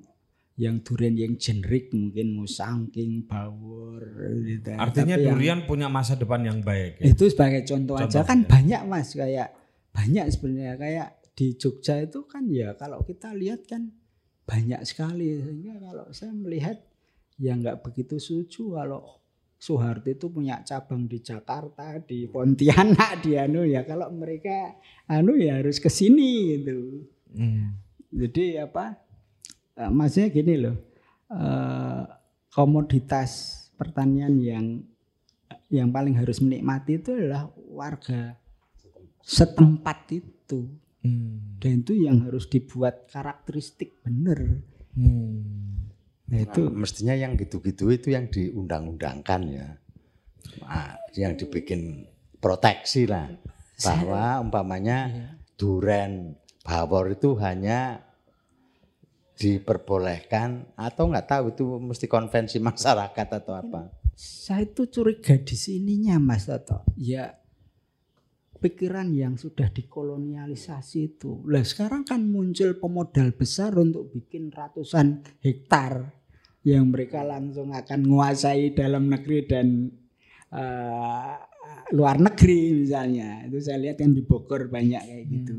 yang 0.54 0.84
durian 0.84 1.16
yang 1.16 1.34
generik 1.34 1.88
mungkin 1.90 2.36
musangking 2.36 3.24
bawor 3.24 4.04
gitu. 4.44 4.76
Artinya 4.76 5.16
Tapi 5.16 5.24
yang- 5.24 5.32
durian 5.32 5.60
punya 5.64 5.88
masa 5.88 6.14
depan 6.14 6.44
yang 6.44 6.60
baik. 6.60 7.00
ya? 7.00 7.08
itu 7.08 7.24
sebagai 7.26 7.64
contoh, 7.64 7.96
aja 7.96 8.04
Contoh, 8.04 8.24
kan 8.24 8.38
ya. 8.38 8.46
banyak 8.46 8.82
mas 8.84 9.08
kayak 9.10 9.48
banyak 9.90 10.24
sebenarnya 10.28 10.74
kayak 10.76 11.08
di 11.32 11.56
Jogja 11.56 11.96
itu 11.98 12.22
kan 12.24 12.44
ya 12.46 12.74
kalau 12.74 13.00
kita 13.00 13.32
lihat 13.32 13.64
kan 13.64 13.88
banyak 14.44 14.82
sekali 14.82 15.40
sehingga 15.40 15.80
kalau 15.80 16.06
saya 16.10 16.30
melihat 16.30 16.76
ya 17.36 17.56
nggak 17.56 17.80
begitu 17.80 18.20
setuju 18.20 18.76
kalau 18.76 19.16
Soeharto 19.56 20.08
itu 20.08 20.28
punya 20.28 20.60
cabang 20.60 21.04
di 21.04 21.20
Jakarta 21.20 21.96
di 21.98 22.24
Pontianak 22.26 23.20
di 23.20 23.32
anu 23.34 23.64
ya 23.64 23.80
kalau 23.82 24.08
mereka 24.10 24.76
anu 25.06 25.34
ya 25.34 25.56
harus 25.56 25.76
ke 25.76 25.88
sini 25.88 26.30
gitu 26.54 27.08
Hmm. 27.30 27.78
Jadi 28.10 28.66
apa 28.66 28.98
eh, 29.78 29.90
maksudnya 29.90 30.28
gini 30.34 30.54
loh 30.58 30.76
eh, 31.30 32.02
komoditas 32.50 33.30
pertanian 33.78 34.36
yang 34.42 34.66
yang 35.70 35.88
paling 35.94 36.18
harus 36.18 36.42
menikmati 36.42 36.98
itu 36.98 37.14
adalah 37.14 37.48
warga 37.70 38.36
setempat 39.22 39.98
itu 40.10 40.60
Hmm. 41.00 41.56
dan 41.56 41.80
itu 41.80 41.96
yang 41.96 42.28
harus 42.28 42.44
dibuat 42.44 43.08
karakteristik 43.08 44.04
bener 44.04 44.60
Hmm. 44.92 45.88
nah 46.28 46.44
itu 46.44 46.68
Nah, 46.68 46.76
mestinya 46.84 47.16
yang 47.16 47.40
gitu-gitu 47.40 47.88
itu 47.88 48.12
yang 48.12 48.28
diundang-undangkan 48.28 49.40
ya. 49.48 49.68
Nah, 50.60 51.00
yang 51.16 51.40
dibikin 51.40 52.04
proteksi 52.36 53.08
lah 53.08 53.32
bahwa 53.80 54.44
umpamanya 54.44 55.08
duren 55.56 56.36
bawor 56.64 57.12
itu 57.12 57.36
hanya 57.40 58.04
diperbolehkan 59.40 60.76
atau 60.76 61.08
nggak 61.08 61.26
tahu 61.26 61.44
itu 61.56 61.64
mesti 61.80 62.06
konvensi 62.06 62.60
masyarakat 62.68 63.28
atau 63.40 63.56
apa. 63.56 63.88
saya 64.20 64.68
itu 64.68 64.84
curiga 64.84 65.32
di 65.40 65.56
sininya 65.56 66.20
Mas 66.20 66.44
Toto. 66.44 66.84
Ya 67.00 67.40
pikiran 68.60 69.08
yang 69.16 69.40
sudah 69.40 69.72
dikolonialisasi 69.72 71.16
itu. 71.16 71.40
Lah 71.48 71.64
sekarang 71.64 72.04
kan 72.04 72.20
muncul 72.20 72.76
pemodal 72.76 73.32
besar 73.32 73.72
untuk 73.80 74.12
bikin 74.12 74.52
ratusan 74.52 75.24
hektar 75.40 76.12
yang 76.60 76.92
mereka 76.92 77.24
langsung 77.24 77.72
akan 77.72 78.04
menguasai 78.04 78.76
dalam 78.76 79.08
negeri 79.08 79.48
dan 79.48 79.88
eh, 80.52 81.34
luar 81.96 82.20
negeri 82.20 82.84
misalnya. 82.84 83.48
Itu 83.48 83.64
saya 83.64 83.80
lihat 83.80 84.04
yang 84.04 84.12
di 84.12 84.22
Bogor 84.22 84.68
banyak 84.68 85.00
kayak 85.00 85.24
gitu. 85.32 85.56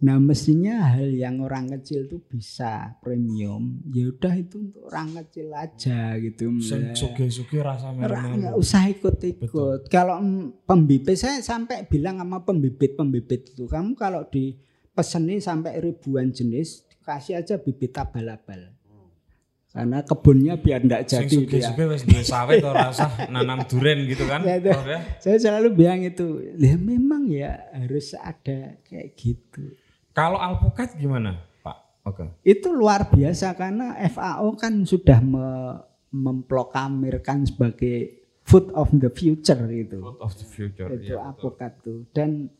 Nah 0.00 0.16
mestinya 0.16 0.96
hal 0.96 1.12
yang 1.12 1.44
orang 1.44 1.68
kecil 1.76 2.08
tuh 2.08 2.24
bisa 2.24 2.96
premium. 3.04 3.84
Ya 3.92 4.08
udah 4.08 4.32
itu 4.32 4.56
untuk 4.72 4.88
orang 4.88 5.12
kecil 5.20 5.52
aja 5.52 6.16
gitu. 6.16 6.56
Sing 6.64 6.96
suge-suge 6.96 7.60
rasa 7.60 7.92
Orang 7.92 8.40
nggak 8.40 8.56
usah 8.56 8.88
ikut-ikut. 8.88 9.92
Kalau 9.92 10.24
pembibit 10.64 11.20
saya 11.20 11.44
sampai 11.44 11.84
bilang 11.84 12.16
sama 12.16 12.40
pembibit-pembibit 12.40 13.52
itu, 13.52 13.68
kamu 13.68 13.92
kalau 13.92 14.24
dipeseni 14.24 15.36
sampai 15.36 15.76
ribuan 15.84 16.32
jenis, 16.32 16.88
kasih 17.04 17.44
aja 17.44 17.60
bibit 17.60 17.92
abal-abal. 17.92 18.72
Karena 19.70 20.02
kebunnya 20.02 20.58
biar 20.58 20.82
enggak 20.82 21.06
Sing 21.06 21.28
jadi 21.30 21.36
dia. 21.46 21.70
suge-suge 21.70 21.84
wis 21.92 22.02
duwe 22.08 22.24
sawit 22.26 22.64
ora 22.64 22.90
usah 22.90 23.06
nanam 23.36 23.68
duren 23.68 24.02
gitu 24.08 24.24
kan. 24.26 24.42
Ya, 24.42 24.58
itu. 24.58 24.72
Ya? 24.72 24.98
Saya 25.22 25.36
selalu 25.38 25.76
bilang 25.76 26.00
itu, 26.02 26.40
ya 26.58 26.74
memang 26.74 27.28
ya 27.30 27.68
harus 27.76 28.16
ada 28.18 28.80
kayak 28.82 29.14
gitu. 29.14 29.76
Kalau 30.10 30.36
alpukat 30.36 30.94
gimana, 30.94 31.38
Pak? 31.60 31.76
Oke. 32.02 32.24
Itu 32.42 32.70
luar 32.70 33.06
biasa 33.06 33.54
karena 33.54 33.94
FAO 34.06 34.54
kan 34.54 34.82
sudah 34.82 35.18
me- 35.18 35.80
memproklamirkan 36.10 37.46
sebagai 37.46 38.18
food 38.42 38.72
of 38.72 38.90
the 38.92 39.06
future 39.08 39.62
itu. 39.68 39.98
Food 39.98 40.18
of 40.18 40.32
the 40.34 40.42
future. 40.44 40.88
itu 40.88 41.12
Iya, 41.12 41.22
betul. 41.22 41.30
apokat 41.30 41.72
tuh 41.80 41.98
dan 42.10 42.50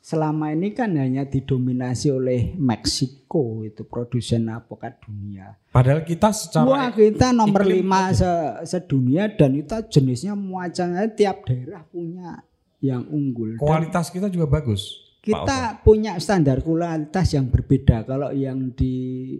selama 0.00 0.50
ini 0.50 0.68
kan 0.70 0.90
hanya 0.92 1.24
didominasi 1.24 2.10
oleh 2.10 2.52
Meksiko 2.54 3.62
itu 3.62 3.84
produsen 3.84 4.50
apokat 4.50 4.98
dunia. 5.00 5.54
Padahal 5.70 6.02
kita 6.02 6.28
secara 6.28 6.66
Wah 6.66 6.90
kita 6.90 7.30
nomor 7.30 7.62
lima 7.62 8.10
se- 8.10 8.66
sedunia 8.68 9.28
dan 9.28 9.54
itu 9.54 9.72
jenisnya 9.88 10.34
macamnya 10.34 11.06
tiap 11.06 11.46
daerah 11.46 11.84
punya 11.84 12.42
yang 12.80 13.06
unggul. 13.06 13.54
Dan 13.54 13.60
kualitas 13.60 14.10
kita 14.10 14.26
juga 14.26 14.50
bagus. 14.50 15.03
Kita 15.24 15.80
punya 15.80 16.20
standar 16.20 16.60
kualitas 16.60 17.32
yang 17.32 17.48
berbeda. 17.48 18.04
Kalau 18.04 18.28
yang 18.30 18.76
di 18.76 18.94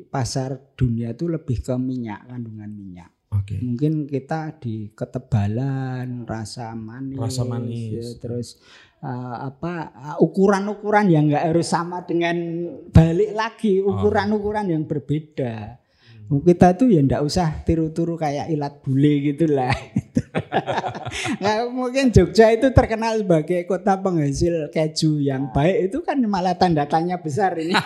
pasar 0.08 0.56
dunia 0.72 1.12
itu 1.12 1.28
lebih 1.28 1.60
ke 1.60 1.76
minyak 1.76 2.24
kandungan 2.24 2.72
minyak. 2.72 3.10
Oke. 3.34 3.58
Mungkin 3.60 4.06
kita 4.06 4.56
di 4.62 4.94
ketebalan, 4.94 6.24
rasa 6.24 6.72
manis, 6.72 7.18
Rasa 7.18 7.42
manis. 7.42 7.90
ya, 7.92 8.06
terus 8.22 8.48
uh, 9.02 9.50
apa 9.50 9.90
uh, 9.92 10.16
ukuran-ukuran 10.22 11.10
yang 11.10 11.26
enggak 11.28 11.50
harus 11.52 11.66
sama 11.66 12.06
dengan 12.06 12.36
balik 12.94 13.34
lagi 13.34 13.82
Oh. 13.82 13.98
ukuran-ukuran 13.98 14.70
yang 14.70 14.86
berbeda. 14.86 15.82
Kita 16.24 16.72
tuh 16.72 16.88
ya 16.88 17.04
ndak 17.04 17.20
usah 17.20 17.60
tiru-tiru 17.68 18.16
kayak 18.16 18.48
ilat 18.48 18.80
bule 18.80 19.12
gitu 19.32 19.44
lah. 19.50 19.70
Nggak, 21.40 21.58
mungkin 21.70 22.04
Jogja 22.10 22.50
itu 22.50 22.72
terkenal 22.74 23.20
sebagai 23.20 23.68
kota 23.68 23.94
penghasil 24.00 24.72
keju 24.72 25.20
yang 25.22 25.52
baik 25.52 25.92
itu 25.92 25.98
kan 26.02 26.18
malah 26.24 26.56
tanda 26.56 26.88
tanya 26.88 27.20
besar 27.20 27.54
ini. 27.60 27.76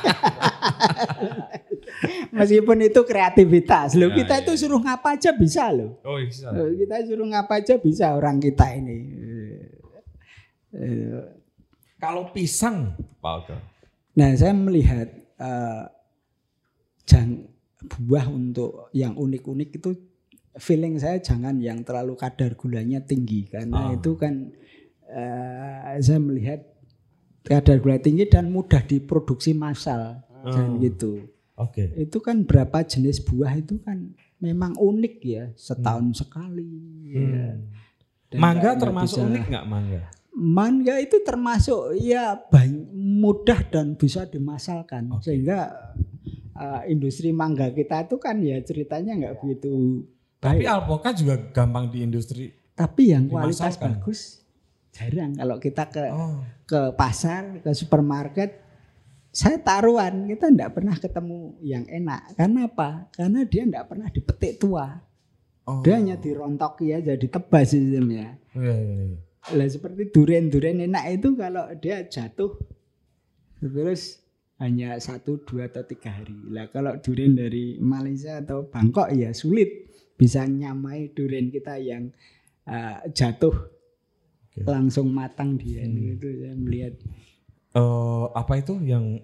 Meskipun 2.36 2.78
itu 2.84 3.00
kreativitas, 3.02 3.98
loh 3.98 4.14
Ya, 4.14 4.22
kita 4.22 4.34
ya. 4.38 4.40
itu 4.46 4.52
suruh 4.54 4.80
ngapa 4.80 5.18
aja 5.18 5.34
bisa 5.34 5.74
loh. 5.74 5.98
Oh, 6.06 6.16
bisa. 6.16 6.54
Kita 6.54 6.96
suruh 7.04 7.26
ngapa 7.26 7.58
aja 7.58 7.74
bisa 7.76 8.14
orang 8.14 8.38
kita 8.38 8.64
ini. 8.78 8.96
Kalau 11.98 12.30
pisang, 12.30 12.94
Pak. 13.18 13.50
Nah, 14.14 14.30
saya 14.38 14.54
melihat 14.54 15.10
eh, 15.42 15.82
jang, 17.02 17.50
buah 17.80 18.26
untuk 18.26 18.90
yang 18.92 19.14
unik-unik 19.14 19.70
itu 19.72 19.90
feeling 20.54 20.98
saya 20.98 21.18
jangan 21.18 21.56
yang 21.56 21.80
terlalu 21.80 22.14
kadar 22.14 22.52
gulanya 22.52 22.98
tinggi 23.00 23.46
karena 23.46 23.88
Ah. 23.88 23.94
itu 23.94 24.14
kan 24.14 24.50
eh, 25.08 25.96
saya 25.98 26.18
melihat 26.18 26.66
kadar 27.40 27.78
gula 27.78 27.96
tinggi 27.96 28.26
dan 28.26 28.50
mudah 28.50 28.82
diproduksi 28.82 29.52
massal 29.52 30.20
dan 30.44 30.76
Oh. 30.76 30.78
gitu. 30.78 31.24
Oke. 31.56 31.90
Itu 31.96 32.18
kan 32.18 32.44
berapa 32.44 32.82
jenis 32.82 33.18
buah 33.20 33.56
itu 33.56 33.80
kan 33.80 34.12
memang 34.38 34.74
unik 34.74 35.14
ya 35.20 35.44
setahun 35.54 36.12
sekali. 36.18 36.68
ya. 37.08 37.24
Hmm. 37.24 37.56
Dan 38.28 38.38
Mangga 38.38 38.76
termasuk 38.76 39.16
bisa- 39.16 39.28
unik 39.28 39.44
nggak 39.48 39.66
mangga? 39.66 40.02
Mangga 40.30 40.94
itu 41.00 41.16
termasuk 41.20 41.80
ya 41.96 42.36
bany- 42.46 42.84
mudah 42.92 43.64
dan 43.64 43.96
bisa 43.96 44.22
dimasalkan 44.22 45.08
Oke. 45.10 45.24
sehingga 45.24 45.72
uh, 46.58 46.82
industri 46.90 47.30
mangga 47.30 47.70
kita 47.70 48.10
itu 48.10 48.18
kan 48.18 48.42
ya 48.42 48.58
ceritanya 48.60 49.14
nggak 49.14 49.34
begitu 49.38 50.02
Tapi 50.38 50.66
baik. 50.66 50.70
alpukat 50.70 51.14
juga 51.18 51.34
gampang 51.54 51.88
di 51.88 52.02
industri. 52.02 52.50
Tapi 52.74 53.14
yang 53.14 53.26
kualitas 53.26 53.78
bagus 53.78 54.42
jarang 54.94 55.34
kalau 55.34 55.56
kita 55.58 55.86
ke 55.86 56.04
Oh. 56.10 56.42
ke 56.66 56.80
pasar, 56.94 57.62
ke 57.62 57.70
supermarket, 57.74 58.58
saya 59.30 59.58
taruhan 59.58 60.26
kita 60.26 60.50
tidak 60.50 60.74
pernah 60.74 60.94
ketemu 60.94 61.54
yang 61.62 61.84
enak. 61.86 62.34
Karena 62.34 62.66
apa? 62.66 63.06
Karena 63.14 63.42
dia 63.46 63.62
tidak 63.66 63.86
pernah 63.90 64.08
dipetik 64.10 64.58
tua. 64.58 64.86
Oh. 65.66 65.82
Dia 65.82 65.98
hanya 65.98 66.16
dirontoki 66.18 66.90
aja, 66.94 67.14
ditebas 67.14 67.66
sistemnya. 67.70 68.38
Iya, 68.54 68.74
iya, 68.74 68.98
iya. 69.10 69.18
Lah 69.58 69.68
seperti 69.68 70.12
durian-durian 70.12 70.86
enak 70.86 71.04
itu 71.18 71.28
kalau 71.34 71.64
dia 71.78 72.04
jatuh 72.04 72.58
terus 73.58 74.22
hanya 74.58 74.98
satu, 74.98 75.38
dua 75.42 75.70
atau 75.70 75.86
tiga 75.86 76.10
hari. 76.10 76.34
Lah 76.50 76.66
kalau 76.68 76.98
durian 76.98 77.34
dari 77.34 77.78
Malaysia 77.78 78.42
atau 78.42 78.66
Bangkok 78.66 79.14
ya 79.14 79.30
sulit 79.30 79.86
bisa 80.18 80.42
nyamai 80.42 81.14
durian 81.14 81.46
kita 81.46 81.78
yang 81.78 82.10
uh, 82.66 82.98
jatuh 83.14 83.54
Oke. 84.50 84.66
langsung 84.66 85.14
matang 85.14 85.54
dia 85.54 85.86
Hmm. 85.86 86.18
itu 86.18 86.26
saya 86.42 86.54
melihat 86.58 86.94
Eh, 87.68 88.24
apa 88.32 88.58
itu 88.58 88.80
yang 88.80 89.20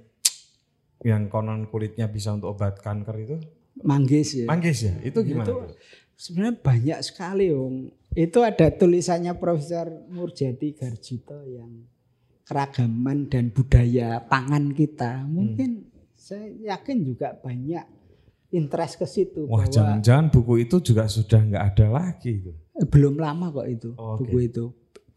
yang 1.03 1.27
konon 1.27 1.65
kulitnya 1.67 2.07
bisa 2.07 2.31
untuk 2.31 2.55
obat 2.55 2.79
kanker 2.79 3.17
itu? 3.19 3.37
manggis 3.83 4.39
ya. 4.39 4.47
Manggis 4.47 4.87
ya? 4.87 4.95
Itu 5.03 5.27
gimana? 5.27 5.49
Itu 5.51 5.57
sebenarnya 6.15 6.55
banyak 6.63 6.99
sekali 7.03 7.51
Om. 7.51 7.91
Itu 8.15 8.47
ada 8.47 8.71
tulisannya 8.71 9.35
Profesor 9.35 9.91
Murjati 10.07 10.77
Garjito 10.79 11.43
yang 11.43 11.83
keragaman 12.45 13.29
dan 13.33 13.51
budaya 13.51 14.21
pangan 14.25 14.73
kita. 14.73 15.25
Mungkin 15.25 15.89
saya 16.15 16.49
yakin 16.77 17.05
juga 17.05 17.37
banyak 17.37 17.85
interest 18.55 19.03
ke 19.03 19.07
situ 19.11 19.51
Wah, 19.51 19.67
jangan-jangan 19.67 20.31
buku 20.31 20.63
itu 20.63 20.79
juga 20.79 21.11
sudah 21.11 21.43
nggak 21.43 21.65
ada 21.75 21.87
lagi 21.91 22.55
belum 22.83 23.23
lama 23.23 23.55
kok 23.55 23.69
itu 23.71 23.91
Oh, 23.95 24.19
oke. 24.19 24.27
buku 24.27 24.51
itu. 24.51 24.65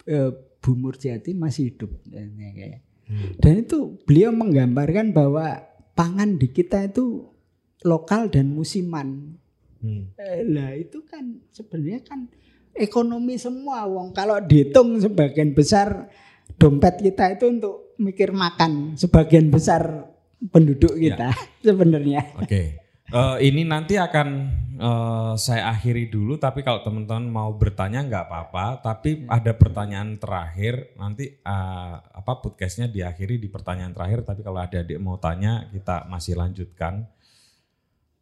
Eh, 0.06 0.30
Bu 0.62 0.78
Murjati 0.78 1.34
masih 1.34 1.74
hidup 1.74 1.90
ya, 2.06 2.22
kayak. 2.22 2.82
Hmm. 3.08 3.32
Dan 3.40 3.54
itu 3.66 3.98
beliau 4.04 4.36
menggambarkan 4.36 5.16
bahwa 5.16 5.64
pangan 5.96 6.38
di 6.38 6.52
kita 6.52 6.86
itu 6.86 7.26
lokal 7.82 8.30
dan 8.30 8.52
musiman. 8.52 9.40
Hmm. 9.82 10.12
Eh, 10.20 10.44
lah 10.46 10.76
itu 10.76 11.02
kan 11.08 11.40
sebenarnya 11.50 12.04
kan 12.04 12.28
ekonomi 12.78 13.40
semua 13.42 13.86
wong 13.90 14.14
kalau 14.14 14.38
dihitung 14.42 15.02
sebagian 15.02 15.54
besar 15.58 16.10
dompet 16.56 17.04
kita 17.04 17.36
itu 17.36 17.46
untuk 17.52 17.76
mikir 18.00 18.32
makan 18.32 18.96
sebagian 18.96 19.52
besar 19.52 20.08
penduduk 20.54 20.96
kita 20.96 21.34
sebenarnya 21.68 22.38
Oke. 22.40 22.88
Eh, 23.08 23.38
ini 23.48 23.64
nanti 23.64 23.96
akan 23.96 24.28
eh, 24.76 25.34
saya 25.40 25.72
akhiri 25.72 26.12
dulu, 26.12 26.36
tapi 26.36 26.60
kalau 26.60 26.84
teman-teman 26.84 27.24
mau 27.24 27.56
bertanya 27.56 28.04
nggak 28.04 28.28
apa-apa. 28.28 28.84
Tapi 28.84 29.24
ada 29.32 29.56
pertanyaan 29.56 30.20
terakhir 30.20 30.92
nanti 31.00 31.32
eh, 31.40 31.96
apa 32.04 32.44
podcastnya 32.44 32.92
diakhiri 32.92 33.40
di 33.40 33.48
pertanyaan 33.48 33.96
terakhir. 33.96 34.28
Tapi 34.28 34.44
kalau 34.44 34.60
ada 34.60 34.84
adik 34.84 35.00
mau 35.00 35.16
tanya, 35.24 35.72
kita 35.72 36.04
masih 36.12 36.36
lanjutkan. 36.36 37.08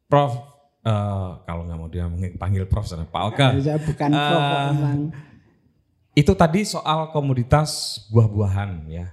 Prof, 0.05 0.37
eh, 0.85 1.31
kalau 1.49 1.65
nggak 1.65 1.77
mau 1.81 1.89
dia 1.89 2.05
panggil 2.37 2.69
Prof, 2.69 2.85
sana, 2.85 3.09
Pak 3.09 3.23
Oka. 3.33 3.47
saya 3.57 3.81
bukan 3.81 4.09
prof 4.13 4.43
memang 4.69 4.99
Itu 6.15 6.31
tadi 6.31 6.63
soal 6.63 7.11
komoditas 7.11 7.99
buah-buahan 8.07 8.87
ya. 8.87 9.11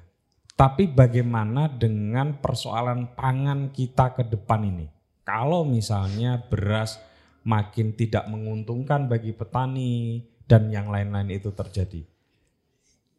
Tapi 0.55 0.87
bagaimana 0.87 1.67
dengan 1.67 2.39
persoalan 2.39 3.19
pangan 3.19 3.75
kita 3.75 4.15
ke 4.15 4.23
depan 4.23 4.63
ini? 4.63 4.87
Kalau 5.27 5.67
misalnya 5.67 6.39
beras 6.39 7.03
makin 7.43 7.99
tidak 7.99 8.31
menguntungkan 8.31 9.11
bagi 9.11 9.35
petani 9.35 10.23
dan 10.47 10.71
yang 10.71 10.95
lain-lain 10.95 11.35
itu 11.35 11.51
terjadi. 11.51 12.07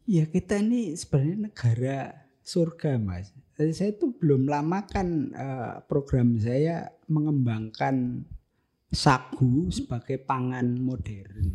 ya 0.04 0.28
kita 0.28 0.60
ini 0.60 0.96
sebenarnya 0.96 1.48
negara 1.48 1.98
surga 2.44 3.00
mas 3.00 3.32
Jadi 3.56 3.72
saya 3.72 3.92
tuh 3.96 4.12
belum 4.16 4.48
lama 4.48 4.84
kan 4.84 5.32
eh, 5.32 5.74
program 5.88 6.36
saya 6.40 6.88
mengembangkan 7.08 8.24
sagu 8.92 9.68
sebagai 9.72 10.20
pangan 10.20 10.76
modern 10.76 11.48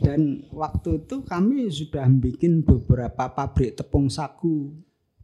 Dan 0.00 0.48
waktu 0.48 1.04
itu 1.04 1.20
kami 1.28 1.68
sudah 1.68 2.08
bikin 2.08 2.64
beberapa 2.64 3.28
pabrik 3.28 3.76
tepung 3.76 4.08
sagu 4.08 4.72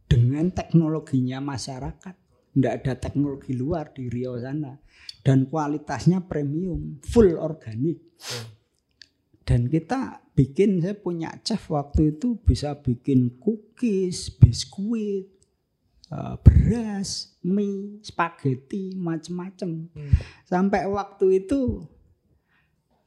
dengan 0.05 0.53
teknologinya 0.53 1.41
masyarakat. 1.41 2.15
Tidak 2.53 2.73
ada 2.73 2.93
teknologi 2.97 3.57
luar 3.57 3.89
di 3.93 4.05
Riau 4.05 4.37
sana. 4.37 4.77
Dan 5.25 5.49
kualitasnya 5.49 6.25
premium, 6.29 7.01
full 7.01 7.35
organik. 7.41 7.97
Dan 9.41 9.65
kita 9.65 10.21
bikin, 10.37 10.83
saya 10.83 10.93
punya 10.93 11.33
chef 11.41 11.73
waktu 11.73 12.17
itu 12.17 12.37
bisa 12.37 12.77
bikin 12.77 13.41
cookies, 13.41 14.29
biskuit, 14.37 15.25
eh, 16.13 16.35
beras, 16.45 17.33
mie, 17.41 17.97
spaghetti, 18.05 18.93
macam-macam. 18.93 19.89
Sampai 20.45 20.85
waktu 20.85 21.45
itu 21.45 21.85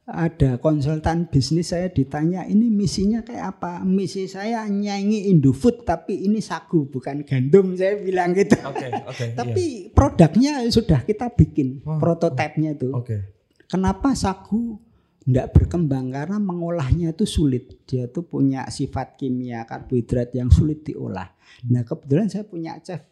ada 0.09 0.57
konsultan 0.57 1.29
bisnis 1.29 1.69
saya 1.71 1.87
ditanya 1.93 2.43
ini 2.49 2.73
misinya 2.73 3.21
kayak 3.21 3.57
apa? 3.57 3.85
Misi 3.85 4.25
saya 4.25 4.65
nyanyi 4.65 5.29
Indofood 5.29 5.85
tapi 5.85 6.25
ini 6.25 6.41
sagu 6.41 6.89
bukan 6.89 7.21
gandum. 7.21 7.77
Saya 7.77 8.01
bilang 8.01 8.33
gitu. 8.33 8.57
Oke, 8.65 8.87
oke. 8.89 9.25
tapi 9.39 9.63
produknya 9.93 10.65
sudah 10.73 11.05
kita 11.05 11.29
bikin 11.37 11.85
Oh, 11.85 11.97
prototipenya 12.01 12.75
tuh 12.75 12.91
Oke. 12.97 13.45
kenapa 13.69 14.17
sagu 14.17 14.81
tidak 15.21 15.53
berkembang? 15.53 16.09
Karena 16.09 16.41
mengolahnya 16.41 17.13
itu 17.13 17.29
sulit. 17.29 17.85
Dia 17.85 18.09
tuh 18.09 18.25
punya 18.25 18.65
sifat 18.73 19.15
kimia 19.21 19.69
karbohidrat 19.69 20.33
yang 20.33 20.49
sulit 20.49 20.81
diolah. 20.81 21.29
Nah 21.69 21.85
kebetulan 21.85 22.25
saya 22.27 22.43
punya 22.43 22.81
chef 22.81 23.05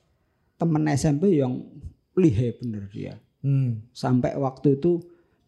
temen 0.57 0.83
SMP 0.89 1.37
yang 1.37 1.63
lihai 2.17 2.57
bener 2.57 2.89
dia. 2.89 3.15
Hmm. 3.39 3.87
sampai 3.95 4.35
waktu 4.35 4.75
itu 4.75 4.99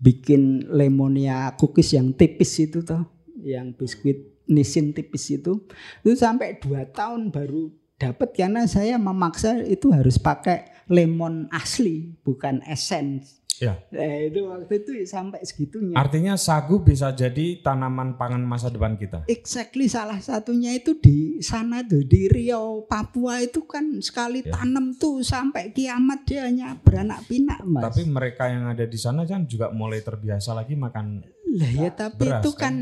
bikin 0.02 0.66
lemonia 0.68 1.54
cookies 1.56 1.94
yang 1.94 2.12
tipis 2.18 2.58
itu 2.58 2.82
tuh 2.82 3.06
yang 3.46 3.78
biskuit 3.78 4.44
nisin 4.50 4.92
tipis 4.92 5.30
itu. 5.30 5.62
Itu 6.02 6.18
sampai 6.18 6.58
dua 6.58 6.90
tahun 6.90 7.30
baru 7.30 7.70
dapat 8.02 8.34
karena 8.34 8.66
saya 8.66 8.98
memaksa 8.98 9.62
itu 9.62 9.94
harus 9.94 10.18
pakai 10.18 10.74
lemon 10.90 11.46
asli 11.54 12.18
bukan 12.26 12.66
essence 12.66 13.41
Ya. 13.62 13.78
Nah, 13.88 14.18
itu 14.20 14.42
waktu 14.44 14.74
itu 14.76 15.06
sampai 15.06 15.40
segitunya 15.42 15.94
Artinya 15.94 16.34
sagu 16.34 16.82
bisa 16.82 17.14
jadi 17.14 17.62
tanaman 17.62 18.18
pangan 18.18 18.42
masa 18.42 18.68
depan 18.68 18.98
kita. 18.98 19.22
exactly 19.26 19.86
salah 19.86 20.18
satunya 20.18 20.74
itu 20.74 20.98
di 20.98 21.38
sana 21.40 21.80
tuh 21.82 22.02
di 22.02 22.26
Riau 22.26 22.84
Papua 22.84 23.38
itu 23.40 23.64
kan 23.64 24.02
sekali 24.02 24.42
Ya. 24.42 24.58
tanam 24.58 24.92
tuh 24.92 25.22
sampai 25.22 25.70
kiamat 25.70 26.26
dia 26.26 26.44
hanya 26.44 26.74
beranak 26.76 27.22
pinak 27.24 27.62
mas 27.62 27.86
Tapi 27.86 28.02
mereka 28.04 28.50
yang 28.50 28.66
ada 28.66 28.84
di 28.84 28.98
sana 28.98 29.22
kan 29.24 29.46
juga 29.46 29.70
mulai 29.70 30.02
terbiasa 30.02 30.52
lagi 30.52 30.74
makan 30.74 31.22
Lah 31.54 31.70
ya 31.70 31.90
tapi 31.92 32.26
beras, 32.26 32.42
itu 32.42 32.52
kan 32.54 32.76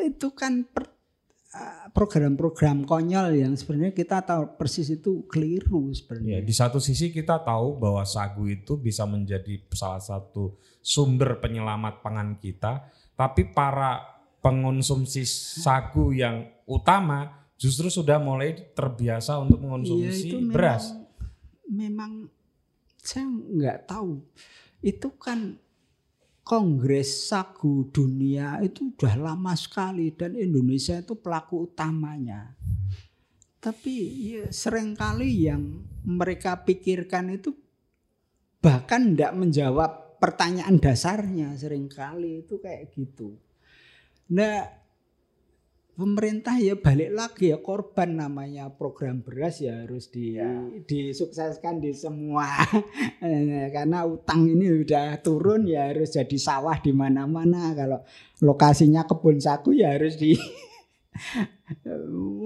itu 0.00 0.28
kan 0.30 0.64
per- 0.64 0.88
eh, 0.88 0.97
program-program 1.96 2.84
konyol 2.84 3.32
yang 3.32 3.56
sebenarnya 3.56 3.96
kita 3.96 4.20
tahu 4.20 4.60
persis 4.60 4.92
itu 4.92 5.24
keliru 5.24 5.88
Ya, 5.88 5.96
sebenarnya. 5.96 6.38
di 6.44 6.52
satu 6.52 6.76
sisi 6.76 7.08
kita 7.08 7.40
tahu 7.40 7.80
bahwa 7.80 8.04
sagu 8.04 8.44
itu 8.44 8.76
bisa 8.76 9.08
menjadi 9.08 9.56
salah 9.72 10.02
satu 10.02 10.60
sumber 10.84 11.40
penyelamat 11.40 12.04
pangan 12.04 12.36
kita, 12.36 12.84
tapi 13.16 13.48
para 13.48 14.04
pengonsumsi 14.44 15.24
sagu 15.58 16.12
yang 16.12 16.46
utama 16.68 17.48
justru 17.56 17.88
sudah 17.90 18.20
mulai 18.20 18.54
terbiasa 18.76 19.40
untuk 19.40 19.58
mengonsumsi 19.64 20.30
itu 20.30 20.36
memang, 20.38 20.54
beras. 20.54 20.84
Memang 21.66 22.12
saya 23.00 23.24
nggak 23.26 23.78
tahu. 23.88 24.20
Itu 24.84 25.16
kan 25.18 25.58
Kongres 26.48 27.28
Sagu 27.28 27.92
Dunia 27.92 28.56
itu 28.64 28.88
udah 28.96 29.20
lama 29.20 29.52
sekali 29.52 30.16
dan 30.16 30.32
Indonesia 30.32 30.96
itu 30.96 31.12
pelaku 31.12 31.68
utamanya. 31.68 32.56
Tapi 33.60 33.94
ya 34.32 34.48
sering 34.48 34.96
kali 34.96 35.44
yang 35.44 35.84
mereka 36.08 36.56
pikirkan 36.64 37.36
itu 37.36 37.52
bahkan 38.64 39.12
tidak 39.12 39.36
menjawab 39.36 40.16
pertanyaan 40.16 40.80
dasarnya 40.80 41.52
sering 41.52 41.84
kali 41.84 42.40
itu 42.40 42.56
kayak 42.56 42.96
gitu. 42.96 43.36
Nah, 44.32 44.87
pemerintah 45.98 46.54
ya 46.62 46.78
balik 46.78 47.10
lagi 47.10 47.50
ya 47.50 47.58
korban 47.58 48.22
namanya 48.22 48.70
program 48.70 49.18
beras 49.18 49.58
ya 49.58 49.82
harus 49.82 50.06
di 50.14 50.38
disukseskan 50.86 51.82
di 51.82 51.90
semua. 51.90 52.46
Eh, 53.18 53.74
karena 53.74 54.06
utang 54.06 54.46
ini 54.46 54.86
udah 54.86 55.18
turun 55.18 55.66
ya 55.66 55.90
harus 55.90 56.14
jadi 56.14 56.38
sawah 56.38 56.78
di 56.78 56.94
mana-mana. 56.94 57.74
Kalau 57.74 57.98
lokasinya 58.38 59.02
kebun 59.10 59.42
sagu 59.42 59.74
ya 59.74 59.90
harus 59.90 60.14
di 60.14 60.38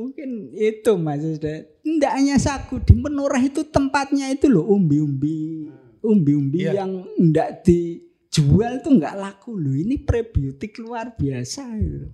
mungkin 0.01 0.49
itu 0.57 0.97
mas 0.97 1.21
tidak 1.21 2.13
hanya 2.17 2.41
sagu 2.41 2.81
di 2.81 2.97
menoreh 2.97 3.53
itu 3.53 3.69
tempatnya 3.69 4.33
itu 4.33 4.49
loh 4.49 4.65
umbi-umbi. 4.65 5.69
Umbi-umbi 6.01 6.65
Iya. 6.65 6.83
yang 6.83 7.05
tidak 7.21 7.69
dijual 7.69 8.81
tuh 8.81 8.97
nggak 8.97 9.19
laku 9.21 9.61
loh. 9.61 9.77
Ini 9.77 10.01
prebiotik 10.09 10.81
luar 10.81 11.13
biasa. 11.21 11.69
gitu. 11.77 12.09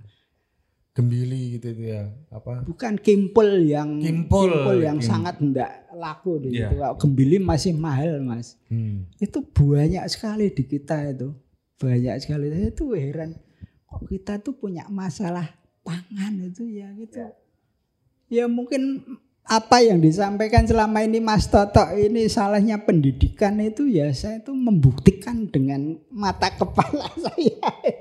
Gembili 0.98 1.54
gitu 1.54 1.70
itu 1.78 1.94
ya 1.94 2.10
apa 2.34 2.66
bukan 2.66 2.98
kimpul 2.98 3.46
yang 3.62 4.02
Kimpul, 4.02 4.82
yang 4.82 4.98
kim- 4.98 5.06
sangat 5.06 5.38
enggak 5.38 5.86
laku 5.94 6.42
di. 6.42 6.58
Kalau 6.58 6.98
Gembili 6.98 7.38
masih 7.38 7.74
mahal 7.78 8.18
mas. 8.22 8.58
Hmm. 8.66 9.06
Itu 9.22 9.46
banyak 9.46 10.02
sekali 10.10 10.50
di 10.50 10.66
kita 10.66 11.14
itu 11.14 11.34
banyak 11.78 12.18
sekali. 12.18 12.50
Saya 12.50 12.70
tuh 12.74 12.98
heran 12.98 13.38
kok 13.86 14.02
kita 14.10 14.42
tuh 14.42 14.54
punya 14.58 14.86
masalah 14.90 15.46
pangan 15.86 16.50
itu 16.50 16.66
ya 16.66 16.90
gitu. 16.98 17.18
Ya 18.28 18.44
mungkin 18.50 19.06
apa 19.48 19.80
yang 19.80 20.04
disampaikan 20.04 20.68
selama 20.68 21.00
ini 21.00 21.24
Mas 21.24 21.48
Toto 21.48 21.80
ini 21.96 22.28
salahnya 22.28 22.84
pendidikan 22.84 23.56
itu 23.64 23.88
ya 23.88 24.12
saya 24.12 24.44
itu 24.44 24.52
membuktikan 24.52 25.48
dengan 25.48 25.96
mata 26.12 26.52
kepala 26.52 27.08
saya 27.24 27.64
itu 27.80 27.97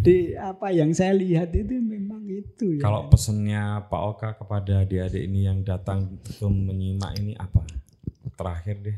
di 0.00 0.32
apa 0.34 0.72
yang 0.72 0.90
saya 0.96 1.12
lihat 1.12 1.52
itu 1.52 1.76
memang 1.76 2.24
itu 2.26 2.80
ya. 2.80 2.82
Kalau 2.84 3.12
pesennya 3.12 3.84
Pak 3.86 4.02
Oka 4.02 4.30
kepada 4.40 4.82
adik-adik 4.84 5.24
ini 5.28 5.46
yang 5.46 5.60
datang 5.60 6.16
untuk 6.16 6.50
menyimak 6.50 7.16
ini 7.20 7.36
apa? 7.36 7.64
Terakhir 8.36 8.76
deh. 8.80 8.96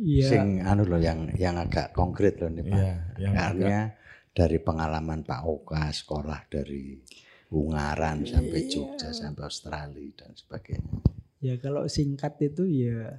Iya. 0.00 0.28
Sing 0.32 0.46
anu 0.64 0.88
loh 0.88 0.98
yang 0.98 1.30
yang 1.36 1.60
agak 1.60 1.94
konkret 1.94 2.40
loh 2.40 2.50
nih 2.50 2.64
Pak. 2.66 2.76
Iya, 2.76 2.94
yang 3.20 3.32
Karena 3.36 3.78
dari 4.30 4.58
pengalaman 4.58 5.20
Pak 5.22 5.42
Oka 5.46 5.84
sekolah 5.92 6.48
dari 6.50 6.98
Ungaran 7.50 8.22
sampai 8.22 8.60
Iya. 8.66 8.70
Jogja 8.70 9.10
sampai 9.10 9.42
Australia 9.42 10.10
dan 10.14 10.30
sebagainya. 10.38 11.02
Ya 11.42 11.54
kalau 11.58 11.88
singkat 11.90 12.38
itu 12.38 12.68
ya 12.68 13.18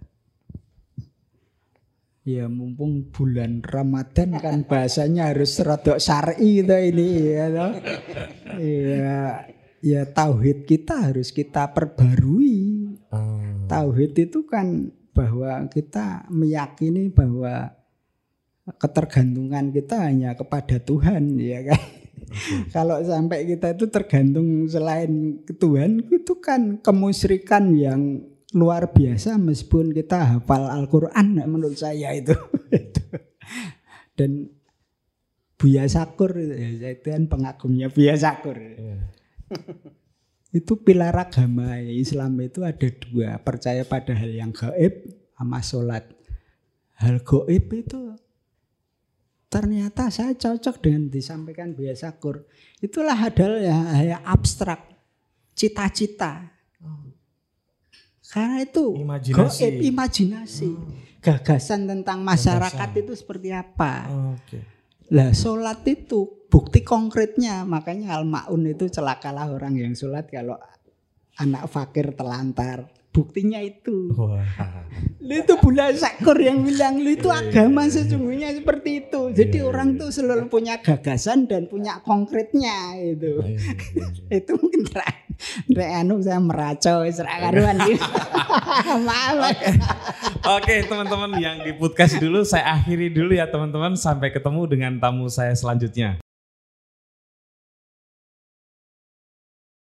ya 2.21 2.45
mumpung 2.45 3.09
bulan 3.09 3.65
Ramadan 3.65 4.37
kan 4.37 4.61
bahasanya 4.69 5.33
harus 5.33 5.57
rodok 5.57 5.97
syar'i 5.97 6.61
gitu 6.61 6.77
ini 6.77 7.07
ya 7.33 7.45
toh. 7.49 7.73
Ya 8.61 9.19
ya 9.81 10.01
tauhid 10.05 10.69
kita 10.69 11.09
harus 11.09 11.33
kita 11.33 11.73
perbarui. 11.73 12.93
Ah, 13.09 13.41
Tauhid 13.67 14.13
itu 14.29 14.45
kan 14.45 14.93
bahwa 15.11 15.67
kita 15.67 16.29
meyakini 16.31 17.11
bahwa 17.11 17.75
ketergantungan 18.77 19.73
kita 19.73 20.07
hanya 20.07 20.37
kepada 20.37 20.79
Tuhan 20.79 21.35
ya 21.41 21.65
kan. 21.65 21.81
Kalau 22.71 23.03
sampai 23.03 23.43
kita 23.43 23.75
itu 23.75 23.91
tergantung 23.91 24.63
selain 24.69 25.43
Tuhan 25.43 25.99
itu 26.07 26.39
kan 26.39 26.79
kemusyrikan 26.79 27.75
yang 27.75 28.23
luar 28.51 28.91
biasa 28.91 29.39
meskipun 29.39 29.95
kita 29.95 30.37
hafal 30.37 30.67
Al-Qur'an 30.67 31.39
menurut 31.47 31.79
saya 31.79 32.11
itu. 32.15 32.35
Dan 34.17 34.51
Buya 35.55 35.85
Sakur 35.85 36.33
itu 36.35 36.57
ya, 36.57 36.69
saya 36.81 36.93
itu 36.97 37.07
kan 37.13 37.23
pengagumnya 37.29 37.87
Buya 37.93 38.17
Sakur. 38.17 38.57
iya. 38.57 38.97
Itu 40.51 40.83
pilar 40.83 41.15
agama 41.15 41.79
Islam 41.79 42.35
itu 42.43 42.67
ada 42.67 42.83
dua, 42.91 43.39
percaya 43.39 43.87
pada 43.87 44.11
hal 44.11 44.35
yang 44.35 44.51
gaib 44.51 45.07
sama 45.31 45.63
sholat. 45.63 46.03
Hal 46.99 47.23
gaib 47.23 47.71
itu 47.71 48.19
ternyata 49.47 50.11
saya 50.11 50.35
cocok 50.35 50.83
dengan 50.83 51.07
disampaikan 51.07 51.71
Buya 51.71 51.95
Sakur. 51.95 52.43
Itulah 52.83 53.15
yang 53.63 53.87
yang 54.03 54.23
abstrak, 54.27 54.91
cita-cita. 55.55 56.51
Karena 58.31 58.63
itu 58.63 58.95
Imajinasi. 58.95 59.59
gaib, 59.59 59.77
imajinasi. 59.91 60.69
Gagasan 61.19 61.85
tentang 61.85 62.23
masyarakat 62.23 62.89
itu 62.97 63.13
seperti 63.13 63.51
apa. 63.51 64.07
Oke. 64.33 64.63
Lah 65.11 65.35
sholat 65.35 65.83
itu 65.83 66.47
bukti 66.47 66.81
konkretnya 66.81 67.67
makanya 67.67 68.15
al 68.15 68.23
maun 68.23 68.63
itu 68.67 68.87
celakalah 68.87 69.51
orang 69.51 69.75
yang 69.75 69.91
sholat 69.91 70.31
kalau 70.31 70.55
anak 71.39 71.67
fakir 71.67 72.15
telantar 72.15 72.87
buktinya 73.11 73.59
itu. 73.59 74.11
Wah. 74.15 74.43
lu 75.21 75.33
itu 75.37 75.53
bulan 75.59 75.95
sakur 75.95 76.35
yang 76.35 76.63
bilang 76.63 76.99
lu 76.99 77.15
itu 77.15 77.27
agama 77.31 77.87
sesungguhnya 77.87 78.55
seperti 78.55 79.07
itu. 79.07 79.31
Jadi 79.31 79.57
Iya, 79.61 79.67
orang 79.67 79.99
tuh 79.99 80.09
selalu 80.11 80.47
punya 80.47 80.79
gagasan 80.79 81.45
dan 81.47 81.67
punya 81.67 81.99
konkretnya 82.03 82.95
itu 82.99 83.39
Iya, 83.43 83.59
iya, 83.59 84.07
iya. 84.31 84.37
itu 84.41 84.51
mungkin 84.55 84.81
rek 84.91 85.91
anu 86.01 86.21
saya 86.21 86.39
meracau 86.39 87.03
serak 87.09 87.37
karuan. 87.49 87.77
Gitu. 87.83 88.01
maaf. 89.07 89.57
Oke 90.57 90.85
teman-teman 90.85 91.31
yang 91.41 91.65
di 91.65 91.73
podcast 91.75 92.17
dulu 92.21 92.45
saya 92.45 92.77
akhiri 92.79 93.11
dulu 93.11 93.35
ya 93.35 93.49
teman-teman. 93.49 93.97
Sampai 93.97 94.31
ketemu 94.31 94.61
dengan 94.69 95.01
tamu 95.01 95.27
saya 95.27 95.53
selanjutnya. 95.57 96.20